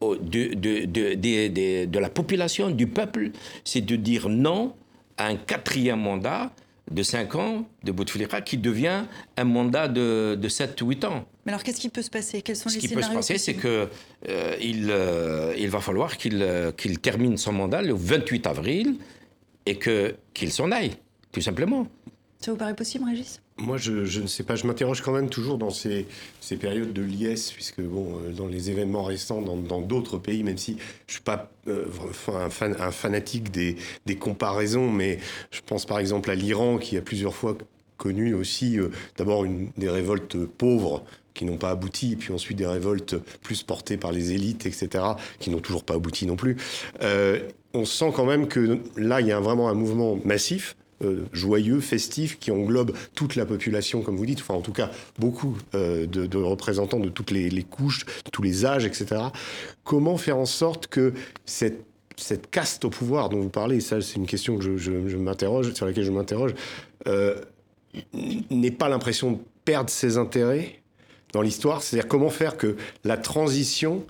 de, 0.01 0.53
de, 0.53 0.85
de, 0.85 1.85
de, 1.85 1.99
la 1.99 2.09
population, 2.09 2.69
du 2.69 2.87
peuple, 2.87 3.31
c'est 3.63 3.81
de 3.81 3.95
dire 3.95 4.29
non 4.29 4.73
à 5.17 5.27
un 5.27 5.35
quatrième 5.35 6.01
mandat 6.01 6.51
de 6.91 7.03
5 7.03 7.35
ans 7.35 7.65
de 7.83 7.91
Bouteflika 7.91 8.41
qui 8.41 8.57
devient 8.57 9.03
un 9.35 9.43
mandat 9.43 9.87
de, 9.87 10.37
de 10.39 10.49
7 10.49 10.81
ou 10.81 10.89
8 10.89 11.05
ans. 11.05 11.25
Mais 11.45 11.51
alors 11.51 11.63
qu'est-ce 11.63 11.79
qui 11.79 11.89
peut 11.89 12.01
se 12.01 12.09
passer? 12.09 12.41
Quels 12.41 12.55
sont 12.55 12.69
Ce 12.69 12.77
qui 12.77 12.87
peut 12.87 13.01
se 13.01 13.11
passer, 13.11 13.37
c'est 13.37 13.55
qu'il 13.55 13.87
euh, 14.29 14.55
il, 14.61 14.87
euh, 14.89 15.53
il 15.57 15.69
va 15.69 15.79
falloir 15.79 16.17
qu'il 16.17 16.41
euh, 16.41 16.71
qu'il 16.71 16.99
termine 16.99 17.37
son 17.37 17.53
mandat 17.53 17.81
le 17.81 17.93
28 17.93 18.47
avril 18.47 18.95
et 19.65 19.77
qu'il 19.77 20.51
s'en 20.51 20.71
aille, 20.71 20.93
tout 21.31 21.41
simplement. 21.41 21.87
Ça 22.39 22.51
vous 22.51 22.57
paraît 22.57 22.75
possible, 22.75 23.05
Régis? 23.05 23.41
Moi, 23.57 23.77
je, 23.77 24.21
ne 24.21 24.27
sais 24.27 24.43
pas. 24.43 24.55
Je 24.55 24.67
m'interroge 24.67 25.01
quand 25.01 25.11
même 25.11 25.29
toujours 25.29 25.57
dans 25.57 25.71
ces, 25.71 26.05
périodes 26.59 26.93
de 26.93 27.01
liesse, 27.01 27.51
puisque 27.51 27.81
bon, 27.81 28.19
euh, 28.19 28.31
dans 28.31 28.47
les 28.47 28.69
événements 28.69 29.03
récents, 29.03 29.41
dans 29.41 29.81
d'autres 29.81 30.17
pays, 30.19 30.43
même 30.43 30.57
si 30.57 30.77
je 31.07 31.13
suis 31.13 31.21
pas 31.21 31.49
euh, 31.67 31.85
un, 32.27 32.49
fan, 32.49 32.75
un, 32.79 32.91
fanatique 32.91 33.51
des, 33.51 33.75
des, 34.05 34.15
comparaisons, 34.15 34.91
mais 34.91 35.19
je 35.49 35.61
pense 35.65 35.85
par 35.85 35.97
exemple 35.97 36.29
à 36.29 36.35
l'Iran, 36.35 36.77
qui 36.77 36.97
a 36.97 37.01
plusieurs 37.01 37.33
fois 37.33 37.57
connu 37.97 38.35
aussi 38.35 38.79
euh, 38.79 38.89
d'abord 39.17 39.43
des 39.77 39.89
révoltes 39.89 40.37
pauvres 40.45 41.03
qui 41.33 41.45
n'ont 41.45 41.57
pas 41.57 41.71
abouti, 41.71 42.13
et 42.13 42.15
puis 42.15 42.31
ensuite 42.33 42.57
des 42.57 42.67
révoltes 42.67 43.15
plus 43.41 43.63
portées 43.63 43.97
par 43.97 44.11
les 44.11 44.33
élites, 44.33 44.65
etc., 44.67 45.03
qui 45.39 45.49
n'ont 45.49 45.59
toujours 45.59 45.83
pas 45.83 45.95
abouti 45.95 46.25
non 46.25 46.35
plus. 46.35 46.57
on 47.73 47.85
sent 47.85 48.11
quand 48.15 48.25
même 48.25 48.47
que 48.47 48.79
là, 48.95 49.21
il 49.21 49.27
y 49.27 49.31
a 49.31 49.39
vraiment 49.39 49.69
un 49.69 49.75
mouvement 49.75 50.19
massif 50.23 50.75
euh, 51.03 51.25
joyeux, 51.31 51.79
festif, 51.79 52.39
qui 52.39 52.49
englobe 52.49 52.91
toute 53.13 53.35
la 53.35 53.45
population, 53.45 54.01
comme 54.01 54.17
vous 54.17 54.25
dites, 54.25 54.39
enfin 54.39 54.55
en 54.55 54.61
tout 54.61 54.71
cas 54.71 54.89
beaucoup 55.19 55.55
euh, 55.75 56.07
de, 56.07 56.37
représentants 56.37 56.99
de 56.99 57.09
toutes 57.09 57.29
les, 57.29 57.63
couches, 57.63 58.05
de 58.25 58.31
tous 58.31 58.41
les 58.41 58.65
âges, 58.65 58.85
etc. 58.85 59.21
Comment 59.83 60.17
faire 60.17 60.37
en 60.37 60.47
sorte 60.47 60.87
que 60.87 61.13
cette, 61.45 61.83
caste 62.49 62.83
au 62.83 62.89
pouvoir 62.89 63.29
dont 63.29 63.39
vous 63.41 63.49
parlez, 63.49 63.79
ça 63.79 64.01
c'est 64.01 64.15
une 64.15 64.25
question 64.25 64.57
que 64.57 64.77
je, 64.77 65.17
m'interroge, 65.17 65.71
sur 65.73 65.85
laquelle 65.85 66.03
je 66.03 66.11
m'interroge, 66.11 66.55
euh, 67.07 67.35
n'ait 68.49 68.71
pas 68.71 68.89
l'impression 68.89 69.33
de 69.33 69.37
perdre 69.65 69.91
ses 69.91 70.17
intérêts 70.17 70.81
dans 71.31 71.43
l'histoire? 71.43 71.83
C'est-à-dire 71.83 72.07
comment 72.07 72.31
faire 72.31 72.57
que 72.57 72.75
la 73.03 73.17
transition 73.17 74.03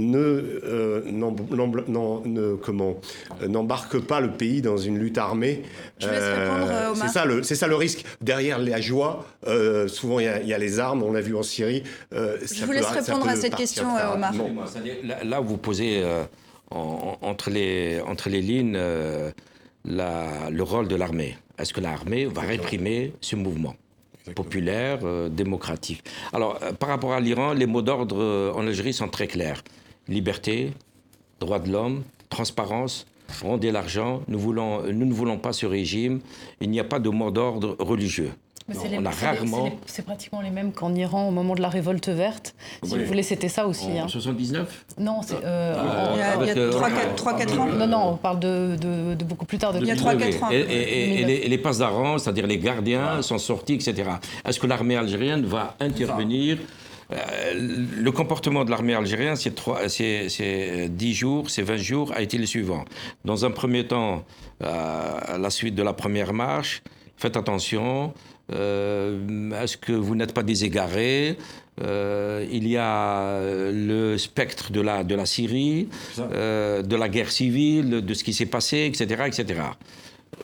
ne, 0.00 0.60
euh, 0.64 2.56
comment 2.62 3.00
euh, 3.42 3.48
n'embarque 3.48 3.98
pas 4.00 4.20
le 4.20 4.32
pays 4.32 4.62
dans 4.62 4.76
une 4.76 4.98
lutte 4.98 5.18
armée. 5.18 5.62
Euh, 6.02 6.92
c'est 6.94 7.08
ça 7.08 7.24
le 7.24 7.42
c'est 7.42 7.54
ça 7.54 7.66
le 7.66 7.76
risque 7.76 8.04
derrière 8.20 8.58
la 8.58 8.80
joie. 8.80 9.26
souvent 9.88 10.20
il 10.20 10.26
y, 10.26 10.54
a 10.54 10.58
les 10.58 10.78
armes, 10.78 11.02
on 11.02 11.12
l'a 11.12 11.20
vu 11.20 11.36
en 11.36 11.42
Syrie. 11.42 11.82
Je 12.12 12.64
vous 12.64 12.72
laisse 12.72 12.86
répondre 12.86 13.28
à 13.28 13.36
cette 13.36 13.54
question, 13.54 13.86
Omar. 14.14 14.34
Là, 15.24 15.40
vous 15.40 15.56
posez 15.56 16.04
entre 16.70 17.50
les 17.50 18.00
entre 18.00 18.28
les 18.28 18.42
lignes 18.42 18.78
la, 19.84 20.50
le 20.50 20.62
rôle 20.62 20.88
de 20.88 20.96
l'armée. 20.96 21.36
Est-ce 21.58 21.72
que 21.72 21.80
l'armée 21.80 22.26
va 22.26 22.42
réprimer 22.42 23.12
ce 23.20 23.36
mouvement 23.36 23.74
populaire, 24.34 25.00
démocratique. 25.30 26.04
Alors, 26.32 26.58
par 26.78 26.90
rapport 26.90 27.14
à 27.14 27.20
l'Iran, 27.20 27.52
les 27.52 27.66
mots 27.66 27.82
d'ordre 27.82 28.52
en 28.54 28.66
Algérie 28.66 28.92
sont 28.92 29.08
très 29.08 29.26
clairs. 29.26 29.64
Liberté, 30.08 30.72
droits 31.40 31.58
de 31.58 31.70
l'homme, 31.70 32.02
transparence, 32.28 33.06
rendez 33.42 33.70
l'argent, 33.70 34.22
nous, 34.28 34.38
voulons, 34.38 34.82
nous 34.82 35.06
ne 35.06 35.12
voulons 35.12 35.38
pas 35.38 35.52
ce 35.52 35.66
régime, 35.66 36.20
il 36.60 36.70
n'y 36.70 36.80
a 36.80 36.84
pas 36.84 36.98
de 36.98 37.08
mot 37.08 37.30
d'ordre 37.30 37.76
religieux. 37.78 38.32
on 38.68 39.04
a 39.04 39.10
rarement... 39.10 39.70
C'est 39.86 40.04
pratiquement 40.04 40.40
les 40.40 40.50
mêmes 40.50 40.72
qu'en 40.72 40.94
Iran 40.94 41.28
au 41.28 41.30
moment 41.30 41.54
de 41.54 41.62
la 41.62 41.68
révolte 41.68 42.08
verte. 42.08 42.54
Si 42.82 42.96
vous 42.96 43.04
voulez, 43.04 43.22
c'était 43.22 43.48
ça 43.48 43.66
aussi. 43.66 43.88
En 44.00 44.08
79 44.08 44.60
hein. 44.68 44.94
Non, 44.98 45.20
c'est... 45.22 45.36
Euh, 45.44 45.74
il 46.12 46.46
y 46.46 46.50
a, 46.50 46.70
3-4 46.70 47.58
ans 47.58 47.66
Non, 47.66 47.86
non, 47.86 48.08
on 48.10 48.16
parle 48.16 48.40
de, 48.40 48.76
de, 48.80 49.24
beaucoup 49.24 49.46
plus 49.46 49.58
tard. 49.58 49.72
De 49.72 49.80
il 49.80 49.86
y 49.86 49.90
a 49.90 49.94
3-4 49.94 50.44
ans. 50.44 50.50
Et, 50.50 50.56
et, 50.58 51.24
les, 51.24 51.48
les 51.48 51.58
passes 51.58 51.78
c'est-à-dire 52.18 52.46
les 52.46 52.58
gardiens, 52.58 53.22
sont 53.22 53.38
sortis, 53.38 53.74
etc. 53.74 54.10
Est-ce 54.44 54.60
que 54.60 54.66
l'armée 54.66 54.96
algérienne 54.96 55.44
va 55.44 55.76
intervenir 55.80 56.58
euh, 56.58 56.89
le 57.12 58.10
comportement 58.10 58.64
de 58.64 58.70
l'armée 58.70 58.94
algérienne, 58.94 59.36
ces 59.36 60.88
10 60.88 61.14
jours, 61.14 61.50
ces 61.50 61.62
20 61.62 61.76
jours, 61.76 62.12
a 62.14 62.22
été 62.22 62.38
le 62.38 62.46
suivant. 62.46 62.84
Dans 63.24 63.44
un 63.44 63.50
premier 63.50 63.86
temps, 63.86 64.24
euh, 64.62 65.18
à 65.20 65.38
la 65.38 65.50
suite 65.50 65.74
de 65.74 65.82
la 65.82 65.92
première 65.92 66.32
marche, 66.32 66.82
faites 67.16 67.36
attention, 67.36 68.14
euh, 68.52 69.62
est-ce 69.62 69.76
que 69.76 69.92
vous 69.92 70.14
n'êtes 70.14 70.34
pas 70.34 70.42
déségarés 70.42 71.36
il 71.82 72.68
y 72.68 72.76
a 72.76 73.40
le 73.72 74.18
spectre 74.18 74.70
de 74.70 74.82
la, 74.82 75.02
de 75.02 75.14
la 75.14 75.24
Syrie, 75.24 75.88
de 76.18 76.96
la 76.96 77.08
guerre 77.08 77.32
civile, 77.32 78.04
de 78.04 78.14
ce 78.14 78.22
qui 78.22 78.34
s'est 78.34 78.44
passé, 78.44 78.84
etc., 78.84 79.22
etc. 79.26 79.62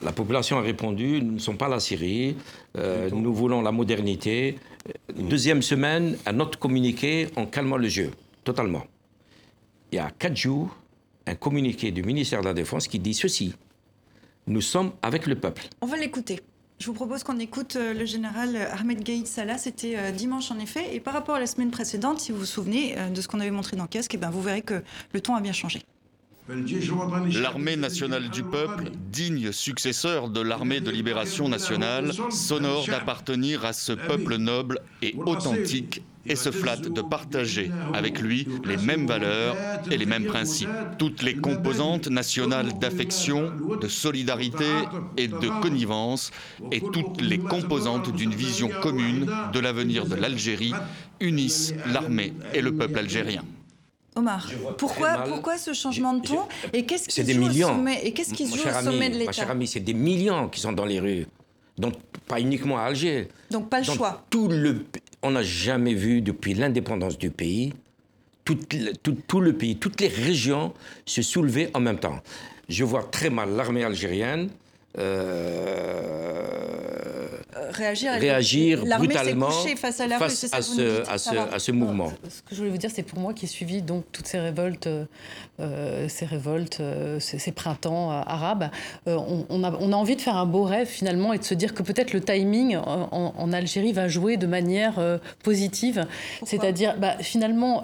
La 0.00 0.12
population 0.12 0.56
a 0.56 0.62
répondu, 0.62 1.20
nous 1.22 1.34
ne 1.34 1.38
sommes 1.38 1.58
pas 1.58 1.68
la 1.68 1.78
Syrie, 1.78 2.36
nous 3.12 3.34
voulons 3.34 3.60
la 3.60 3.70
modernité, 3.70 4.56
Deuxième 5.14 5.62
semaine, 5.62 6.16
un 6.26 6.40
autre 6.40 6.58
communiqué 6.58 7.28
en 7.36 7.46
calmant 7.46 7.76
le 7.76 7.88
jeu, 7.88 8.10
totalement. 8.44 8.86
Il 9.92 9.96
y 9.96 9.98
a 9.98 10.10
quatre 10.10 10.36
jours, 10.36 10.76
un 11.26 11.34
communiqué 11.34 11.90
du 11.90 12.02
ministère 12.02 12.40
de 12.40 12.46
la 12.46 12.54
Défense 12.54 12.88
qui 12.88 12.98
dit 12.98 13.14
ceci. 13.14 13.54
Nous 14.46 14.60
sommes 14.60 14.92
avec 15.02 15.26
le 15.26 15.34
peuple. 15.34 15.64
On 15.80 15.86
va 15.86 15.96
l'écouter. 15.96 16.40
Je 16.78 16.86
vous 16.86 16.92
propose 16.92 17.24
qu'on 17.24 17.38
écoute 17.38 17.76
euh, 17.76 17.94
le 17.94 18.04
général 18.04 18.54
Ahmed 18.78 19.02
Gaïd 19.02 19.26
Salah. 19.26 19.56
C'était 19.56 19.96
euh, 19.96 20.10
dimanche 20.10 20.50
en 20.50 20.58
effet. 20.58 20.94
Et 20.94 21.00
par 21.00 21.14
rapport 21.14 21.36
à 21.36 21.40
la 21.40 21.46
semaine 21.46 21.70
précédente, 21.70 22.20
si 22.20 22.32
vous 22.32 22.38
vous 22.38 22.44
souvenez 22.44 22.98
euh, 22.98 23.08
de 23.08 23.20
ce 23.22 23.28
qu'on 23.28 23.40
avait 23.40 23.50
montré 23.50 23.76
dans 23.76 23.86
Casque, 23.86 24.14
eh 24.14 24.18
ben, 24.18 24.28
vous 24.28 24.42
verrez 24.42 24.60
que 24.60 24.82
le 25.12 25.20
ton 25.20 25.34
a 25.34 25.40
bien 25.40 25.52
changé. 25.52 25.80
L'armée 26.48 27.76
nationale 27.76 28.28
du 28.30 28.44
peuple, 28.44 28.90
digne 29.10 29.50
successeur 29.50 30.28
de 30.28 30.40
l'armée 30.40 30.80
de 30.80 30.90
libération 30.90 31.48
nationale, 31.48 32.12
s'honore 32.30 32.86
d'appartenir 32.86 33.64
à 33.64 33.72
ce 33.72 33.92
peuple 33.92 34.36
noble 34.36 34.78
et 35.02 35.16
authentique 35.26 36.02
et 36.24 36.36
se 36.36 36.50
flatte 36.50 36.88
de 36.88 37.02
partager 37.02 37.70
avec 37.94 38.20
lui 38.20 38.46
les 38.64 38.76
mêmes 38.76 39.06
valeurs 39.06 39.56
et 39.90 39.96
les 39.96 40.06
mêmes 40.06 40.26
principes. 40.26 40.68
Toutes 40.98 41.22
les 41.22 41.34
composantes 41.34 42.08
nationales 42.08 42.78
d'affection, 42.78 43.52
de 43.80 43.88
solidarité 43.88 44.66
et 45.16 45.28
de 45.28 45.60
connivence 45.60 46.30
et 46.70 46.80
toutes 46.80 47.20
les 47.20 47.38
composantes 47.38 48.14
d'une 48.14 48.34
vision 48.34 48.68
commune 48.82 49.26
de 49.52 49.60
l'avenir 49.60 50.06
de 50.06 50.14
l'Algérie 50.14 50.74
unissent 51.20 51.74
l'armée 51.86 52.34
et 52.54 52.60
le 52.60 52.74
peuple 52.74 52.98
algérien. 52.98 53.42
Omar, 54.16 54.50
pourquoi, 54.78 55.24
pourquoi 55.24 55.58
ce 55.58 55.74
changement 55.74 56.14
de 56.14 56.26
ton 56.26 56.40
Et 56.72 56.86
qu'est-ce 56.86 57.08
qui, 57.08 57.32
joue, 57.32 57.46
Au 57.46 57.52
sommet, 57.52 58.00
et 58.02 58.12
qu'est-ce 58.12 58.32
qui 58.32 58.46
joue 58.46 58.66
au 58.66 58.82
sommet 58.82 59.10
de 59.10 59.18
l'État 59.18 59.32
cher 59.32 59.50
ami, 59.50 59.66
c'est 59.66 59.80
des 59.80 59.94
millions 59.94 60.48
qui 60.48 60.58
sont 60.58 60.72
dans 60.72 60.86
les 60.86 61.00
rues. 61.00 61.26
Donc, 61.76 61.94
pas 62.26 62.40
uniquement 62.40 62.78
à 62.78 62.84
Alger. 62.84 63.28
Donc, 63.50 63.68
pas 63.68 63.78
le 63.80 63.84
choix. 63.84 64.24
Tout 64.30 64.48
le, 64.48 64.86
on 65.22 65.32
n'a 65.32 65.42
jamais 65.42 65.92
vu, 65.92 66.22
depuis 66.22 66.54
l'indépendance 66.54 67.18
du 67.18 67.30
pays, 67.30 67.74
tout, 68.44 68.58
tout, 69.02 69.16
tout, 69.26 69.40
le 69.40 69.52
pays, 69.52 69.76
toutes 69.76 70.00
les 70.00 70.08
régions 70.08 70.72
se 71.04 71.20
soulever 71.20 71.68
en 71.74 71.80
même 71.80 71.98
temps. 71.98 72.20
Je 72.68 72.84
vois 72.84 73.02
très 73.02 73.28
mal 73.28 73.50
l'armée 73.50 73.84
algérienne 73.84 74.48
euh, 74.98 76.56
réagir, 77.70 78.12
réagir 78.12 78.84
brutalement 78.84 79.50
face 79.76 80.00
à, 80.00 80.06
la 80.06 80.18
face 80.18 80.44
à, 80.44 80.62
ce, 80.62 81.10
à, 81.10 81.18
ce, 81.18 81.54
à, 81.54 81.58
ce, 81.58 81.72
mouvement. 81.72 82.12
Ce 82.28 82.42
que 82.42 82.52
je 82.52 82.56
voulais 82.56 82.70
vous 82.70 82.78
dire, 82.78 82.90
c'est 82.92 83.02
pour 83.02 83.18
moi 83.18 83.34
qui 83.34 83.44
ai 83.44 83.48
suivi 83.48 83.82
donc 83.82 84.04
toutes 84.12 84.26
ces 84.26 84.38
révoltes, 84.38 84.88
euh, 85.60 86.08
ces 86.08 86.26
révoltes, 86.26 86.78
euh, 86.80 87.18
ces, 87.20 87.52
printemps 87.52 88.10
arabes, 88.10 88.70
on, 89.06 89.46
on, 89.48 89.64
a, 89.64 89.72
on, 89.80 89.92
a, 89.92 89.96
envie 89.96 90.16
de 90.16 90.20
faire 90.20 90.36
un 90.36 90.46
beau 90.46 90.64
rêve 90.64 90.86
finalement 90.86 91.32
et 91.32 91.38
de 91.38 91.44
se 91.44 91.54
dire 91.54 91.74
que 91.74 91.82
peut-être 91.82 92.12
le 92.12 92.20
timing 92.20 92.76
en, 92.76 93.34
en, 93.36 93.52
Algérie 93.52 93.92
va 93.92 94.08
jouer 94.08 94.36
de 94.36 94.46
manière 94.46 95.00
positive. 95.42 96.06
C'est-à-dire, 96.44 96.96
bah, 96.98 97.16
finalement, 97.20 97.82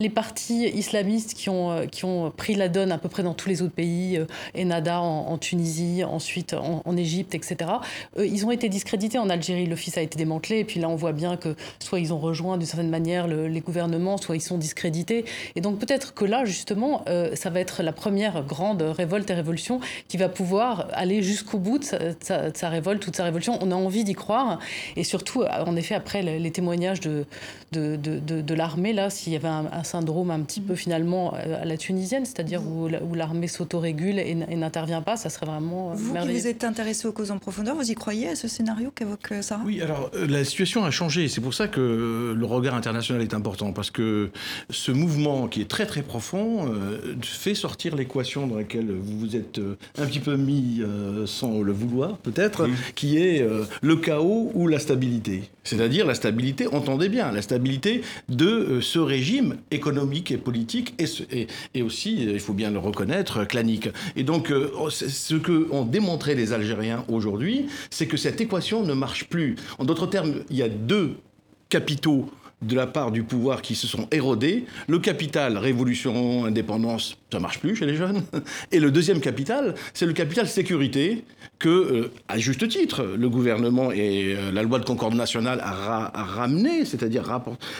les 0.00 0.10
partis 0.10 0.68
islamistes 0.68 1.34
qui 1.34 1.50
ont, 1.50 1.86
qui 1.86 2.04
ont 2.04 2.30
pris 2.30 2.54
la 2.54 2.68
donne 2.68 2.92
à 2.92 2.98
peu 2.98 3.08
près 3.08 3.22
dans 3.22 3.34
tous 3.34 3.48
les 3.48 3.62
autres 3.62 3.74
pays, 3.74 4.20
Enada 4.56 5.00
en, 5.00 5.28
en 5.28 5.38
Tunisie, 5.38 6.04
ensuite 6.04 6.47
en, 6.54 6.96
Égypte, 6.96 7.34
etc. 7.34 7.70
Euh, 8.18 8.26
ils 8.26 8.44
ont 8.44 8.50
été 8.50 8.68
discrédités 8.68 9.18
en 9.18 9.30
Algérie. 9.30 9.66
L'office 9.66 9.98
a 9.98 10.02
été 10.02 10.18
démantelé. 10.18 10.58
Et 10.58 10.64
puis 10.64 10.80
là, 10.80 10.88
on 10.88 10.96
voit 10.96 11.12
bien 11.12 11.36
que 11.36 11.54
soit 11.78 12.00
ils 12.00 12.12
ont 12.12 12.18
rejoint 12.18 12.58
d'une 12.58 12.66
certaine 12.66 12.90
manière 12.90 13.26
les 13.26 13.60
gouvernements, 13.60 14.16
soit 14.16 14.36
ils 14.36 14.40
sont 14.40 14.58
discrédités. 14.58 15.24
Et 15.56 15.60
donc 15.60 15.78
peut-être 15.78 16.14
que 16.14 16.24
là, 16.24 16.44
justement, 16.44 17.02
euh, 17.08 17.34
ça 17.34 17.50
va 17.50 17.60
être 17.60 17.82
la 17.82 17.92
première 17.92 18.42
grande 18.44 18.82
révolte 18.82 19.30
et 19.30 19.34
révolution 19.34 19.80
qui 20.08 20.16
va 20.16 20.28
pouvoir 20.28 20.88
aller 20.92 21.22
jusqu'au 21.22 21.58
bout 21.58 21.78
de 21.78 21.84
sa, 21.84 22.68
révolte 22.68 23.06
ou 23.06 23.10
de 23.10 23.16
sa 23.16 23.24
révolution. 23.24 23.58
On 23.60 23.70
a 23.70 23.74
envie 23.74 24.04
d'y 24.04 24.14
croire. 24.14 24.58
Et 24.96 25.04
surtout, 25.04 25.44
en 25.44 25.76
effet, 25.76 25.94
après 25.94 26.22
les, 26.22 26.50
témoignages 26.50 27.00
de, 27.00 27.24
de, 27.72 27.96
de, 27.96 28.54
l'armée, 28.54 28.92
là, 28.92 29.10
s'il 29.10 29.32
y 29.32 29.36
avait 29.36 29.48
un, 29.48 29.84
syndrome 29.84 30.30
un 30.30 30.40
petit 30.40 30.60
peu 30.60 30.74
finalement 30.74 31.34
euh, 31.34 31.62
à 31.62 31.64
la 31.64 31.76
tunisienne, 31.76 32.24
c'est-à-dire 32.24 32.62
où, 32.62 32.88
où 32.88 33.14
l'armée 33.14 33.48
s'autorégule 33.48 34.18
et, 34.18 34.34
n'intervient 34.34 35.02
pas, 35.02 35.16
ça 35.16 35.30
serait 35.30 35.46
vraiment 35.46 35.94
merveilleux 36.12 36.37
vous 36.38 36.46
êtes 36.46 36.62
intéressé 36.62 37.08
aux 37.08 37.12
causes 37.12 37.32
en 37.32 37.38
profondeur, 37.38 37.74
vous 37.74 37.90
y 37.90 37.94
croyez 37.94 38.28
à 38.28 38.36
ce 38.36 38.46
scénario 38.46 38.92
qu'évoque 38.94 39.32
euh, 39.32 39.42
Sarah? 39.42 39.62
Oui, 39.66 39.80
alors 39.80 40.10
euh, 40.14 40.26
la 40.26 40.44
situation 40.44 40.84
a 40.84 40.90
changé. 40.90 41.26
C'est 41.26 41.40
pour 41.40 41.52
ça 41.52 41.66
que 41.66 41.80
euh, 41.80 42.34
le 42.34 42.46
regard 42.46 42.74
international 42.74 43.22
est 43.22 43.34
important, 43.34 43.72
parce 43.72 43.90
que 43.90 44.30
ce 44.70 44.92
mouvement 44.92 45.48
qui 45.48 45.60
est 45.60 45.68
très 45.68 45.86
très 45.86 46.02
profond 46.02 46.72
fait 47.22 47.54
sortir 47.54 47.96
l'équation 47.96 48.46
dans 48.46 48.56
laquelle 48.56 48.90
vous 48.90 49.18
vous 49.18 49.36
êtes 49.36 49.60
un 49.98 50.06
petit 50.06 50.20
peu 50.20 50.36
mis 50.36 50.82
sans 51.26 51.60
le 51.60 51.72
vouloir, 51.72 52.18
peut-être, 52.18 52.68
qui 52.94 53.18
est 53.18 53.46
le 53.82 53.96
chaos 53.96 54.50
ou 54.54 54.68
la 54.68 54.78
stabilité. 54.78 55.44
C'est-à-dire 55.64 56.06
la 56.06 56.14
stabilité, 56.14 56.66
entendez 56.66 57.08
bien, 57.08 57.32
la 57.32 57.42
stabilité 57.42 58.02
de 58.28 58.80
ce 58.80 58.98
régime 58.98 59.56
économique 59.70 60.30
et 60.30 60.36
politique 60.38 60.94
et, 60.98 61.46
et, 61.74 61.82
aussi, 61.82 62.22
il 62.22 62.40
faut 62.40 62.54
bien 62.54 62.70
le 62.70 62.78
reconnaître, 62.78 63.44
clanique. 63.44 63.88
Et 64.16 64.22
donc, 64.22 64.52
ce 64.90 65.34
que 65.34 65.68
ont 65.70 65.84
démontré 65.84 66.27
les 66.34 66.52
Algériens 66.52 67.04
aujourd'hui, 67.08 67.66
c'est 67.90 68.06
que 68.06 68.16
cette 68.16 68.40
équation 68.40 68.82
ne 68.82 68.94
marche 68.94 69.28
plus. 69.28 69.56
En 69.78 69.84
d'autres 69.84 70.06
termes, 70.06 70.34
il 70.50 70.56
y 70.56 70.62
a 70.62 70.68
deux 70.68 71.16
capitaux 71.68 72.30
de 72.62 72.74
la 72.74 72.86
part 72.86 73.12
du 73.12 73.22
pouvoir 73.22 73.62
qui 73.62 73.74
se 73.74 73.86
sont 73.86 74.08
érodés. 74.10 74.64
Le 74.88 74.98
capital, 74.98 75.58
révolution, 75.58 76.44
indépendance, 76.44 77.17
ça 77.30 77.40
marche 77.40 77.58
plus 77.58 77.76
chez 77.76 77.86
les 77.86 77.94
jeunes. 77.94 78.22
Et 78.72 78.80
le 78.80 78.90
deuxième 78.90 79.20
capital, 79.20 79.74
c'est 79.92 80.06
le 80.06 80.12
capital 80.12 80.48
sécurité 80.48 81.24
que, 81.58 81.68
euh, 81.68 82.10
à 82.28 82.38
juste 82.38 82.66
titre, 82.68 83.04
le 83.04 83.28
gouvernement 83.28 83.90
et 83.90 84.36
euh, 84.36 84.52
la 84.52 84.62
loi 84.62 84.78
de 84.78 84.84
concorde 84.84 85.14
nationale 85.14 85.60
a, 85.62 86.10
ramené, 86.14 86.84
c'est-à-dire 86.84 87.24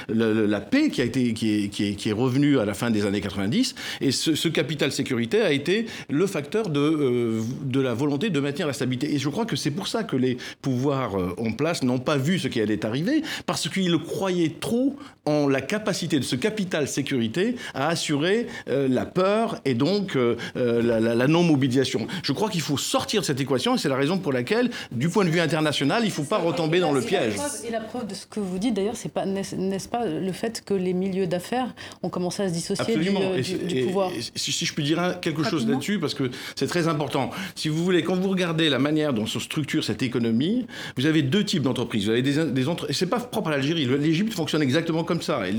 la 0.08 0.60
paix 0.60 0.90
qui, 0.90 1.00
est, 1.00 2.12
revenue 2.12 2.58
à 2.58 2.64
la 2.64 2.74
fin 2.74 2.90
des 2.90 3.06
années 3.06 3.20
90. 3.20 3.74
Et 4.00 4.10
ce, 4.10 4.48
capital 4.48 4.90
sécurité 4.90 5.42
a 5.42 5.52
été 5.52 5.86
le 6.08 6.26
facteur 6.26 6.70
de, 6.70 6.80
euh, 6.80 7.42
de 7.62 7.80
la 7.80 7.94
volonté 7.94 8.30
de 8.30 8.40
maintenir 8.40 8.66
la 8.66 8.72
stabilité. 8.72 9.14
Et 9.14 9.18
je 9.18 9.28
crois 9.28 9.46
que 9.46 9.56
c'est 9.56 9.70
pour 9.70 9.86
ça 9.86 10.02
que 10.02 10.16
les 10.16 10.38
pouvoirs 10.62 11.16
en 11.38 11.52
place 11.52 11.82
n'ont 11.82 11.98
pas 11.98 12.16
vu 12.16 12.38
ce 12.38 12.48
qui 12.48 12.60
allait 12.60 12.84
arriver, 12.84 13.22
parce 13.46 13.68
qu'ils 13.68 13.98
croyaient 13.98 14.56
trop 14.60 14.96
en 15.26 15.46
la 15.46 15.60
capacité 15.60 16.18
de 16.18 16.24
ce 16.24 16.34
capital 16.34 16.88
sécurité 16.88 17.56
à 17.74 17.88
assurer 17.88 18.46
la 18.66 19.04
peur 19.04 19.37
et 19.64 19.74
donc 19.74 20.16
la, 20.54 21.00
la 21.00 21.26
non-mobilisation. 21.26 22.06
Je 22.22 22.32
crois 22.32 22.48
qu'il 22.48 22.60
faut 22.60 22.76
sortir 22.76 23.20
de 23.20 23.26
cette 23.26 23.40
équation 23.40 23.74
et 23.74 23.78
c'est 23.78 23.88
la 23.88 23.96
raison 23.96 24.18
pour 24.18 24.32
laquelle, 24.32 24.70
du 24.92 25.08
point 25.08 25.24
de 25.24 25.30
vue 25.30 25.40
international, 25.40 26.02
il 26.02 26.08
ne 26.08 26.12
faut 26.12 26.22
pas 26.24 26.38
retomber 26.38 26.80
dans 26.80 26.92
le 26.92 27.00
piège. 27.00 27.34
Et 27.66 27.70
la 27.70 27.80
preuve 27.80 28.06
de 28.06 28.14
ce 28.14 28.26
que 28.26 28.40
vous 28.40 28.58
dites, 28.58 28.74
d'ailleurs, 28.74 28.96
c'est 28.96 29.12
pas, 29.12 29.26
n'est-ce 29.26 29.88
pas 29.88 30.06
le 30.06 30.32
fait 30.32 30.62
que 30.64 30.74
les 30.74 30.92
milieux 30.92 31.26
d'affaires 31.26 31.74
ont 32.02 32.08
commencé 32.08 32.42
à 32.42 32.48
se 32.48 32.52
dissocier 32.52 32.96
du, 32.96 33.10
euh, 33.10 33.86
pouvoir 33.86 34.10
si, 34.34 34.64
je 34.64 34.72
puis 34.72 34.84
dire 34.84 35.18
quelque 35.20 35.42
chose 35.44 35.66
là-dessus, 35.68 35.98
parce 35.98 36.14
que 36.14 36.30
c'est 36.54 36.66
très 36.66 36.88
important. 36.88 37.30
Si 37.54 37.68
vous 37.68 37.84
voulez, 37.84 38.02
quand 38.02 38.16
vous 38.16 38.28
regardez 38.30 38.68
la 38.68 38.78
manière 38.78 39.12
dont 39.12 39.26
se 39.26 39.40
structure 39.40 39.84
cette 39.84 40.02
économie, 40.02 40.66
vous 40.96 41.06
avez 41.06 41.22
deux 41.22 41.44
types 41.44 41.62
d'entreprises. 41.62 42.04
Vous 42.04 42.10
avez 42.10 42.22
des, 42.22 42.44
des 42.44 42.68
entreprises, 42.68 42.96
c'est 42.96 43.06
pas 43.06 43.20
propre 43.20 43.48
à 43.48 43.52
l'Algérie. 43.52 43.86
L'Égypte 43.86 44.32
fonctionne 44.32 44.62
exactement 44.62 45.04
comme 45.04 45.22
ça. 45.22 45.48
Et 45.48 45.52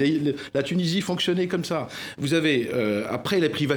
la 0.53 0.63
Tunisie 0.63 1.01
fonctionnait 1.01 1.47
comme 1.47 1.65
ça. 1.65 1.87
Vous 2.17 2.33
avez, 2.33 2.69
euh, 2.73 3.05
après 3.09 3.39
les 3.39 3.49
privatisation 3.49 3.68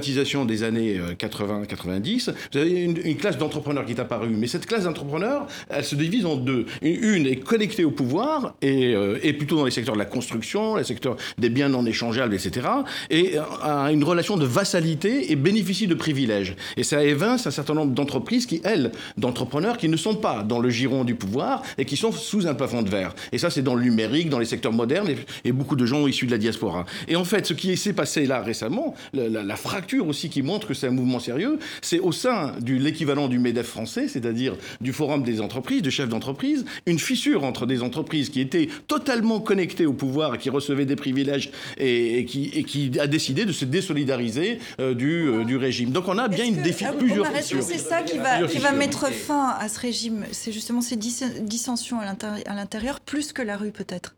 des 0.47 0.63
années 0.63 1.01
80-90, 1.19 2.31
euh, 2.31 2.33
vous 2.53 2.59
avez 2.59 2.71
une, 2.71 3.17
classe 3.17 3.39
d'entrepreneurs 3.39 3.85
qui 3.85 3.93
est 3.93 4.01
apparue. 4.01 4.35
Mais 4.37 4.47
cette 4.47 4.67
classe 4.67 4.85
d'entrepreneurs, 4.85 5.47
elle 5.69 5.85
se 5.85 5.95
divise 5.95 6.25
en 6.27 6.37
deux. 6.37 6.67
Une 6.83 7.27
est 7.27 7.37
connectée 7.37 7.85
au 7.85 7.91
pouvoir 7.91 8.55
et, 8.63 8.95
euh, 8.95 9.19
plutôt 9.39 9.57
dans 9.57 9.65
les 9.65 9.71
secteurs 9.71 9.95
de 9.95 9.99
la 9.99 10.05
construction, 10.05 10.77
les 10.77 10.85
secteurs 10.85 11.17
des 11.39 11.49
biens 11.49 11.69
non 11.69 11.85
échangeables, 11.87 12.35
etc. 12.35 12.67
Et 13.11 13.37
a 13.63 13.91
une 13.93 14.05
relation 14.05 14.37
de 14.37 14.45
vassalité 14.45 15.33
et 15.33 15.37
bénéficie 15.37 15.87
de 15.87 15.95
privilèges. 15.95 16.57
Et 16.77 16.83
ça 16.83 17.03
évince 17.03 17.47
un 17.47 17.51
certain 17.51 17.75
nombre 17.75 17.95
d'entreprises 17.95 18.47
qui, 18.47 18.61
elles, 18.65 18.93
d'entrepreneurs 19.17 19.77
qui 19.77 19.89
ne 19.89 19.97
sont 19.97 20.15
pas 20.15 20.43
dans 20.43 20.59
le 20.59 20.71
giron 20.71 21.05
du 21.05 21.15
pouvoir 21.15 21.63
et 21.79 21.85
qui 21.85 21.97
sont 21.97 22.13
sous 22.13 22.47
un 22.47 22.55
plafond 22.55 22.83
de 22.83 22.91
verre. 22.91 23.15
Et 23.33 23.39
ça, 23.39 23.51
c'est 23.51 23.63
dans 23.63 23.75
le 23.75 23.83
numérique, 23.83 24.29
dans 24.29 24.39
les 24.39 24.45
secteurs 24.45 24.73
modernes 24.73 25.09
et, 25.45 25.53
beaucoup 25.53 25.77
de 25.77 25.85
gens 25.85 26.07
issus 26.07 26.27
de 26.27 26.31
la 26.31 26.39
diaspora. 26.39 26.87
Et 27.09 27.17
en 27.17 27.25
fait, 27.25 27.47
ce 27.47 27.53
qui 27.53 27.77
s'est 27.77 27.93
passé 27.93 28.27
là 28.27 28.43
récemment, 28.43 28.95
la, 29.13 29.57
fracture 29.83 30.07
aussi 30.07 30.29
qui 30.29 30.43
montre 30.43 30.69
que 30.69 30.75
c'est 30.75 30.87
un 30.87 30.93
mouvement 30.93 31.19
sérieux, 31.19 31.59
c'est 31.81 31.99
au 31.99 32.13
sein 32.13 32.55
de 32.61 32.75
l'équivalent 32.75 33.27
du 33.27 33.41
MEDEF 33.41 33.67
français, 33.67 34.07
c'est-à-dire 34.07 34.55
du 34.81 34.93
Forum 34.93 35.25
des 35.25 35.41
entreprises, 35.41 35.83
de 35.83 35.91
chefs 35.91 36.09
d'entreprise, 36.09 36.65
une 36.87 37.01
fissure 37.01 37.43
entre 37.43 37.67
des 37.67 37.83
entreprises 37.83 38.31
qui 38.31 38.41
étaient 38.41 38.69
totalement 38.87 39.41
connectées 39.41 39.85
au 39.85 39.93
pouvoir 39.93 40.39
qui 40.39 40.51
recevaient 40.51 40.85
des 40.87 40.95
privilèges 40.95 41.51
et, 41.79 42.25
qui, 42.27 42.53
et 42.55 42.63
qui, 42.63 42.93
a 43.01 43.09
décidé 43.09 43.45
de 43.45 43.51
se 43.51 43.65
désolidariser 43.65 44.61
euh, 44.79 44.95
du, 44.95 45.27
euh, 45.27 45.45
du, 45.45 45.57
régime. 45.57 45.91
Donc 45.91 46.07
on 46.07 46.17
a 46.17 46.29
bien 46.29 46.45
une 46.45 46.63
défi 46.63 46.85
ah, 46.85 46.93
plusieurs 46.93 47.27
fissures. 47.27 47.63
C'est 47.63 47.79
ça 47.79 48.03
qui 48.03 48.19
va, 48.19 48.47
qui 48.47 48.59
va 48.59 48.71
mettre 48.71 49.11
fin 49.11 49.49
à 49.59 49.69
ce 49.69 49.81
régime? 49.81 50.27
C'est 50.31 50.53
justement 50.53 50.81
ces 50.81 50.97
dissensions 50.97 51.99
à 51.99 52.55
l'intérieur, 52.55 53.01
plus 53.01 53.33
que 53.33 53.43
la 53.43 53.57
rue 53.57 53.73
peut-être. 53.73 54.15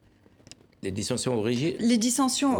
Les 0.84 0.90
dissensions 0.90 1.34
origines 1.38 1.72
Les 1.80 1.96
dissensions, 1.96 2.58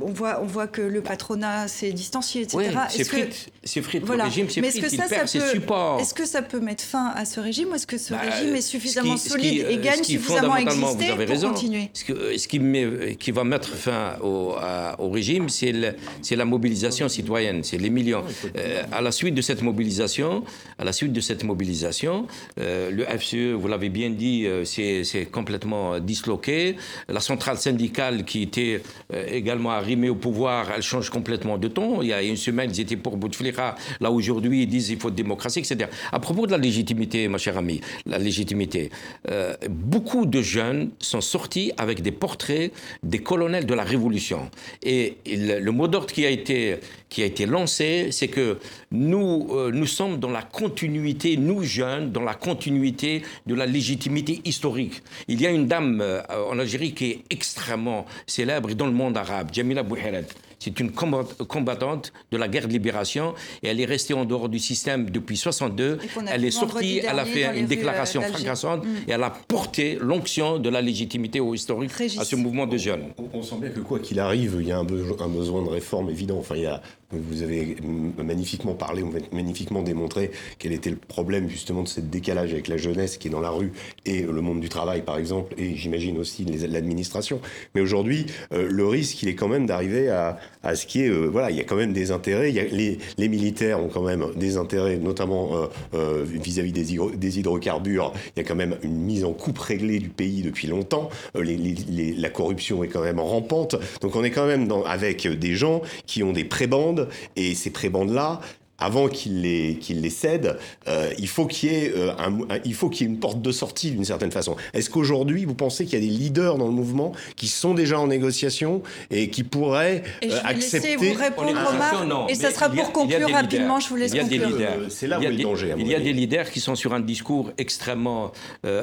on, 0.00 0.10
voit, 0.10 0.40
on 0.42 0.46
voit 0.46 0.66
que 0.66 0.80
le 0.80 1.02
patronat 1.02 1.68
s'est 1.68 1.92
distancié, 1.92 2.42
etc. 2.42 2.56
Oui, 2.58 2.78
c'est 2.88 3.04
frites, 3.04 3.50
c'est 3.62 3.82
frites. 3.82 4.04
Voilà. 4.06 4.24
Le 4.24 4.30
régime, 4.30 4.48
c'est 4.48 4.62
frites, 4.62 4.92
il 4.92 4.98
perd 4.98 5.28
ses 5.28 5.40
supports. 5.40 6.00
Est-ce 6.00 6.14
que 6.14 6.24
ça 6.24 6.40
peut 6.40 6.60
mettre 6.60 6.82
fin 6.82 7.08
à 7.14 7.26
ce 7.26 7.40
régime 7.40 7.68
ou 7.68 7.74
est-ce 7.74 7.86
que 7.86 7.98
ce 7.98 8.14
bah, 8.14 8.20
régime 8.20 8.56
est 8.56 8.62
suffisamment 8.62 9.18
solide 9.18 9.66
et 9.68 9.76
gagne 9.76 10.02
suffisamment 10.02 10.54
à 10.54 10.60
exister 10.62 11.12
pour 11.26 11.50
continuer 11.50 11.90
Ce, 11.92 12.04
que, 12.04 12.38
ce 12.38 12.48
qui, 12.48 12.58
met, 12.58 13.16
qui, 13.16 13.32
va 13.32 13.44
mettre 13.44 13.68
fin 13.68 14.16
au, 14.22 14.54
au 14.98 15.10
régime, 15.10 15.50
c'est 15.50 15.72
la 15.72 16.44
mobilisation 16.46 17.08
citoyenne, 17.10 17.62
c'est 17.64 17.78
les 17.78 17.90
millions. 17.90 18.24
Euh, 18.56 18.82
à 18.92 19.02
la 19.02 19.12
suite 19.12 19.34
de 19.34 19.42
cette 19.42 19.60
mobilisation, 19.60 20.42
à 20.78 20.84
la 20.84 20.92
suite 20.92 21.12
de 21.12 21.20
cette 21.20 21.44
mobilisation, 21.44 22.26
euh, 22.58 22.90
le 22.90 23.04
FCE, 23.04 23.52
vous 23.52 23.68
l'avez 23.68 23.90
bien 23.90 24.08
dit, 24.10 24.46
euh, 24.46 24.64
c'est 24.64 25.28
complètement 25.30 26.00
disloqué. 26.00 26.76
La 27.08 27.20
centrale 27.42 27.58
syndicale 27.58 28.24
qui 28.24 28.42
était 28.42 28.80
euh, 29.12 29.26
également 29.28 29.72
arrimée 29.72 30.08
au 30.08 30.14
pouvoir, 30.14 30.70
elle 30.76 30.82
change 30.82 31.10
complètement 31.10 31.58
de 31.58 31.66
ton. 31.66 32.00
Il 32.00 32.08
y 32.08 32.12
a 32.12 32.22
une 32.22 32.36
semaine, 32.36 32.70
ils 32.72 32.80
étaient 32.80 32.96
pour 32.96 33.16
Bouteflika. 33.16 33.74
Là, 34.00 34.12
aujourd'hui, 34.12 34.62
ils 34.62 34.68
disent 34.68 34.86
qu'il 34.86 35.00
faut 35.00 35.10
démocratie, 35.10 35.58
etc. 35.58 35.90
À 36.12 36.20
propos 36.20 36.46
de 36.46 36.52
la 36.52 36.58
légitimité, 36.58 37.26
ma 37.26 37.38
chère 37.38 37.58
amie, 37.58 37.80
la 38.06 38.18
légitimité, 38.18 38.90
euh, 39.28 39.54
beaucoup 39.68 40.24
de 40.24 40.40
jeunes 40.40 40.90
sont 41.00 41.20
sortis 41.20 41.72
avec 41.78 42.00
des 42.00 42.12
portraits 42.12 42.72
des 43.02 43.18
colonels 43.18 43.66
de 43.66 43.74
la 43.74 43.82
Révolution. 43.82 44.48
Et 44.84 45.16
le, 45.26 45.70
mot 45.72 45.88
d'ordre 45.88 46.12
qui 46.12 46.24
a 46.24 46.30
été 46.30 46.76
qui 47.12 47.22
a 47.22 47.26
été 47.26 47.44
lancé, 47.44 48.08
c'est 48.10 48.28
que 48.28 48.58
nous, 48.90 49.48
euh, 49.50 49.70
nous 49.70 49.86
sommes 49.86 50.18
dans 50.18 50.30
la 50.30 50.42
continuité, 50.42 51.36
nous 51.36 51.62
jeunes, 51.62 52.10
dans 52.10 52.22
la 52.22 52.34
continuité 52.34 53.22
de 53.46 53.54
la 53.54 53.66
légitimité 53.66 54.40
historique. 54.46 55.02
Il 55.28 55.40
y 55.40 55.46
a 55.46 55.50
une 55.50 55.66
dame 55.66 56.02
en 56.50 56.58
Algérie 56.58 56.94
qui 56.94 57.04
est 57.10 57.24
extrêmement 57.28 58.06
célèbre 58.26 58.72
dans 58.72 58.86
le 58.86 58.92
monde 58.92 59.16
arabe, 59.18 59.50
Jamila 59.52 59.82
Bouhired. 59.82 60.26
C'est 60.62 60.78
une 60.78 60.92
combattante 60.92 62.12
de 62.30 62.36
la 62.36 62.46
guerre 62.46 62.68
de 62.68 62.72
libération 62.72 63.34
et 63.64 63.66
elle 63.66 63.80
est 63.80 63.84
restée 63.84 64.14
en 64.14 64.24
dehors 64.24 64.48
du 64.48 64.60
système 64.60 65.10
depuis 65.10 65.36
62. 65.36 65.98
Elle 66.30 66.44
est 66.44 66.52
sortie, 66.52 66.98
elle 66.98 67.18
a 67.18 67.24
fait 67.24 67.58
une 67.58 67.66
déclaration 67.66 68.20
fracassante 68.22 68.84
mm. 68.84 69.08
et 69.08 69.10
elle 69.10 69.24
a 69.24 69.30
porté 69.30 69.98
l'onction 70.00 70.60
de 70.60 70.68
la 70.68 70.80
légitimité 70.80 71.40
historique 71.40 71.90
à 72.16 72.24
ce 72.24 72.36
mouvement 72.36 72.68
de 72.68 72.76
jeunes. 72.76 73.06
On, 73.34 73.42
sent 73.42 73.56
bien 73.60 73.70
que 73.70 73.80
quoi 73.80 73.98
qu'il 73.98 74.20
arrive, 74.20 74.58
il 74.60 74.68
y 74.68 74.70
a 74.70 74.78
un, 74.78 74.82
un, 74.86 75.28
besoin 75.28 75.64
de 75.64 75.68
réforme 75.68 76.10
évident. 76.10 76.38
Enfin, 76.38 76.54
il 76.54 76.62
y 76.62 76.66
a, 76.66 76.80
vous 77.12 77.42
avez 77.42 77.76
magnifiquement 78.18 78.74
parlé, 78.74 79.04
magnifiquement 79.32 79.82
démontré 79.82 80.30
quel 80.58 80.72
était 80.72 80.90
le 80.90 80.96
problème 80.96 81.48
justement 81.48 81.82
de 81.82 81.88
ce 81.88 82.00
décalage 82.00 82.52
avec 82.52 82.68
la 82.68 82.76
jeunesse 82.76 83.16
qui 83.16 83.28
est 83.28 83.30
dans 83.30 83.40
la 83.40 83.50
rue 83.50 83.72
et 84.06 84.22
le 84.22 84.40
monde 84.40 84.60
du 84.60 84.68
travail 84.68 85.02
par 85.02 85.18
exemple, 85.18 85.54
et 85.58 85.76
j'imagine 85.76 86.18
aussi 86.18 86.44
l'administration. 86.44 87.40
Mais 87.74 87.80
aujourd'hui, 87.80 88.26
euh, 88.52 88.68
le 88.70 88.86
risque, 88.86 89.22
il 89.22 89.28
est 89.28 89.34
quand 89.34 89.48
même 89.48 89.66
d'arriver 89.66 90.08
à, 90.08 90.38
ce 90.74 90.86
qui 90.86 91.02
est, 91.02 91.08
euh, 91.08 91.26
voilà, 91.26 91.50
il 91.50 91.56
y 91.56 91.60
a 91.60 91.64
quand 91.64 91.76
même 91.76 91.92
des 91.92 92.10
intérêts. 92.10 92.50
Les, 92.50 93.28
militaires 93.28 93.82
ont 93.82 93.88
quand 93.88 94.02
même 94.02 94.26
des 94.36 94.56
intérêts, 94.56 94.96
notamment 94.96 95.52
euh, 95.94 96.24
vis-à-vis 96.24 96.72
des, 96.72 97.38
hydrocarbures. 97.38 98.12
Il 98.36 98.40
y 98.40 98.44
a 98.44 98.48
quand 98.48 98.54
même 98.54 98.76
une 98.82 98.96
mise 98.96 99.24
en 99.24 99.32
coupe 99.32 99.58
réglée 99.58 99.98
du 99.98 100.08
pays 100.08 100.42
depuis 100.42 100.68
longtemps. 100.68 101.08
La 101.34 102.30
corruption 102.30 102.84
est 102.84 102.88
quand 102.88 103.02
même 103.02 103.20
rampante. 103.20 103.76
Donc 104.00 104.16
on 104.16 104.24
est 104.24 104.30
quand 104.30 104.46
même 104.46 104.68
avec 104.86 105.26
des 105.26 105.54
gens 105.54 105.82
qui 106.06 106.22
ont 106.22 106.32
des 106.32 106.44
prébandes 106.44 107.01
et 107.36 107.54
ces 107.54 107.70
prébandes-là, 107.70 108.40
avant 108.82 109.08
qu'il 109.08 109.42
les, 109.42 109.78
les 109.88 110.10
cède, 110.10 110.58
euh, 110.88 111.10
il 111.18 111.28
faut 111.28 111.46
qu'il 111.46 111.72
y, 111.72 111.74
ait, 111.74 111.92
euh, 111.96 112.12
un, 112.18 112.58
il 112.64 112.74
faut 112.74 112.88
qu'il 112.88 113.06
y 113.06 113.10
ait 113.10 113.12
une 113.12 113.20
porte 113.20 113.40
de 113.40 113.52
sortie 113.52 113.92
d'une 113.92 114.04
certaine 114.04 114.32
façon. 114.32 114.56
Est-ce 114.74 114.90
qu'aujourd'hui, 114.90 115.44
vous 115.44 115.54
pensez 115.54 115.84
qu'il 115.84 115.94
y 115.94 116.02
a 116.02 116.04
des 116.04 116.12
leaders 116.12 116.58
dans 116.58 116.66
le 116.66 116.72
mouvement 116.72 117.12
qui 117.36 117.46
sont 117.46 117.74
déjà 117.74 118.00
en 118.00 118.08
négociation 118.08 118.82
et 119.10 119.30
qui 119.30 119.44
pourraient 119.44 120.02
et 120.20 120.30
je 120.30 120.34
euh, 120.34 120.40
accepter... 120.44 120.96
vous 120.96 121.14
répondre, 121.14 121.50
Omar, 121.50 122.26
et 122.28 122.34
ça 122.34 122.50
sera 122.50 122.68
pour 122.68 122.92
conclure 122.92 123.30
rapidement, 123.30 123.78
je 123.78 123.88
vous 123.88 123.96
laisse 123.96 124.12
conclure. 124.12 124.48
C'est 124.88 125.06
là 125.06 125.20
où 125.20 125.22
est 125.22 125.30
le 125.30 125.42
danger. 125.42 125.74
Il 125.78 125.86
y 125.86 125.94
a 125.94 126.00
des 126.00 126.12
leaders 126.12 126.50
qui 126.50 126.60
sont 126.60 126.74
sur 126.74 126.92
un 126.92 127.00
discours 127.00 127.52
extrêmement 127.58 128.32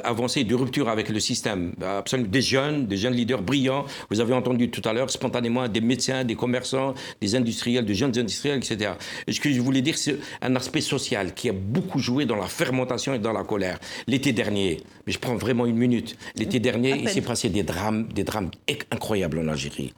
avancé 0.03 0.43
de 0.43 0.55
rupture 0.55 0.87
avec 0.87 1.09
le 1.09 1.19
système. 1.19 1.73
Absolument, 1.85 2.29
des 2.29 2.41
jeunes, 2.41 2.87
des 2.87 2.97
jeunes 2.97 3.13
leaders 3.13 3.41
brillants. 3.41 3.85
Vous 4.09 4.21
avez 4.21 4.33
entendu 4.33 4.69
tout 4.69 4.87
à 4.87 4.93
l'heure, 4.93 5.09
spontanément, 5.09 5.67
des 5.67 5.81
médecins, 5.81 6.23
des 6.23 6.35
commerçants, 6.35 6.93
des 7.21 7.35
industriels, 7.35 7.85
de 7.85 7.93
jeunes 7.93 8.17
industriels, 8.17 8.57
etc. 8.57 8.91
Et 9.27 9.33
ce 9.33 9.39
que 9.39 9.51
je 9.51 9.59
voulais 9.59 9.81
dire, 9.81 9.88
c'est 9.97 10.17
un 10.41 10.55
aspect 10.55 10.81
social 10.81 11.33
qui 11.33 11.49
a 11.49 11.53
beaucoup 11.53 11.99
joué 11.99 12.25
dans 12.25 12.35
la 12.35 12.47
fermentation 12.47 13.13
et 13.13 13.19
dans 13.19 13.33
la 13.33 13.43
colère. 13.43 13.79
L'été 14.07 14.33
dernier, 14.33 14.81
mais 15.05 15.13
je 15.13 15.19
prends 15.19 15.35
vraiment 15.35 15.65
une 15.65 15.77
minute, 15.77 16.17
l'été 16.35 16.59
dernier, 16.59 16.99
il 17.01 17.09
s'est 17.09 17.21
passé 17.21 17.49
des 17.49 17.63
drames, 17.63 18.07
des 18.07 18.23
drames 18.23 18.51
incroyables 18.91 19.39
en 19.39 19.47
Algérie. 19.47 19.93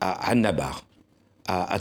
À 0.00 0.30
Annabar, 0.30 0.84
à, 1.46 1.74
à 1.74 1.78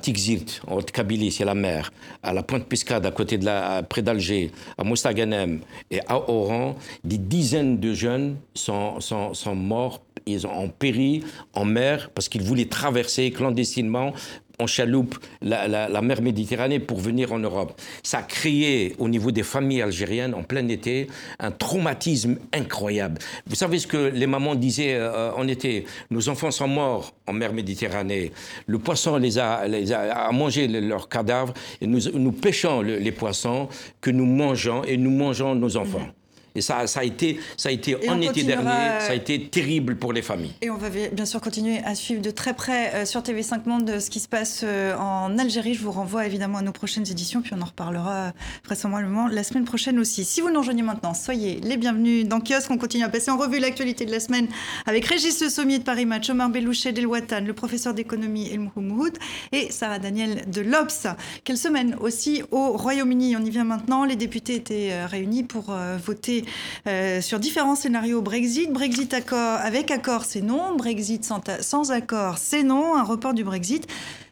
en 0.67 0.75
Haute-Kabylie, 0.75 1.31
c'est 1.31 1.45
la 1.45 1.55
mer, 1.55 1.91
à 2.23 2.33
la 2.33 2.43
Pointe 2.43 2.65
Pescade, 2.65 3.05
à 3.05 3.11
côté 3.11 3.37
de 3.37 3.45
la, 3.45 3.83
près 3.83 4.01
d'Alger, 4.01 4.51
à 4.77 4.83
Mostaganem 4.83 5.61
et 5.89 5.99
à 6.07 6.17
Oran, 6.29 6.75
des 7.03 7.17
dizaines 7.17 7.79
de 7.79 7.93
jeunes 7.93 8.37
sont, 8.53 8.99
sont, 8.99 9.33
sont 9.33 9.55
morts, 9.55 10.01
ils 10.25 10.45
ont 10.45 10.69
péri 10.69 11.23
en 11.53 11.65
mer 11.65 12.09
parce 12.13 12.29
qu'ils 12.29 12.43
voulaient 12.43 12.67
traverser 12.67 13.31
clandestinement 13.31 14.13
en 14.59 14.67
chaloupe 14.67 15.17
la, 15.41 16.01
mer 16.01 16.21
Méditerranée 16.21 16.79
pour 16.79 16.99
venir 16.99 17.31
en 17.33 17.39
Europe. 17.39 17.79
Ça 18.03 18.19
a 18.19 18.23
créé 18.23 18.95
au 18.99 19.07
niveau 19.07 19.31
des 19.31 19.43
familles 19.43 19.81
algériennes 19.81 20.33
en 20.33 20.43
plein 20.43 20.67
été 20.67 21.07
un 21.39 21.51
traumatisme 21.51 22.37
incroyable. 22.53 23.19
Vous 23.47 23.55
savez 23.55 23.79
ce 23.79 23.87
que 23.87 24.11
les 24.13 24.27
mamans 24.27 24.55
disaient 24.55 24.95
euh, 24.95 25.31
en 25.33 25.47
été? 25.47 25.85
Nos 26.09 26.29
enfants 26.29 26.51
sont 26.51 26.67
morts 26.67 27.13
en 27.27 27.33
mer 27.33 27.53
Méditerranée. 27.53 28.31
Le 28.67 28.79
poisson 28.79 29.17
les 29.17 29.37
a, 29.37 29.67
les 29.67 29.91
a, 29.91 30.31
mangé 30.31 30.67
leurs 30.67 31.09
cadavres 31.09 31.53
et 31.79 31.87
nous, 31.87 31.99
nous 32.13 32.31
pêchons 32.31 32.81
les 32.81 33.11
poissons 33.11 33.67
que 33.99 34.11
nous 34.11 34.25
mangeons 34.25 34.83
et 34.83 34.97
nous 34.97 35.11
mangeons 35.11 35.55
nos 35.55 35.77
enfants. 35.77 36.07
Et 36.55 36.61
ça, 36.61 36.85
ça 36.87 36.99
a 36.99 37.03
été, 37.03 37.39
ça 37.55 37.69
a 37.69 37.71
été 37.71 38.09
en 38.09 38.19
été 38.19 38.43
dernier, 38.43 38.99
ça 38.99 39.11
a 39.11 39.13
été 39.13 39.47
terrible 39.47 39.95
pour 39.95 40.11
les 40.11 40.21
familles. 40.21 40.53
Et 40.61 40.69
on 40.69 40.77
va 40.77 40.89
bien 40.89 41.25
sûr 41.25 41.39
continuer 41.39 41.79
à 41.85 41.95
suivre 41.95 42.21
de 42.21 42.31
très 42.31 42.53
près 42.53 42.93
euh, 42.93 43.05
sur 43.05 43.21
TV5 43.21 43.61
Monde 43.67 43.99
ce 43.99 44.09
qui 44.09 44.19
se 44.19 44.27
passe 44.27 44.61
euh, 44.63 44.95
en 44.97 45.37
Algérie. 45.37 45.73
Je 45.75 45.81
vous 45.81 45.91
renvoie 45.91 46.25
évidemment 46.25 46.57
à 46.57 46.61
nos 46.61 46.73
prochaines 46.73 47.09
éditions, 47.09 47.41
puis 47.41 47.53
on 47.55 47.61
en 47.61 47.65
reparlera 47.65 48.13
euh, 48.13 48.31
vraisemblablement 48.65 49.27
la 49.27 49.43
semaine 49.43 49.63
prochaine 49.63 49.97
aussi. 49.97 50.25
Si 50.25 50.41
vous 50.41 50.49
nous 50.49 50.59
rejoignez 50.59 50.81
maintenant, 50.81 51.13
soyez 51.13 51.61
les 51.61 51.77
bienvenus 51.77 52.27
dans 52.27 52.41
Kiosque. 52.41 52.69
On 52.69 52.77
continue 52.77 53.05
à 53.05 53.09
passer 53.09 53.31
en 53.31 53.37
revue 53.37 53.59
l'actualité 53.59 54.05
de 54.05 54.11
la 54.11 54.19
semaine 54.19 54.47
avec 54.85 55.05
Régis 55.05 55.41
Le 55.41 55.49
Sommier 55.49 55.79
de 55.79 55.83
Paris 55.83 56.05
Match, 56.05 56.29
Omar 56.29 56.49
Belouchet 56.49 56.91
d'El 56.91 57.07
le 57.11 57.53
professeur 57.53 57.93
d'économie 57.93 58.49
El 58.51 58.59
Mouhoumoud 58.59 59.17
et 59.51 59.71
Sarah 59.71 59.99
Daniel 59.99 60.49
de 60.49 60.61
l'Obs. 60.61 61.07
Quelle 61.43 61.57
semaine 61.57 61.95
aussi 61.99 62.43
au 62.51 62.73
Royaume-Uni. 62.73 63.35
On 63.37 63.45
y 63.45 63.49
vient 63.49 63.63
maintenant. 63.63 64.05
Les 64.05 64.15
députés 64.15 64.55
étaient 64.55 65.05
réunis 65.05 65.43
pour 65.43 65.75
voter 66.03 66.40
euh, 66.87 67.21
sur 67.21 67.39
différents 67.39 67.75
scénarios 67.75 68.21
Brexit. 68.21 68.71
Brexit 68.71 69.13
accord, 69.13 69.59
avec 69.61 69.91
accord, 69.91 70.25
c'est 70.25 70.41
non. 70.41 70.75
Brexit 70.75 71.23
sans, 71.23 71.41
sans 71.61 71.91
accord, 71.91 72.37
c'est 72.37 72.63
non. 72.63 72.95
Un 72.95 73.03
report 73.03 73.33
du 73.33 73.43
Brexit. 73.43 73.87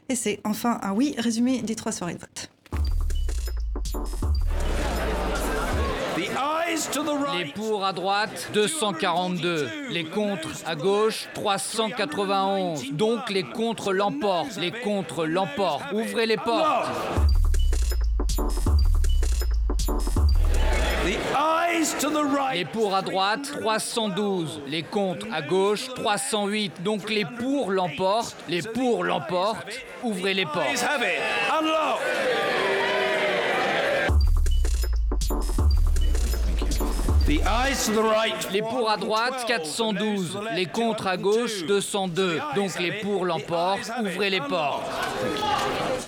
Et 0.09 0.15
c'est 0.15 0.39
enfin 0.43 0.79
un 0.81 0.91
oui. 0.91 1.15
Résumé 1.17 1.61
des 1.61 1.75
trois 1.75 1.91
soirées 1.91 2.15
de 2.15 2.19
vote. 2.19 2.49
Les 7.37 7.45
pour 7.45 7.85
à 7.85 7.93
droite, 7.93 8.49
242. 8.53 9.69
Les 9.89 10.05
contre 10.05 10.49
à 10.65 10.75
gauche, 10.75 11.27
391. 11.33 12.91
Donc 12.93 13.29
les 13.29 13.43
contre 13.43 13.93
l'emportent. 13.93 14.57
Les 14.57 14.71
contre 14.71 15.25
l'emportent. 15.25 15.91
Ouvrez 15.91 16.25
les 16.25 16.37
portes. 16.37 16.89
Les 22.53 22.65
pour 22.65 22.95
à 22.95 23.01
droite, 23.01 23.51
312. 23.61 24.61
Les 24.67 24.83
contre 24.83 25.25
à 25.31 25.41
gauche, 25.41 25.87
308. 25.95 26.83
Donc 26.83 27.09
les 27.09 27.25
pour 27.25 27.71
l'emportent. 27.71 28.35
Les 28.47 28.61
pour 28.61 29.03
l'emportent. 29.03 29.67
Ouvrez 30.03 30.33
les 30.33 30.45
portes. 30.45 30.85
Les 38.51 38.61
pour 38.61 38.89
à 38.89 38.97
droite, 38.97 39.45
412. 39.47 40.39
Les 40.55 40.65
contre 40.65 41.07
à 41.07 41.17
gauche, 41.17 41.65
202. 41.65 42.39
Donc 42.55 42.79
les 42.79 42.91
pour 42.91 43.25
l'emportent. 43.25 43.91
Ouvrez 44.01 44.29
les 44.29 44.41
portes. 44.41 44.83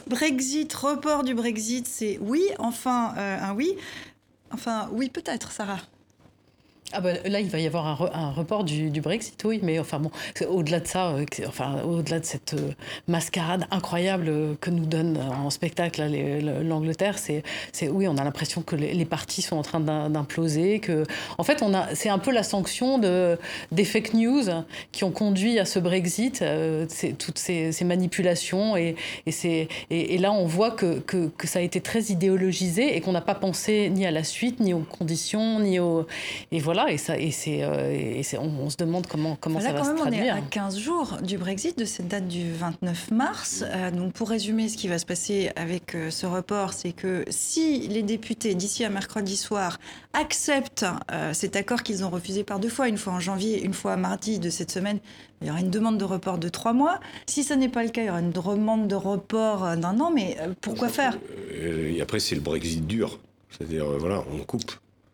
Brexit, 0.08 0.74
report 0.74 1.24
du 1.24 1.34
Brexit, 1.34 1.88
c'est 1.88 2.18
oui, 2.20 2.44
enfin 2.60 3.14
euh, 3.18 3.38
un 3.42 3.54
oui. 3.54 3.78
Enfin, 4.54 4.90
oui, 4.92 5.10
peut-être, 5.10 5.52
Sarah. 5.52 5.80
Ah 6.94 7.00
bah, 7.00 7.14
là, 7.26 7.40
il 7.40 7.48
va 7.48 7.60
y 7.60 7.68
avoir 7.68 8.16
un, 8.16 8.32
report 8.32 8.66
du, 8.66 9.02
Brexit, 9.02 9.42
oui, 9.46 9.60
mais 9.64 9.80
enfin 9.80 10.00
bon, 10.00 10.12
au-delà 10.50 10.82
de 10.82 10.88
ça, 10.88 11.12
euh, 11.12 11.26
enfin 11.48 11.82
au-delà 11.84 12.20
de 12.20 12.26
cette 12.26 12.54
euh, 12.54 12.72
mascarade 13.08 13.66
incroyable 13.72 14.26
euh, 14.28 14.56
que 14.60 14.70
nous 14.70 14.86
donne 14.86 15.18
en 15.18 15.50
spectacle 15.50 16.04
l'Angleterre, 16.64 17.18
c'est, 17.18 17.44
oui, 17.88 18.08
on 18.08 18.18
a 18.18 18.24
l'impression 18.24 18.62
que 18.62 18.76
les, 18.76 19.06
partis 19.06 19.42
sont 19.42 19.58
en 19.58 19.62
train 19.62 19.80
d'imploser, 19.80 20.80
que 20.80 21.06
en 21.38 21.44
fait, 21.44 21.64
c'est 21.94 22.10
un 22.10 22.20
peu 22.20 22.32
la 22.32 22.44
sanction 22.44 22.98
de 22.98 23.38
des 23.72 23.84
fake 23.84 24.14
news 24.14 24.44
qui 24.92 25.04
ont 25.04 25.12
conduit 25.12 25.60
à 25.60 25.66
ce 25.66 25.80
Brexit, 25.80 26.44
toutes 27.18 27.38
ces, 27.38 27.84
manipulations 27.84 28.76
et 28.76 28.96
et, 29.26 29.68
et, 29.90 30.18
là, 30.18 30.32
on 30.32 30.46
voit 30.46 30.72
que, 30.72 31.00
que, 31.00 31.28
que 31.38 31.48
ça 31.48 31.60
a 31.60 31.62
été 31.62 31.82
très 31.82 32.04
idéologisé 32.06 32.96
et 32.96 33.02
qu'on 33.02 33.12
n'a 33.12 33.22
pas 33.22 33.36
pensé 33.36 33.90
ni 33.90 34.06
à 34.06 34.12
la 34.12 34.24
suite, 34.24 34.60
ni 34.60 34.74
aux 34.74 34.80
conditions, 34.80 35.60
ni 35.60 35.80
aux 35.80 36.06
et 36.52 36.60
voilà 36.60 36.81
et, 36.88 36.98
ça, 36.98 37.18
et, 37.18 37.32
c'est, 37.32 37.64
euh, 37.64 38.22
on, 38.40 38.70
se 38.70 38.78
demande 38.78 39.08
comment, 39.08 39.36
comment 39.40 39.60
ça 39.60 39.74
va 39.74 39.84
se 39.84 39.92
traduire. 39.96 40.22
On 40.22 40.26
est 40.26 40.30
à 40.30 40.42
15 40.42 40.78
jours 40.78 41.18
du 41.22 41.38
Brexit, 41.38 41.78
de 41.78 41.86
cette 41.86 42.08
date 42.08 42.28
du 42.28 42.52
29 42.54 43.12
mars. 43.12 43.64
Euh, 43.66 43.92
donc 43.92 44.14
pour 44.14 44.30
résumer, 44.30 44.70
ce 44.70 44.78
qui 44.78 44.88
va 44.88 44.98
se 44.98 45.06
passer 45.06 45.52
avec 45.56 45.96
euh, 45.96 46.10
ce 46.10 46.26
report, 46.26 46.74
c'est 46.74 46.94
que 46.94 47.26
si 47.30 47.88
les 47.88 48.04
députés, 48.04 48.56
d'ici 48.56 48.84
à 48.86 48.90
mercredi 48.90 49.38
soir, 49.38 49.80
acceptent 50.14 50.86
cet 51.32 51.56
accord 51.56 51.84
qu'ils 51.84 52.04
ont 52.04 52.10
refusé 52.10 52.44
par 52.44 52.60
deux 52.60 52.70
fois, 52.70 52.90
une 52.90 52.98
fois 52.98 53.14
en 53.14 53.20
janvier, 53.20 53.64
une 53.64 53.74
fois 53.74 53.96
mardi 53.96 54.40
de 54.40 54.50
cette 54.50 54.72
semaine, 54.72 55.00
il 55.42 55.48
y 55.48 55.52
aura 55.52 55.62
une 55.62 55.70
demande 55.70 55.98
de 55.98 56.04
report 56.04 56.38
de 56.38 56.50
trois 56.50 56.74
mois. 56.74 57.00
Si 57.28 57.44
ce 57.44 57.54
n'est 57.54 57.70
pas 57.70 57.84
le 57.84 57.90
cas, 57.90 58.02
il 58.02 58.08
y 58.08 58.10
aura 58.10 58.20
une 58.20 58.32
demande 58.32 58.88
de 58.88 58.96
report 58.96 59.78
d'un 59.78 60.00
an. 60.00 60.12
Mais 60.14 60.38
pourquoi 60.60 60.90
faire? 60.90 61.18
Et 61.54 62.02
après, 62.02 62.20
c'est 62.20 62.36
le 62.36 62.42
Brexit 62.42 62.86
dur. 62.86 63.20
C'est-à-dire, 63.50 63.86
voilà, 64.00 64.24
on 64.34 64.44
coupe. 64.44 64.72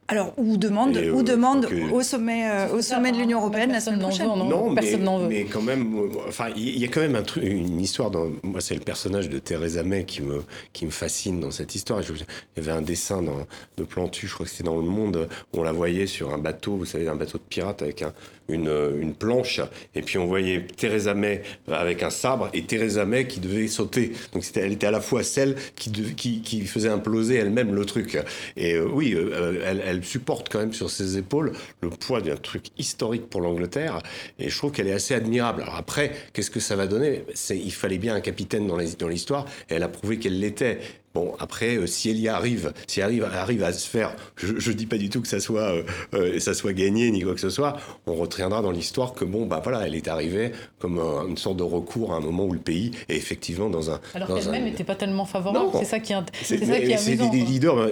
Alors, 0.09 0.33
ou 0.37 0.55
demande, 0.55 0.95
ou 0.95 1.19
euh, 1.19 1.23
demande 1.23 1.67
au 1.91 2.01
sommet, 2.01 2.49
euh, 2.49 2.77
au 2.77 2.81
sommet 2.81 3.11
de 3.11 3.17
l'Union 3.17 3.39
européenne 3.39 3.73
la 3.73 3.81
semaine 3.81 3.99
prochaine. 3.99 4.27
Non, 4.27 4.45
non 4.45 4.73
personne 4.73 5.03
n'en 5.03 5.19
veut. 5.19 5.27
Mais 5.27 5.43
quand 5.43 5.61
même, 5.61 5.99
euh, 5.99 6.07
enfin, 6.29 6.47
il 6.55 6.79
y 6.79 6.85
a 6.85 6.87
quand 6.87 7.01
même 7.01 7.15
un 7.15 7.23
truc, 7.23 7.43
une 7.43 7.81
histoire. 7.81 8.09
Dans, 8.09 8.27
moi, 8.41 8.61
c'est 8.61 8.75
le 8.75 8.79
personnage 8.79 9.27
de 9.27 9.37
Theresa 9.37 9.83
May 9.83 10.05
qui 10.05 10.21
me, 10.21 10.43
qui 10.71 10.85
me 10.85 10.91
fascine 10.91 11.41
dans 11.41 11.51
cette 11.51 11.75
histoire. 11.75 12.01
il 12.01 12.15
y 12.55 12.59
avait 12.59 12.71
un 12.71 12.81
dessin 12.81 13.21
dans, 13.21 13.45
de 13.75 13.83
Plantu, 13.83 14.27
je 14.27 14.33
crois 14.33 14.45
que 14.45 14.51
c'était 14.51 14.63
dans 14.63 14.77
Le 14.77 14.87
Monde, 14.87 15.27
où 15.53 15.59
on 15.59 15.63
la 15.63 15.73
voyait 15.73 16.07
sur 16.07 16.33
un 16.33 16.37
bateau, 16.37 16.77
vous 16.77 16.85
savez, 16.85 17.09
un 17.09 17.15
bateau 17.15 17.37
de 17.37 17.43
pirates 17.43 17.81
avec 17.81 18.01
un, 18.01 18.13
une, 18.49 18.71
une, 19.01 19.13
planche, 19.13 19.61
et 19.95 20.01
puis 20.01 20.17
on 20.17 20.27
voyait 20.27 20.65
Theresa 20.75 21.13
May 21.13 21.41
avec 21.71 22.03
un 22.03 22.09
sabre 22.09 22.49
et 22.53 22.63
Theresa 22.63 23.05
May 23.05 23.27
qui 23.27 23.39
devait 23.39 23.67
sauter. 23.67 24.13
Donc 24.33 24.43
elle 24.55 24.73
était 24.73 24.87
à 24.87 24.91
la 24.91 25.01
fois 25.01 25.23
celle 25.23 25.55
qui, 25.75 25.91
qui, 25.91 26.41
qui 26.41 26.61
faisait 26.61 26.89
imploser 26.89 27.35
elle-même 27.35 27.73
le 27.73 27.85
truc. 27.85 28.17
Et 28.55 28.79
oui, 28.79 29.15
elle, 29.17 29.81
elle 29.83 29.97
elle 29.97 30.05
supporte 30.05 30.49
quand 30.49 30.59
même 30.59 30.73
sur 30.73 30.89
ses 30.89 31.17
épaules 31.17 31.53
le 31.81 31.89
poids 31.89 32.21
d'un 32.21 32.35
truc 32.35 32.67
historique 32.77 33.29
pour 33.29 33.41
l'Angleterre. 33.41 34.01
Et 34.39 34.49
je 34.49 34.57
trouve 34.57 34.71
qu'elle 34.71 34.87
est 34.87 34.93
assez 34.93 35.13
admirable. 35.13 35.63
Alors 35.63 35.75
après, 35.75 36.11
qu'est-ce 36.33 36.51
que 36.51 36.59
ça 36.59 36.75
va 36.75 36.87
donner? 36.87 37.23
Il 37.49 37.73
fallait 37.73 37.97
bien 37.97 38.15
un 38.15 38.21
capitaine 38.21 38.67
dans 38.67 39.07
l'histoire, 39.07 39.45
et 39.69 39.75
elle 39.75 39.83
a 39.83 39.89
prouvé 39.89 40.19
qu'elle 40.19 40.39
l'était. 40.39 40.79
Bon, 41.17 41.33
après, 41.39 41.77
euh, 41.77 41.87
si 41.87 42.11
elle 42.11 42.19
y 42.19 42.27
arrive, 42.27 42.73
si 42.85 42.99
elle 42.99 43.05
arrive, 43.05 43.23
arrive 43.23 43.63
à 43.63 43.73
se 43.73 43.89
faire, 43.89 44.15
je 44.35 44.53
ne 44.53 44.75
dis 44.75 44.85
pas 44.85 44.99
du 44.99 45.09
tout 45.09 45.19
que 45.19 45.27
ça 45.27 45.39
soit, 45.39 45.61
euh, 45.61 45.83
euh, 46.13 46.39
ça 46.39 46.53
soit 46.53 46.73
gagné 46.73 47.09
ni 47.09 47.21
quoi 47.21 47.33
que 47.33 47.39
ce 47.39 47.49
soit, 47.49 47.75
on 48.05 48.13
retiendra 48.13 48.61
dans 48.61 48.69
l'histoire 48.69 49.13
que 49.13 49.25
bon, 49.25 49.47
bah 49.47 49.59
voilà, 49.63 49.87
elle 49.87 49.95
est 49.95 50.07
arrivée 50.07 50.51
comme 50.77 50.99
une 51.27 51.35
sorte 51.35 51.57
de 51.57 51.63
recours 51.63 52.13
à 52.13 52.17
un 52.17 52.19
moment 52.19 52.45
où 52.45 52.53
le 52.53 52.59
pays 52.59 52.91
est 53.09 53.15
effectivement 53.15 53.67
dans 53.67 53.89
un. 53.89 53.99
Alors 54.13 54.27
qu'elle-même 54.27 54.65
n'était 54.65 54.83
pas 54.83 54.93
tellement 54.93 55.25
favorable. 55.25 55.71
C'est 55.79 55.85
ça 55.85 55.99
qui, 55.99 56.13
c'est 56.43 56.63
ça 56.63 56.79
qui 56.79 56.91
est 56.91 56.97
C'est 56.97 57.15
des, 57.15 57.39
leaders. 57.39 57.89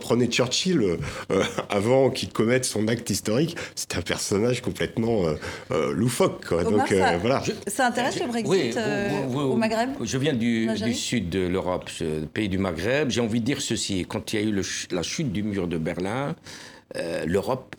Prenez 0.00 0.28
Churchill 0.28 0.96
avant 1.68 2.08
qu'il 2.08 2.30
commette 2.30 2.64
son 2.64 2.88
acte 2.88 3.10
historique, 3.10 3.54
c'est 3.74 3.98
un 3.98 4.00
personnage 4.00 4.62
complètement 4.62 5.24
loufoque. 5.90 6.46
Quoi. 6.46 6.64
Donc 6.64 6.88
ça, 6.88 7.18
voilà. 7.18 7.42
Ça 7.66 7.86
intéresse 7.86 8.18
le 8.18 8.28
Brexit 8.28 8.78
au 9.34 9.56
Maghreb 9.56 9.90
Je 10.02 10.16
viens 10.16 10.32
du, 10.32 10.68
du 10.68 10.94
sud 10.94 11.28
de 11.28 11.46
l'Europe, 11.46 11.90
pays 12.32 12.48
du 12.48 12.61
Maghreb. 12.62 13.10
J'ai 13.10 13.20
envie 13.20 13.40
de 13.40 13.44
dire 13.44 13.60
ceci. 13.60 14.06
Quand 14.08 14.32
il 14.32 14.40
y 14.40 14.42
a 14.42 14.46
eu 14.46 14.62
la 14.90 15.02
chute 15.02 15.32
du 15.32 15.42
mur 15.42 15.68
de 15.68 15.76
Berlin, 15.76 16.34
euh, 16.96 17.24
l'Europe 17.26 17.76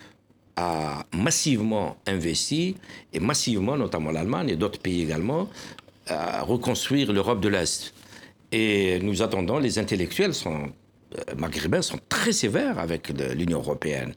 a 0.56 1.04
massivement 1.14 1.98
investi, 2.06 2.76
et 3.12 3.20
massivement, 3.20 3.76
notamment 3.76 4.12
l'Allemagne 4.12 4.50
et 4.50 4.56
d'autres 4.56 4.80
pays 4.80 5.02
également, 5.02 5.50
à 6.08 6.44
reconstruire 6.44 7.12
l'Europe 7.12 7.42
de 7.42 7.50
l'Est. 7.50 7.94
Et 8.52 9.00
nous 9.00 9.24
attendons, 9.24 9.58
les 9.58 9.80
intellectuels 9.80 10.36
sont, 10.36 10.66
euh, 11.18 11.36
maghrébins 11.38 11.82
sont 11.82 12.00
très 12.08 12.34
sévères 12.34 12.78
avec 12.78 13.10
l'Union 13.36 13.60
européenne. 13.60 14.14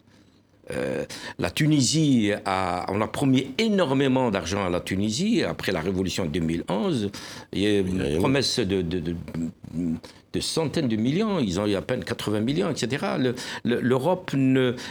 Euh, 0.73 1.05
la 1.39 1.51
Tunisie, 1.51 2.33
a, 2.45 2.87
on 2.93 3.01
a 3.01 3.07
promis 3.07 3.55
énormément 3.57 4.31
d'argent 4.31 4.67
à 4.67 4.69
la 4.69 4.81
Tunisie 4.81 5.45
après 5.45 5.71
la 5.71 5.81
révolution 5.81 6.25
de 6.25 6.31
2011. 6.31 7.11
Il 7.53 7.61
y 7.61 7.67
a 7.67 7.79
une 7.79 8.19
promesse 8.19 8.59
de, 8.59 8.83
de 8.83 9.14
centaines 10.41 10.89
de 10.89 10.97
millions, 10.97 11.39
ils 11.39 11.61
ont 11.61 11.66
eu 11.66 11.74
à 11.74 11.82
peine 11.82 12.05
80 12.05 12.41
millions, 12.41 12.70
etc. 12.70 13.07
L'Europe, 13.64 14.32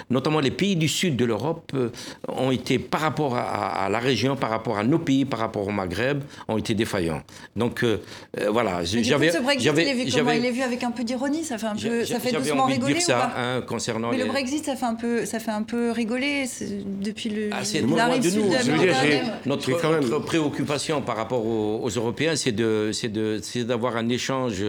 notamment 0.09 0.39
les 0.39 0.51
pays 0.51 0.75
du 0.75 0.87
sud 0.87 1.15
de 1.15 1.25
l'Europe, 1.25 1.71
euh, 1.73 1.89
ont 2.27 2.51
été, 2.51 2.79
par 2.79 3.01
rapport 3.01 3.35
à, 3.35 3.87
la 3.89 3.99
région, 3.99 4.35
par 4.35 4.49
rapport 4.49 4.77
à 4.77 4.83
nos 4.83 4.99
pays, 4.99 5.25
par 5.25 5.39
rapport 5.39 5.67
au 5.67 5.71
Maghreb, 5.71 6.23
ont 6.47 6.57
été 6.57 6.73
défaillants. 6.73 7.21
Donc 7.55 7.83
euh, 7.83 7.97
euh, 8.39 8.49
voilà, 8.49 8.83
j'avais... 8.83 9.31
Ce 9.31 9.39
Brexit, 9.39 9.71
il 9.75 9.79
est, 9.79 9.93
vu 9.93 10.11
comment 10.11 10.31
il 10.31 10.45
est 10.45 10.51
vu 10.51 10.61
avec 10.61 10.83
un 10.83 10.91
peu 10.91 11.03
d'ironie, 11.03 11.43
ça 11.43 11.57
fait, 11.57 11.67
un 11.67 11.75
peu, 11.75 12.05
ça 12.05 12.19
fait 12.19 12.31
doucement 12.31 12.65
rigoler 12.65 12.93
dire 12.93 13.01
ça, 13.01 13.33
hein, 13.37 13.61
concernant 13.61 14.11
Mais 14.11 14.17
le 14.17 14.25
Brexit, 14.25 14.65
ça 14.65 14.75
fait 14.75 14.85
un 14.85 14.95
peu, 14.95 15.25
ça 15.25 15.39
fait 15.39 15.51
un 15.51 15.63
peu 15.63 15.91
rigoler 15.91 16.45
depuis 17.01 17.29
le... 17.29 17.49
Ah, 17.51 17.63
c'est 17.63 17.81
de 17.81 17.85
nous. 17.85 17.95
notre, 19.45 19.71
notre, 20.01 20.19
préoccupation 20.19 21.01
par 21.01 21.17
rapport 21.17 21.45
aux, 21.45 21.79
aux 21.83 21.89
Européens, 21.89 22.35
c'est 22.35 22.51
d'avoir 22.51 23.97
un 23.97 24.09
échange 24.09 24.63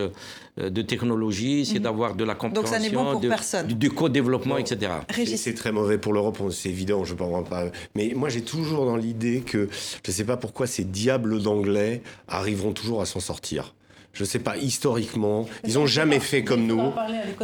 euh, 0.58 0.65
de 0.70 0.82
technologie, 0.82 1.66
c'est 1.66 1.78
mhm. 1.78 1.82
d'avoir 1.84 2.14
de 2.14 2.24
la 2.24 2.34
compréhension, 2.34 2.78
Donc 2.78 2.82
ça 2.82 2.90
bon 2.94 3.12
pour 3.12 3.20
de, 3.20 3.28
personne. 3.28 3.66
du, 3.66 3.90
co-développement, 3.90 4.58
etc. 4.58 4.92
C'est 5.36 5.54
très 5.54 5.72
mauvais 5.72 5.98
pour 5.98 6.12
l'Europe, 6.12 6.38
c'est 6.50 6.68
évident, 6.68 7.04
je 7.04 7.14
ne 7.14 7.18
parle 7.18 7.44
pas. 7.44 7.66
Mais 7.94 8.12
moi, 8.14 8.28
j'ai 8.28 8.42
toujours 8.42 8.86
dans 8.86 8.96
l'idée 8.96 9.40
que 9.40 9.68
je 10.04 10.10
ne 10.10 10.14
sais 10.14 10.24
pas 10.24 10.36
pourquoi 10.36 10.66
ces 10.66 10.84
diables 10.84 11.42
d'anglais 11.42 12.02
arriveront 12.28 12.72
toujours 12.72 13.00
à 13.00 13.06
s'en 13.06 13.20
sortir 13.20 13.74
je 14.16 14.22
ne 14.22 14.26
sais 14.26 14.38
pas, 14.38 14.56
historiquement, 14.56 15.46
ils 15.66 15.74
n'ont 15.74 15.86
jamais 15.86 16.20
fait 16.20 16.42
comme 16.42 16.66
nous. 16.66 16.90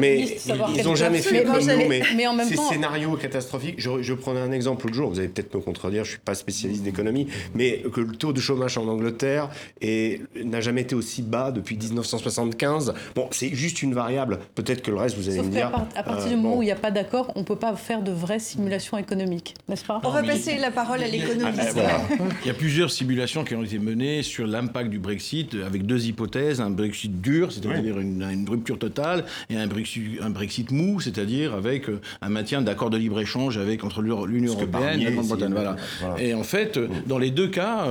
Mais 0.01 0.39
ils 0.75 0.85
n'ont 0.85 0.95
jamais 0.95 1.21
fait 1.21 1.45
comme 1.45 1.61
nous. 1.61 1.89
Mais, 1.89 2.03
ces 2.45 2.57
scénarios 2.57 3.17
catastrophiques, 3.17 3.75
je, 3.77 4.01
je, 4.01 4.15
prenais 4.15 4.41
un 4.41 4.53
exemple 4.53 4.87
l'autre 4.87 4.97
jour, 4.97 5.11
vous 5.11 5.19
allez 5.19 5.29
peut-être 5.29 5.55
me 5.55 5.61
contredire, 5.61 6.05
je 6.05 6.11
ne 6.11 6.13
suis 6.15 6.25
pas 6.25 6.35
spécialiste 6.35 6.83
d'économie, 6.83 7.27
mais 7.55 7.83
que 7.93 8.01
le 8.01 8.13
taux 8.17 8.33
de 8.33 8.41
chômage 8.41 8.79
en 8.79 8.89
Angleterre 8.89 9.51
n'a 9.83 10.61
jamais 10.63 10.81
été 10.81 10.95
aussi 10.95 11.21
bas 11.21 11.51
depuis 11.51 11.77
1975. 11.77 12.95
Bon, 13.15 13.29
c'est 13.33 13.55
juste 13.55 13.83
une 13.83 13.93
variable. 13.93 14.39
Peut-être 14.55 14.81
que 14.81 14.91
le 14.91 14.97
reste, 14.97 15.17
vous 15.17 15.29
allez 15.29 15.43
me 15.43 15.51
dire. 15.51 15.71
À, 15.95 16.03
partir 16.03 16.29
du 16.29 16.35
euh, 16.35 16.37
moment 16.39 16.57
où 16.57 16.63
il 16.63 16.67
n'y 16.67 16.73
a 16.73 16.77
pas 16.77 16.91
d'accord, 16.91 17.33
on 17.35 17.41
ne 17.41 17.45
peut 17.45 17.57
pas 17.57 17.77
faire 17.77 18.03
de 18.03 18.13
vraies 18.13 18.39
simulations 18.39 18.97
économiques, 18.97 19.55
n'est-ce 19.69 19.85
pas? 19.85 20.01
On 20.05 20.11
va 20.11 20.23
passer 20.23 20.57
la 20.57 20.71
parole 20.71 21.03
à 21.03 21.09
l'économiste. 21.09 21.77
Ah, 21.77 22.01
il 22.43 22.47
y 22.47 22.51
a 22.51 22.55
plusieurs 22.55 22.91
simulations 22.91 23.45
qui 23.45 23.55
ont 23.55 23.63
été 23.63 23.79
menées 23.79 24.23
sur 24.23 24.47
l'impact 24.47 24.89
du 24.89 24.99
Brexit 24.99 25.55
avec 25.55 25.85
deux 25.85 26.07
hypothèses 26.07 26.62
un 26.63 26.71
Brexit 26.71 27.21
dur, 27.21 27.53
c'est-à-dire 27.53 27.99
une, 27.99 28.47
rupture 28.49 28.79
totale, 28.79 29.25
et 29.51 29.57
un 29.57 29.67
Brexit, 29.67 30.21
un 30.21 30.31
Brexit 30.31 30.71
mou, 30.71 31.01
c'est-à-dire 31.01 31.55
avec 31.55 31.87
un 32.21 32.29
maintien 32.29 32.63
d'accords 32.63 32.91
de 32.91 32.97
libre-écge 32.97 33.57
avec 33.57 33.85
entre 33.85 34.03
l'Union 34.03 34.53
européenne 34.53 35.01
et 35.01 35.05
la 35.05 35.11
Grande-Bretagne. 35.13 35.53
Voilà. 35.53 35.77
Et 36.19 36.35
en 36.35 36.43
fait, 36.43 36.77
mm. 36.77 36.89
dans 37.07 37.19
les 37.19 37.31
deux 37.31 37.49
cas, 37.49 37.87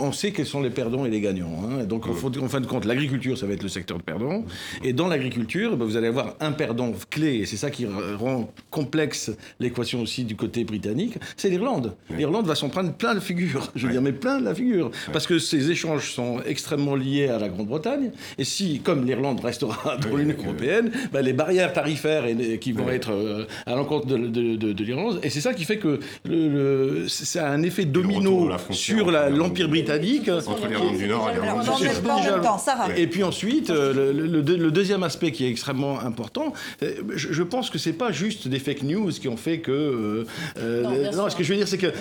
on 0.00 0.12
sait 0.12 0.32
quels 0.32 0.46
sont 0.46 0.60
les 0.60 0.70
perdants 0.70 1.04
et 1.04 1.10
les 1.10 1.20
gagnants. 1.20 1.64
Hein. 1.64 1.84
Donc, 1.84 2.06
mm. 2.06 2.42
en 2.42 2.48
fin 2.48 2.60
de 2.60 2.66
compte, 2.66 2.84
l'agriculture, 2.84 3.36
ça 3.36 3.46
va 3.46 3.54
être 3.54 3.62
le 3.62 3.68
secteur 3.68 3.98
de 3.98 4.02
perdants. 4.02 4.44
Et 4.82 4.92
dans 4.92 5.08
l'agriculture, 5.08 5.76
ben, 5.76 5.84
vous 5.84 5.96
allez 5.96 6.08
avoir 6.08 6.36
un 6.40 6.52
perdant 6.52 6.92
clé, 7.10 7.36
et 7.36 7.46
c'est 7.46 7.56
ça 7.56 7.70
qui 7.70 7.86
rend 7.86 8.52
complexe 8.70 9.30
l'équation 9.60 10.02
aussi 10.02 10.24
du 10.24 10.36
côté 10.36 10.64
britannique, 10.64 11.18
c'est 11.36 11.48
l'Irlande. 11.48 11.94
L'Irlande 12.16 12.46
va 12.46 12.54
s'en 12.54 12.68
prendre 12.68 12.92
plein 12.92 13.14
de 13.14 13.20
figures, 13.20 13.70
je 13.74 13.86
veux 13.86 13.92
dire, 13.92 14.02
mais 14.02 14.12
plein 14.12 14.40
de 14.40 14.44
la 14.44 14.54
figure. 14.54 14.90
Parce 15.12 15.26
que 15.26 15.38
ces 15.38 15.70
échanges 15.70 16.12
sont 16.12 16.40
extrêmement 16.46 16.94
liés 16.94 17.28
à 17.28 17.38
la 17.38 17.48
Grande-Bretagne. 17.48 17.97
Et 18.38 18.44
si, 18.44 18.80
comme 18.80 19.04
l'Irlande 19.04 19.40
restera 19.40 19.96
dans 20.02 20.16
l'Union 20.16 20.36
européenne, 20.38 20.90
ben, 21.12 21.22
les 21.22 21.32
barrières 21.32 21.72
tarifaires 21.72 22.24
qui 22.60 22.72
vont 22.72 22.88
être 22.88 23.12
euh, 23.12 23.44
à 23.66 23.74
l'encontre 23.74 24.06
de, 24.06 24.82
l'Irlande, 24.82 25.20
et 25.22 25.30
c'est 25.30 25.40
ça 25.40 25.54
qui 25.54 25.64
fait 25.64 25.78
que 25.78 26.00
le, 26.24 27.06
ça 27.08 27.48
a 27.48 27.50
un 27.50 27.62
effet 27.62 27.84
domino 27.84 28.50
sur 28.70 29.10
l'Empire 29.10 29.68
britannique. 29.68 30.28
Entre 30.28 30.66
l'Irlande 30.66 30.96
du 30.96 31.08
Nord 31.08 31.30
et 31.30 31.34
l'Irlande 31.34 31.64
du 31.64 31.86
Sud. 31.86 32.98
Et 32.98 33.06
puis 33.06 33.22
ensuite, 33.22 33.70
euh, 33.70 34.12
le, 34.12 34.70
deuxième 34.70 35.02
aspect 35.02 35.32
qui 35.32 35.44
est 35.44 35.50
extrêmement 35.50 36.00
important, 36.00 36.52
euh, 36.82 36.94
je, 37.14 37.42
pense 37.42 37.70
que 37.70 37.78
c'est 37.78 37.92
pas 37.92 38.12
juste 38.12 38.48
des 38.48 38.58
fake 38.58 38.82
news 38.82 39.10
qui 39.10 39.28
ont 39.28 39.36
fait 39.36 39.58
que. 39.60 40.26
non, 40.56 41.28
ce 41.28 41.36
que 41.36 41.42
je 41.42 41.52
veux 41.52 41.56
dire, 41.56 41.68
c'est 41.68 41.78
que 41.78 41.92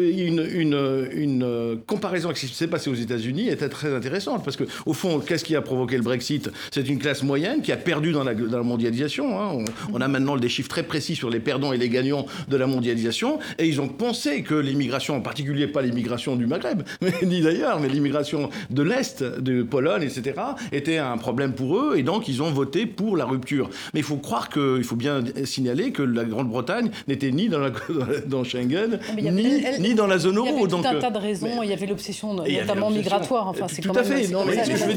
une, 0.00 0.46
une, 0.52 1.08
une, 1.12 1.78
comparaison 1.86 2.28
avec 2.28 2.38
ce 2.38 2.46
qui 2.46 2.54
s'est 2.54 2.66
passé 2.66 2.90
aux 2.90 2.94
États-Unis 2.94 3.48
était 3.48 3.68
très 3.68 3.94
intéressante 3.94 4.44
parce 4.44 4.56
que 4.56 4.64
au 4.84 4.92
fond, 4.92 5.20
qu'est-ce 5.26 5.44
qui 5.44 5.56
a 5.56 5.62
provoqué 5.62 5.96
le 5.96 6.02
Brexit? 6.02 6.50
C'est 6.70 6.88
une 6.88 6.98
classe 6.98 7.22
moyenne 7.22 7.62
qui 7.62 7.72
a 7.72 7.76
perdu 7.76 8.12
dans 8.12 8.24
la, 8.24 8.34
dans 8.34 8.56
la 8.56 8.62
mondialisation. 8.62 9.40
Hein. 9.40 9.64
On, 9.92 10.00
a 10.00 10.08
maintenant 10.08 10.36
des 10.36 10.48
chiffres 10.48 10.68
très 10.68 10.82
précis 10.82 11.16
sur 11.16 11.30
les 11.30 11.40
perdants 11.40 11.72
et 11.72 11.78
les 11.78 11.88
gagnants 11.88 12.26
de 12.48 12.56
la 12.56 12.66
mondialisation, 12.66 13.38
et 13.58 13.66
ils 13.66 13.80
ont 13.80 13.88
pensé 13.88 14.42
que 14.42 14.54
l'immigration, 14.54 15.16
en 15.16 15.20
particulier 15.20 15.66
pas 15.66 15.82
l'immigration 15.82 16.36
du 16.36 16.46
Maghreb, 16.46 16.82
mais, 17.00 17.12
ni 17.22 17.40
d'ailleurs, 17.40 17.80
mais 17.80 17.88
l'immigration 17.88 18.50
de 18.70 18.82
l'est, 18.82 19.22
de 19.22 19.62
Pologne, 19.62 20.02
etc., 20.02 20.34
était 20.72 20.98
un 20.98 21.18
problème 21.18 21.52
pour 21.52 21.78
eux, 21.78 21.94
et 21.96 22.02
donc 22.02 22.28
ils 22.28 22.42
ont 22.42 22.50
voté 22.50 22.86
pour 22.86 23.16
la 23.16 23.24
rupture. 23.24 23.70
Mais 23.94 24.00
il 24.00 24.06
faut 24.06 24.16
croire 24.16 24.48
que, 24.48 24.78
il 24.78 24.84
faut 24.84 24.96
bien 24.96 25.22
signaler 25.44 25.90
que 25.92 26.02
la 26.02 26.24
Grande-Bretagne 26.24 26.90
n'était 27.08 27.30
ni 27.30 27.48
dans, 27.48 27.58
la, 27.58 27.70
dans 28.26 28.44
Schengen, 28.44 28.98
ni, 29.16 29.62
ni, 29.80 29.94
dans 29.94 30.06
la 30.06 30.18
zone 30.18 30.36
euro. 30.36 30.48
Il 30.48 30.52
y 30.52 30.58
avait 30.58 30.68
tout 30.68 30.88
un 30.88 31.00
tas 31.00 31.10
de 31.10 31.18
raisons. 31.18 31.62
il 31.62 31.70
y 31.70 31.72
avait 31.72 31.86
l'obsession, 31.86 32.34
notamment 32.34 32.90
migratoire. 32.90 33.48
Enfin, 33.48 33.66
c'est 33.68 33.82
tout 33.82 33.92
à 33.94 34.04
fait. 34.04 34.28
Non, 34.28 34.44
mais 34.44 34.56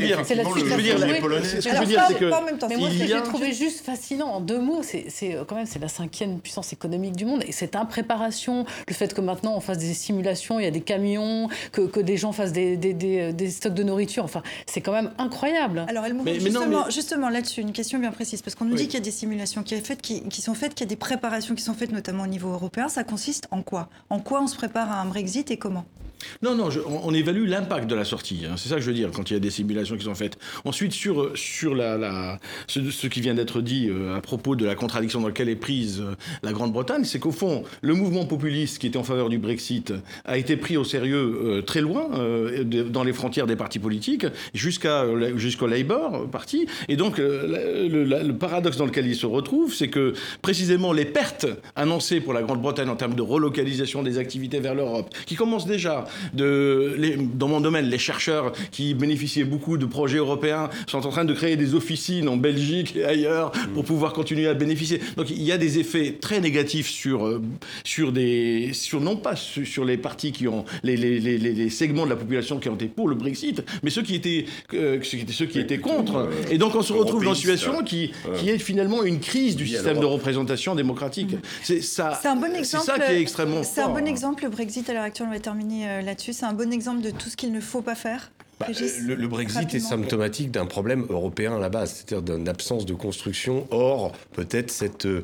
ce 0.09 0.33
que 0.33 0.69
je 0.69 0.75
veux 0.75 0.81
dire, 0.81 0.97
c'est 1.43 1.61
ce 1.61 1.69
que 1.69 1.75
je 1.75 1.79
veux 1.79 1.85
dire, 1.85 2.03
c'est 2.07 2.15
que 2.15 2.25
mais 2.67 2.77
moi, 2.77 2.89
ce 2.89 2.99
que 2.99 3.07
j'ai 3.07 3.23
trouvé 3.23 3.53
juste 3.53 3.85
fascinant 3.85 4.27
en 4.27 4.41
deux 4.41 4.59
mots, 4.59 4.81
c'est 4.83 5.35
euh, 5.35 5.43
quand 5.45 5.55
même 5.55 5.65
c'est 5.65 5.79
la 5.79 5.87
cinquième 5.87 6.39
puissance 6.39 6.73
économique 6.73 7.15
du 7.15 7.25
monde 7.25 7.43
et 7.47 7.51
cette 7.51 7.75
impréparation, 7.75 8.65
le 8.87 8.93
fait 8.93 9.13
que 9.13 9.21
maintenant 9.21 9.55
on 9.55 9.59
fasse 9.59 9.77
des 9.77 9.93
simulations, 9.93 10.59
il 10.59 10.63
y 10.63 10.67
a 10.67 10.71
des 10.71 10.81
camions, 10.81 11.47
que, 11.71 11.81
que 11.81 11.99
des 11.99 12.17
gens 12.17 12.31
fassent 12.31 12.51
des, 12.51 12.77
des, 12.77 12.93
des, 12.93 13.49
stocks 13.49 13.73
de 13.73 13.83
nourriture. 13.83 14.23
Enfin, 14.23 14.43
c'est 14.65 14.81
quand 14.81 14.91
même 14.91 15.11
incroyable. 15.17 15.85
Alors, 15.87 16.05
elle 16.05 16.15
justement, 16.39 16.89
justement 16.89 17.29
là-dessus, 17.29 17.61
une 17.61 17.71
question 17.71 17.99
bien 17.99 18.11
précise, 18.11 18.41
parce 18.41 18.55
qu'on 18.55 18.65
nous 18.65 18.75
dit 18.75 18.85
qu'il 18.85 18.95
y 18.95 19.01
a 19.01 19.03
des 19.03 19.11
simulations 19.11 19.63
qui, 19.63 19.75
fait, 19.81 20.01
qui, 20.01 20.27
qui 20.27 20.41
sont 20.41 20.53
faites, 20.53 20.73
qu'il 20.73 20.85
y 20.85 20.87
a 20.87 20.89
des 20.89 20.95
préparations 20.95 21.55
qui 21.55 21.63
sont 21.63 21.73
faites, 21.73 21.91
notamment 21.91 22.23
au 22.23 22.27
niveau 22.27 22.49
européen. 22.49 22.89
Ça 22.89 23.03
consiste 23.03 23.47
en 23.51 23.61
quoi? 23.61 23.89
En 24.09 24.19
quoi 24.19 24.41
on 24.41 24.47
se 24.47 24.55
prépare 24.55 24.91
à 24.91 25.01
un 25.01 25.05
Brexit 25.05 25.51
et 25.51 25.57
comment? 25.57 25.85
Non, 26.41 26.55
non, 26.55 26.69
on, 27.03 27.13
évalue 27.13 27.47
l'impact 27.47 27.89
de 27.89 27.95
la 27.95 28.05
sortie. 28.05 28.41
Hein. 28.45 28.55
C'est 28.57 28.69
ça 28.69 28.75
que 28.75 28.81
je 28.81 28.87
veux 28.87 28.95
dire 28.95 29.09
quand 29.11 29.29
il 29.29 29.33
y 29.33 29.37
a 29.37 29.39
des 29.39 29.49
simulations 29.49 29.97
qui 29.97 30.05
sont 30.05 30.15
faites. 30.15 30.37
Ensuite, 30.65 30.91
sur, 30.91 31.31
sur 31.35 31.75
la, 31.75 32.39
ce, 32.67 33.07
qui 33.07 33.21
vient 33.21 33.33
d'être 33.33 33.61
dit 33.61 33.89
euh, 33.89 34.15
à 34.15 34.21
propos 34.21 34.55
de 34.55 34.65
la 34.65 34.75
contradiction 34.75 35.21
dans 35.21 35.27
laquelle 35.27 35.49
est 35.49 35.55
prise 35.55 36.01
euh, 36.01 36.15
la 36.43 36.53
Grande-Bretagne, 36.53 37.03
c'est 37.03 37.19
qu'au 37.19 37.31
fond, 37.31 37.63
le 37.81 37.93
mouvement 37.93 38.25
populiste 38.25 38.79
qui 38.79 38.87
était 38.87 38.97
en 38.97 39.03
faveur 39.03 39.29
du 39.29 39.37
Brexit 39.37 39.93
a 40.25 40.37
été 40.37 40.57
pris 40.57 40.77
au 40.77 40.83
sérieux 40.83 41.39
euh, 41.43 41.61
très 41.61 41.81
loin, 41.81 42.09
dans 42.89 43.03
les 43.03 43.13
frontières 43.13 43.47
des 43.47 43.55
partis 43.55 43.79
politiques, 43.79 44.25
jusqu'à, 44.53 45.05
jusqu'au 45.35 45.67
Labour 45.67 46.29
Party. 46.31 46.67
Et 46.87 46.95
donc, 46.95 47.17
le, 47.17 48.31
paradoxe 48.31 48.77
dans 48.77 48.85
lequel 48.85 49.07
il 49.07 49.15
se 49.15 49.25
retrouve, 49.25 49.73
c'est 49.73 49.89
que 49.89 50.13
précisément 50.41 50.93
les 50.93 51.05
pertes 51.05 51.47
annoncées 51.75 52.21
pour 52.21 52.33
la 52.33 52.41
Grande-Bretagne 52.41 52.89
en 52.89 52.95
termes 52.95 53.15
de 53.15 53.21
relocalisation 53.21 54.03
des 54.03 54.17
activités 54.17 54.59
vers 54.59 54.75
l'Europe, 54.75 55.13
qui 55.25 55.35
commencent 55.35 55.65
déjà 55.65 56.05
de, 56.33 56.95
dans 57.35 57.47
mon 57.47 57.61
domaine, 57.61 57.85
les 57.85 57.97
chercheurs 57.97 58.51
qui 58.71 58.93
bénéficiaient 58.93 59.43
beaucoup 59.43 59.77
de 59.77 59.85
projets 59.85 60.17
européens 60.17 60.69
sont 60.87 61.05
en 61.05 61.09
train 61.09 61.25
de 61.25 61.33
créer 61.33 61.55
des 61.55 61.75
officines 61.75 62.27
en 62.27 62.37
Belgique 62.37 62.95
et 62.95 63.05
ailleurs 63.05 63.51
pour 63.73 63.83
pouvoir 63.85 64.13
continuer 64.13 64.47
à 64.47 64.53
bénéficier. 64.53 65.01
Donc 65.17 65.29
il 65.29 65.41
y 65.41 65.51
a 65.51 65.57
des 65.57 65.79
effets 65.79 66.17
très 66.19 66.39
négatifs 66.39 66.89
sur, 66.89 67.25
euh, 67.25 67.41
sur 67.83 68.11
des, 68.11 68.71
sur, 68.73 69.01
non 69.01 69.17
pas 69.17 69.35
sur 69.35 69.85
les 69.85 69.97
partis 69.97 70.31
qui 70.31 70.47
ont, 70.47 70.65
les, 70.83 70.97
les, 70.97 71.19
les, 71.19 71.37
les, 71.37 71.69
segments 71.69 72.05
de 72.05 72.09
la 72.09 72.15
population 72.15 72.59
qui 72.59 72.69
ont 72.69 72.75
été 72.75 72.87
pour 72.87 73.07
le 73.07 73.15
Brexit, 73.15 73.63
mais 73.83 73.89
ceux 73.89 74.01
qui 74.01 74.15
étaient, 74.15 74.45
euh, 74.73 74.99
ceux 75.03 75.45
qui 75.45 75.59
étaient 75.59 75.79
contre. 75.79 76.29
Et 76.51 76.57
donc 76.57 76.75
on 76.75 76.81
se 76.81 76.93
retrouve 76.93 77.23
dans 77.23 77.33
une 77.33 77.35
situation 77.35 77.83
qui, 77.83 78.11
qui 78.37 78.49
est 78.49 78.57
finalement 78.57 79.03
une 79.03 79.19
crise 79.19 79.55
du 79.55 79.67
système 79.67 79.99
de 79.99 80.05
représentation 80.05 80.75
démocratique. 80.75 81.35
C'est 81.63 81.81
ça. 81.81 82.17
C'est 82.21 82.27
un 82.27 82.35
bon 82.35 82.53
exemple. 82.55 82.85
C'est 82.85 82.91
ça 82.91 82.99
qui 82.99 83.11
est 83.11 83.21
extrêmement 83.21 83.63
C'est 83.63 83.81
un 83.81 83.89
bon 83.89 84.07
exemple. 84.07 84.43
Le 84.43 84.49
Brexit 84.49 84.89
à 84.89 84.93
l'heure 84.93 85.03
actuelle, 85.03 85.27
on 85.29 85.33
va 85.33 85.39
terminer 85.39 85.89
euh, 85.89 85.98
là-dessus. 86.01 86.33
C'est 86.33 86.45
un 86.45 86.53
bon 86.53 86.71
exemple 86.71 87.01
de 87.01 87.11
tout 87.11 87.29
ce 87.29 87.37
qu'il 87.37 87.51
ne 87.51 87.59
faut 87.61 87.81
pas 87.81 87.95
faire 87.95 88.31
bah, 88.59 88.67
le, 89.07 89.27
Brexit 89.27 89.73
est 89.73 89.79
symptomatique 89.79 90.51
d'un 90.51 90.65
problème 90.65 91.05
européen 91.09 91.55
à 91.55 91.59
la 91.59 91.69
base, 91.69 91.93
c'est-à-dire 91.93 92.35
d'une 92.35 92.49
absence 92.49 92.85
de 92.85 92.93
construction. 92.93 93.65
Or, 93.71 94.11
peut-être 94.33 94.69
cette, 94.69 95.05
euh, 95.05 95.21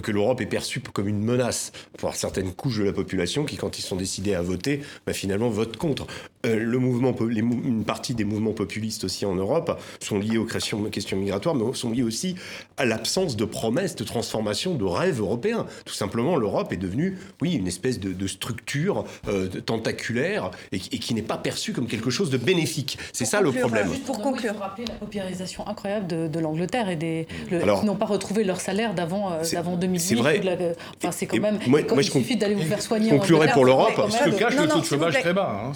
que 0.00 0.12
l'Europe 0.12 0.40
est 0.40 0.46
perçue 0.46 0.78
comme 0.78 1.08
une 1.08 1.20
menace 1.20 1.72
pour 1.98 2.14
certaines 2.14 2.52
couches 2.52 2.78
de 2.78 2.84
la 2.84 2.92
population 2.92 3.44
qui, 3.44 3.56
quand 3.56 3.78
ils 3.78 3.82
sont 3.82 3.96
décidés 3.96 4.34
à 4.34 4.42
voter, 4.42 4.82
bah, 5.04 5.12
finalement 5.12 5.48
votent 5.48 5.78
contre. 5.78 6.06
Euh, 6.46 6.58
le 6.58 6.78
mouvement, 6.78 7.12
les, 7.28 7.40
une 7.40 7.84
partie 7.84 8.14
des 8.14 8.24
mouvements 8.24 8.52
populistes 8.52 9.02
aussi 9.02 9.26
en 9.26 9.34
Europe 9.34 9.80
sont 9.98 10.20
liés 10.20 10.38
aux 10.38 10.46
questions, 10.46 10.82
questions 10.84 11.16
migratoires, 11.16 11.56
mais 11.56 11.74
sont 11.74 11.90
liés 11.90 12.04
aussi 12.04 12.36
à 12.76 12.84
l'absence 12.84 13.36
de 13.36 13.44
promesses 13.44 13.96
de 13.96 14.04
transformation, 14.04 14.76
de 14.76 14.84
rêves 14.84 15.18
européens. 15.18 15.66
Tout 15.84 15.94
simplement, 15.94 16.36
l'Europe 16.36 16.72
est 16.72 16.76
devenue, 16.76 17.18
oui, 17.42 17.54
une 17.54 17.66
espèce 17.66 17.98
de, 17.98 18.26
structure 18.28 19.04
euh, 19.26 19.48
tentaculaire 19.48 20.52
et, 20.70 20.76
et 20.76 20.98
qui 20.98 21.14
n'est 21.14 21.22
pas 21.22 21.36
perçue 21.36 21.72
comme 21.72 21.88
quelque 21.88 22.10
chose 22.10 22.30
de 22.30 22.36
bénéfique 22.36 22.59
c'est 23.12 23.24
ça 23.24 23.40
le 23.40 23.52
problème. 23.52 23.88
pour 24.06 24.20
conclure. 24.20 24.54
rappeler 24.58 24.84
la 24.86 24.94
paupérisation 24.94 25.66
incroyable 25.66 26.06
de, 26.06 26.40
l'Angleterre 26.40 26.88
et 26.88 26.96
des 26.96 27.26
qui 27.48 27.86
n'ont 27.86 27.96
pas 27.96 28.06
retrouvé 28.06 28.44
leur 28.44 28.60
salaire 28.60 28.94
d'avant 28.94 29.32
euh, 29.32 29.42
d'avant 29.52 29.76
2008. 29.76 30.00
C'est 30.00 30.14
vrai. 30.14 30.40
enfin, 30.98 31.12
c'est 31.12 31.26
quand 31.26 31.38
même. 31.38 31.58
Moi, 31.66 31.80
moi, 31.88 32.02
il 32.02 32.10
suffit 32.10 32.36
d'aller 32.36 32.54
vous 32.54 32.62
faire 32.62 32.82
soigner. 32.82 33.10
Conclurai 33.10 33.48
pour 33.48 33.64
l'Europe. 33.64 33.92
Ce 34.10 34.30
que 34.30 34.36
cache 34.36 34.56
le 34.56 34.68
taux 34.68 34.80
de 34.80 34.84
chômage 34.84 35.20
très 35.20 35.32
bas. 35.32 35.64
Hein, 35.64 35.72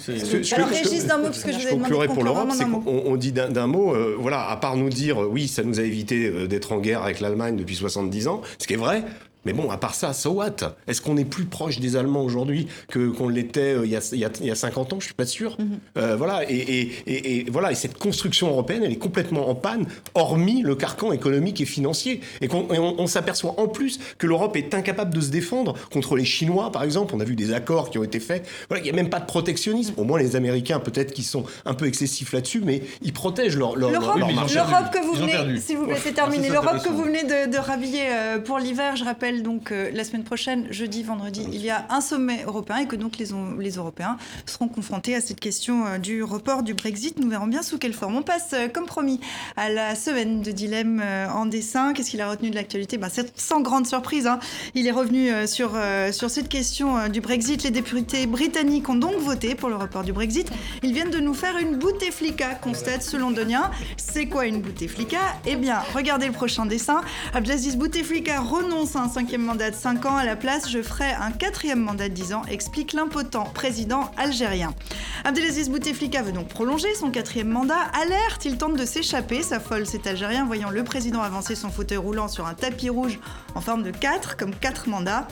Alors 0.53 0.69
Régis 0.69 1.05
d'un 1.05 1.17
mot 1.17 1.25
parce 1.25 1.43
que 1.43 1.51
je, 1.51 1.69
conclurai 1.69 2.07
pour 2.07 2.23
l'Europe, 2.23 2.49
c'est 2.51 2.65
qu'on 2.65 3.15
dit 3.15 3.31
d'un 3.31 3.67
mot, 3.67 3.93
euh, 3.93 4.15
voilà, 4.19 4.49
à 4.49 4.57
part 4.57 4.75
nous 4.75 4.89
dire 4.89 5.17
oui, 5.17 5.47
ça 5.47 5.63
nous 5.63 5.79
a 5.79 5.83
évité 5.83 6.25
euh, 6.27 6.47
d'être 6.47 6.71
en 6.71 6.79
guerre 6.79 7.03
avec 7.03 7.19
l'Allemagne 7.19 7.55
depuis 7.55 7.75
70 7.75 8.27
ans, 8.27 8.41
ce 8.59 8.67
qui 8.67 8.73
est 8.73 8.77
vrai, 8.77 9.03
mais 9.45 9.53
bon, 9.53 9.69
à 9.69 9.77
part 9.77 9.95
ça, 9.95 10.13
so 10.13 10.31
what? 10.31 10.55
Est-ce 10.87 11.01
qu'on 11.01 11.17
est 11.17 11.25
plus 11.25 11.45
proche 11.45 11.79
des 11.79 11.95
Allemands 11.95 12.23
aujourd'hui 12.23 12.67
que 12.89 13.09
qu'on 13.09 13.29
l'était 13.29 13.75
euh, 13.75 13.85
il, 13.85 13.97
il, 14.13 14.45
y 14.45 14.51
a 14.51 14.55
50 14.55 14.93
ans? 14.93 14.99
Je 14.99 15.05
suis 15.05 15.13
pas 15.13 15.25
sûr. 15.25 15.55
Mhm. 15.59 15.79
euh, 15.97 16.15
voilà, 16.15 16.49
et, 16.49 16.55
et, 16.55 17.39
et, 17.39 17.49
voilà, 17.49 17.71
et 17.71 17.75
cette 17.75 17.97
construction 17.97 18.49
européenne, 18.49 18.83
elle 18.83 18.91
est 18.91 18.97
complètement 18.97 19.49
en 19.49 19.55
panne, 19.55 19.85
hormis 20.15 20.61
le 20.61 20.75
carcan 20.75 21.11
économique 21.11 21.61
et 21.61 21.65
financier. 21.65 22.21
Et, 22.41 22.47
qu'on, 22.47 22.67
on, 22.69 23.07
s'aperçoit 23.07 23.59
en 23.59 23.67
plus 23.67 23.99
que 24.17 24.25
l'Europe 24.25 24.55
est 24.57 24.73
incapable 24.73 25.13
de 25.13 25.21
se 25.21 25.29
défendre 25.29 25.75
contre 25.91 26.15
les 26.15 26.25
Chinois, 26.25 26.71
par 26.71 26.83
exemple. 26.83 27.13
On 27.15 27.19
a 27.19 27.23
vu 27.23 27.35
des 27.35 27.53
accords 27.53 27.89
qui 27.89 27.99
ont 27.99 28.03
été 28.03 28.19
faits. 28.19 28.47
Voilà, 28.67 28.83
il 28.83 28.85
n'y 28.85 28.89
a 28.91 28.93
même 28.93 29.09
pas 29.09 29.19
de 29.19 29.25
protectionnisme. 29.25 29.93
Au 29.97 30.03
moins, 30.03 30.19
les 30.19 30.35
Américains, 30.35 30.79
peut-être 30.79 31.13
qu'ils 31.13 31.23
sont 31.23 31.45
un 31.65 31.75
peu 31.75 31.85
excessifs 31.85 32.33
là-dessus, 32.33 32.61
mais 32.65 32.81
ils 33.03 33.13
protègent 33.13 33.57
leur, 33.57 33.75
leur, 33.75 33.91
l'Europe, 33.91 34.17
L'Europe 34.17 34.91
que 34.91 35.05
vous 35.05 35.13
venez, 35.13 35.59
s'il 35.59 35.77
vous 35.77 35.85
plaît, 35.85 35.99
c'est 36.01 36.13
terminé. 36.13 36.49
L'Europe 36.49 36.83
que 36.83 36.89
vous 36.89 37.03
venez 37.03 37.23
de, 37.23 37.51
de 37.51 37.57
rhabiller 37.57 38.07
euh, 38.09 38.39
pour 38.39 38.57
l'hiver, 38.57 38.95
je 38.95 39.03
rappelle 39.03 39.34
donc 39.41 39.71
euh, 39.71 39.89
la 39.93 40.03
semaine 40.03 40.23
prochaine, 40.23 40.67
jeudi, 40.71 41.03
vendredi, 41.03 41.45
il 41.51 41.63
y 41.63 41.69
a 41.69 41.85
un 41.89 42.01
sommet 42.01 42.43
européen 42.45 42.77
et 42.77 42.87
que 42.87 42.95
donc 42.95 43.17
les, 43.17 43.27
les 43.59 43.71
Européens 43.71 44.17
seront 44.45 44.67
confrontés 44.67 45.15
à 45.15 45.21
cette 45.21 45.39
question 45.39 45.85
euh, 45.85 45.97
du 45.97 46.23
report 46.23 46.63
du 46.63 46.73
Brexit. 46.73 47.19
Nous 47.19 47.29
verrons 47.29 47.47
bien 47.47 47.61
sous 47.61 47.77
quelle 47.77 47.93
forme. 47.93 48.15
On 48.15 48.21
passe, 48.21 48.51
euh, 48.53 48.67
comme 48.67 48.85
promis, 48.85 49.19
à 49.55 49.69
la 49.69 49.95
semaine 49.95 50.41
de 50.41 50.51
dilemme 50.51 51.01
en 51.33 51.45
dessin. 51.45 51.93
Qu'est-ce 51.93 52.11
qu'il 52.11 52.21
a 52.21 52.29
retenu 52.29 52.49
de 52.49 52.55
l'actualité? 52.55 52.97
Ben, 52.97 53.09
C'est 53.11 53.37
sans 53.39 53.61
grande 53.61 53.87
surprise. 53.87 54.27
Hein. 54.27 54.39
Il 54.73 54.87
est 54.87 54.91
revenu 54.91 55.29
sur, 55.47 55.71
sur 56.11 56.29
cette 56.29 56.49
question 56.49 57.07
du 57.09 57.21
Brexit. 57.21 57.63
Les 57.63 57.71
députés 57.71 58.25
britanniques 58.27 58.89
ont 58.89 58.95
donc 58.95 59.15
voté 59.15 59.55
pour 59.55 59.69
le 59.69 59.75
report 59.75 60.03
du 60.03 60.13
Brexit. 60.13 60.49
Ils 60.83 60.93
viennent 60.93 61.09
de 61.09 61.19
nous 61.19 61.33
faire 61.33 61.57
une 61.57 61.77
bouteflika, 61.77 62.55
constate 62.55 63.03
ce 63.03 63.17
londonien. 63.17 63.71
C'est 63.97 64.27
quoi 64.27 64.45
une 64.45 64.61
bouteflika? 64.61 65.19
Eh 65.45 65.55
bien, 65.55 65.79
regardez 65.93 66.27
le 66.27 66.33
prochain 66.33 66.65
dessin. 66.65 67.01
Abdelaziz 67.33 67.75
Bouteflika 67.77 68.39
renonce 68.41 68.95
à 68.95 69.01
un 69.01 69.09
5 69.09 69.24
cinquième 69.25 69.41
mandat 69.41 69.71
de 69.71 69.75
5 69.75 70.05
ans. 70.05 70.17
À 70.17 70.23
la 70.23 70.35
place, 70.35 70.69
je 70.69 70.83
ferai 70.83 71.11
un 71.11 71.31
quatrième 71.31 71.79
mandat 71.79 72.09
de 72.09 72.13
10 72.13 72.33
ans, 72.33 72.43
explique 72.47 72.93
l'impotent 72.93 73.51
président 73.55 74.11
algérien. 74.17 74.75
Abdelaziz 75.23 75.67
Bouteflika 75.67 76.21
veut 76.21 76.31
donc 76.31 76.47
prolonger 76.47 76.93
son 76.93 77.09
quatrième 77.09 77.49
mandat. 77.49 77.79
Alerte, 77.99 78.45
il 78.45 78.59
tente 78.59 78.75
de 78.75 78.85
s'échapper. 78.85 79.41
S'affole 79.41 79.87
cet 79.87 80.05
Algérien 80.05 80.45
voyant 80.45 80.69
le 80.69 80.83
président 80.83 81.23
avancer 81.23 81.55
son 81.55 81.71
fauteuil 81.71 81.97
roulant 81.97 82.27
sur 82.27 82.45
un 82.45 82.53
tapis 82.53 82.91
rouge 82.91 83.19
en 83.55 83.61
forme 83.61 83.81
de 83.81 83.89
4, 83.89 84.37
comme 84.37 84.53
4 84.53 84.89
mandats. 84.89 85.27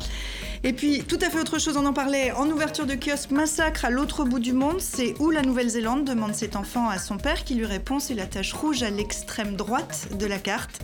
Et 0.65 0.71
puis, 0.71 1.03
tout 1.03 1.19
à 1.21 1.29
fait 1.29 1.39
autre 1.39 1.59
chose, 1.59 1.75
on 1.75 1.85
en 1.85 1.91
parlait 1.91 2.31
en 2.31 2.49
ouverture 2.49 2.85
de 2.85 2.95
kiosque, 2.95 3.31
massacre 3.31 3.83
à 3.83 3.89
l'autre 3.89 4.23
bout 4.23 4.39
du 4.39 4.53
monde. 4.53 4.79
C'est 4.79 5.13
où 5.19 5.29
la 5.29 5.41
Nouvelle-Zélande 5.41 6.05
demande 6.05 6.35
cet 6.35 6.55
enfant 6.55 6.87
à 6.87 6.99
son 6.99 7.17
père 7.17 7.43
qui 7.43 7.55
lui 7.55 7.65
répond 7.65 7.99
c'est 7.99 8.13
la 8.13 8.25
tache 8.25 8.53
rouge 8.53 8.81
à 8.81 8.89
l'extrême 8.89 9.57
droite 9.57 10.07
de 10.17 10.25
la 10.25 10.37
carte. 10.37 10.79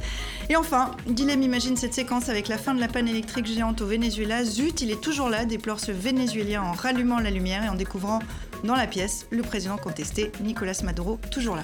Et 0.50 0.58
enfin, 0.58 0.92
Dilemme 1.08 1.44
imagine 1.44 1.78
cette 1.78 1.94
séquence 1.94 2.28
avec 2.28 2.50
la 2.50 2.58
fin 2.58 2.74
de 2.74 2.82
la 2.82 2.90
panne 2.90 3.08
électrique 3.08 3.46
géante 3.46 3.82
au 3.82 3.86
Venezuela. 3.86 4.44
Zut, 4.44 4.82
il 4.82 4.92
est 4.92 5.00
toujours 5.00 5.30
là, 5.30 5.46
déplore 5.46 5.80
ce 5.80 5.94
Vénézuélien 5.94 6.62
en 6.62 6.74
rallumant 6.74 7.20
la 7.20 7.30
lumière 7.30 7.64
et 7.64 7.70
en 7.70 7.76
découvrant 7.76 8.20
dans 8.64 8.76
la 8.76 8.88
pièce 8.88 9.26
le 9.30 9.42
président 9.44 9.78
contesté, 9.78 10.32
Nicolas 10.42 10.78
Maduro, 10.84 11.20
toujours 11.32 11.56
là. 11.56 11.62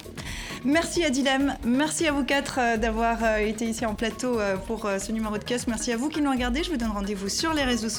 Merci 0.63 1.03
à 1.03 1.09
Dilemme, 1.09 1.55
merci 1.63 2.07
à 2.07 2.11
vous 2.11 2.23
quatre 2.23 2.57
euh, 2.59 2.77
d'avoir 2.77 3.23
euh, 3.23 3.37
été 3.37 3.65
ici 3.65 3.85
en 3.85 3.93
plateau 3.93 4.39
euh, 4.39 4.55
pour 4.57 4.89
ce 4.99 5.11
numéro 5.11 5.37
de 5.37 5.43
kiosque. 5.43 5.67
Merci 5.67 5.91
à 5.91 5.97
vous 5.97 6.09
qui 6.09 6.21
nous 6.21 6.31
regardez. 6.31 6.63
Je 6.63 6.71
vous 6.71 6.77
donne 6.77 6.89
rendez-vous 6.89 7.29
sur 7.29 7.53
les 7.53 7.63
réseaux 7.63 7.89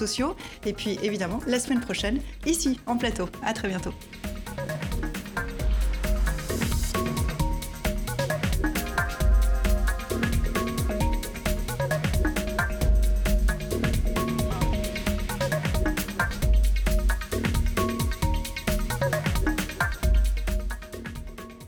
et 0.65 0.73
puis 0.73 0.99
évidemment, 1.03 1.41
la 1.47 1.59
semaine 1.59 1.81
prochaine, 1.81 2.21
ici, 2.47 2.81
en 2.87 2.97
plateau. 2.97 3.29
À 3.43 3.53
très 3.53 3.69
bientôt. 3.69 3.93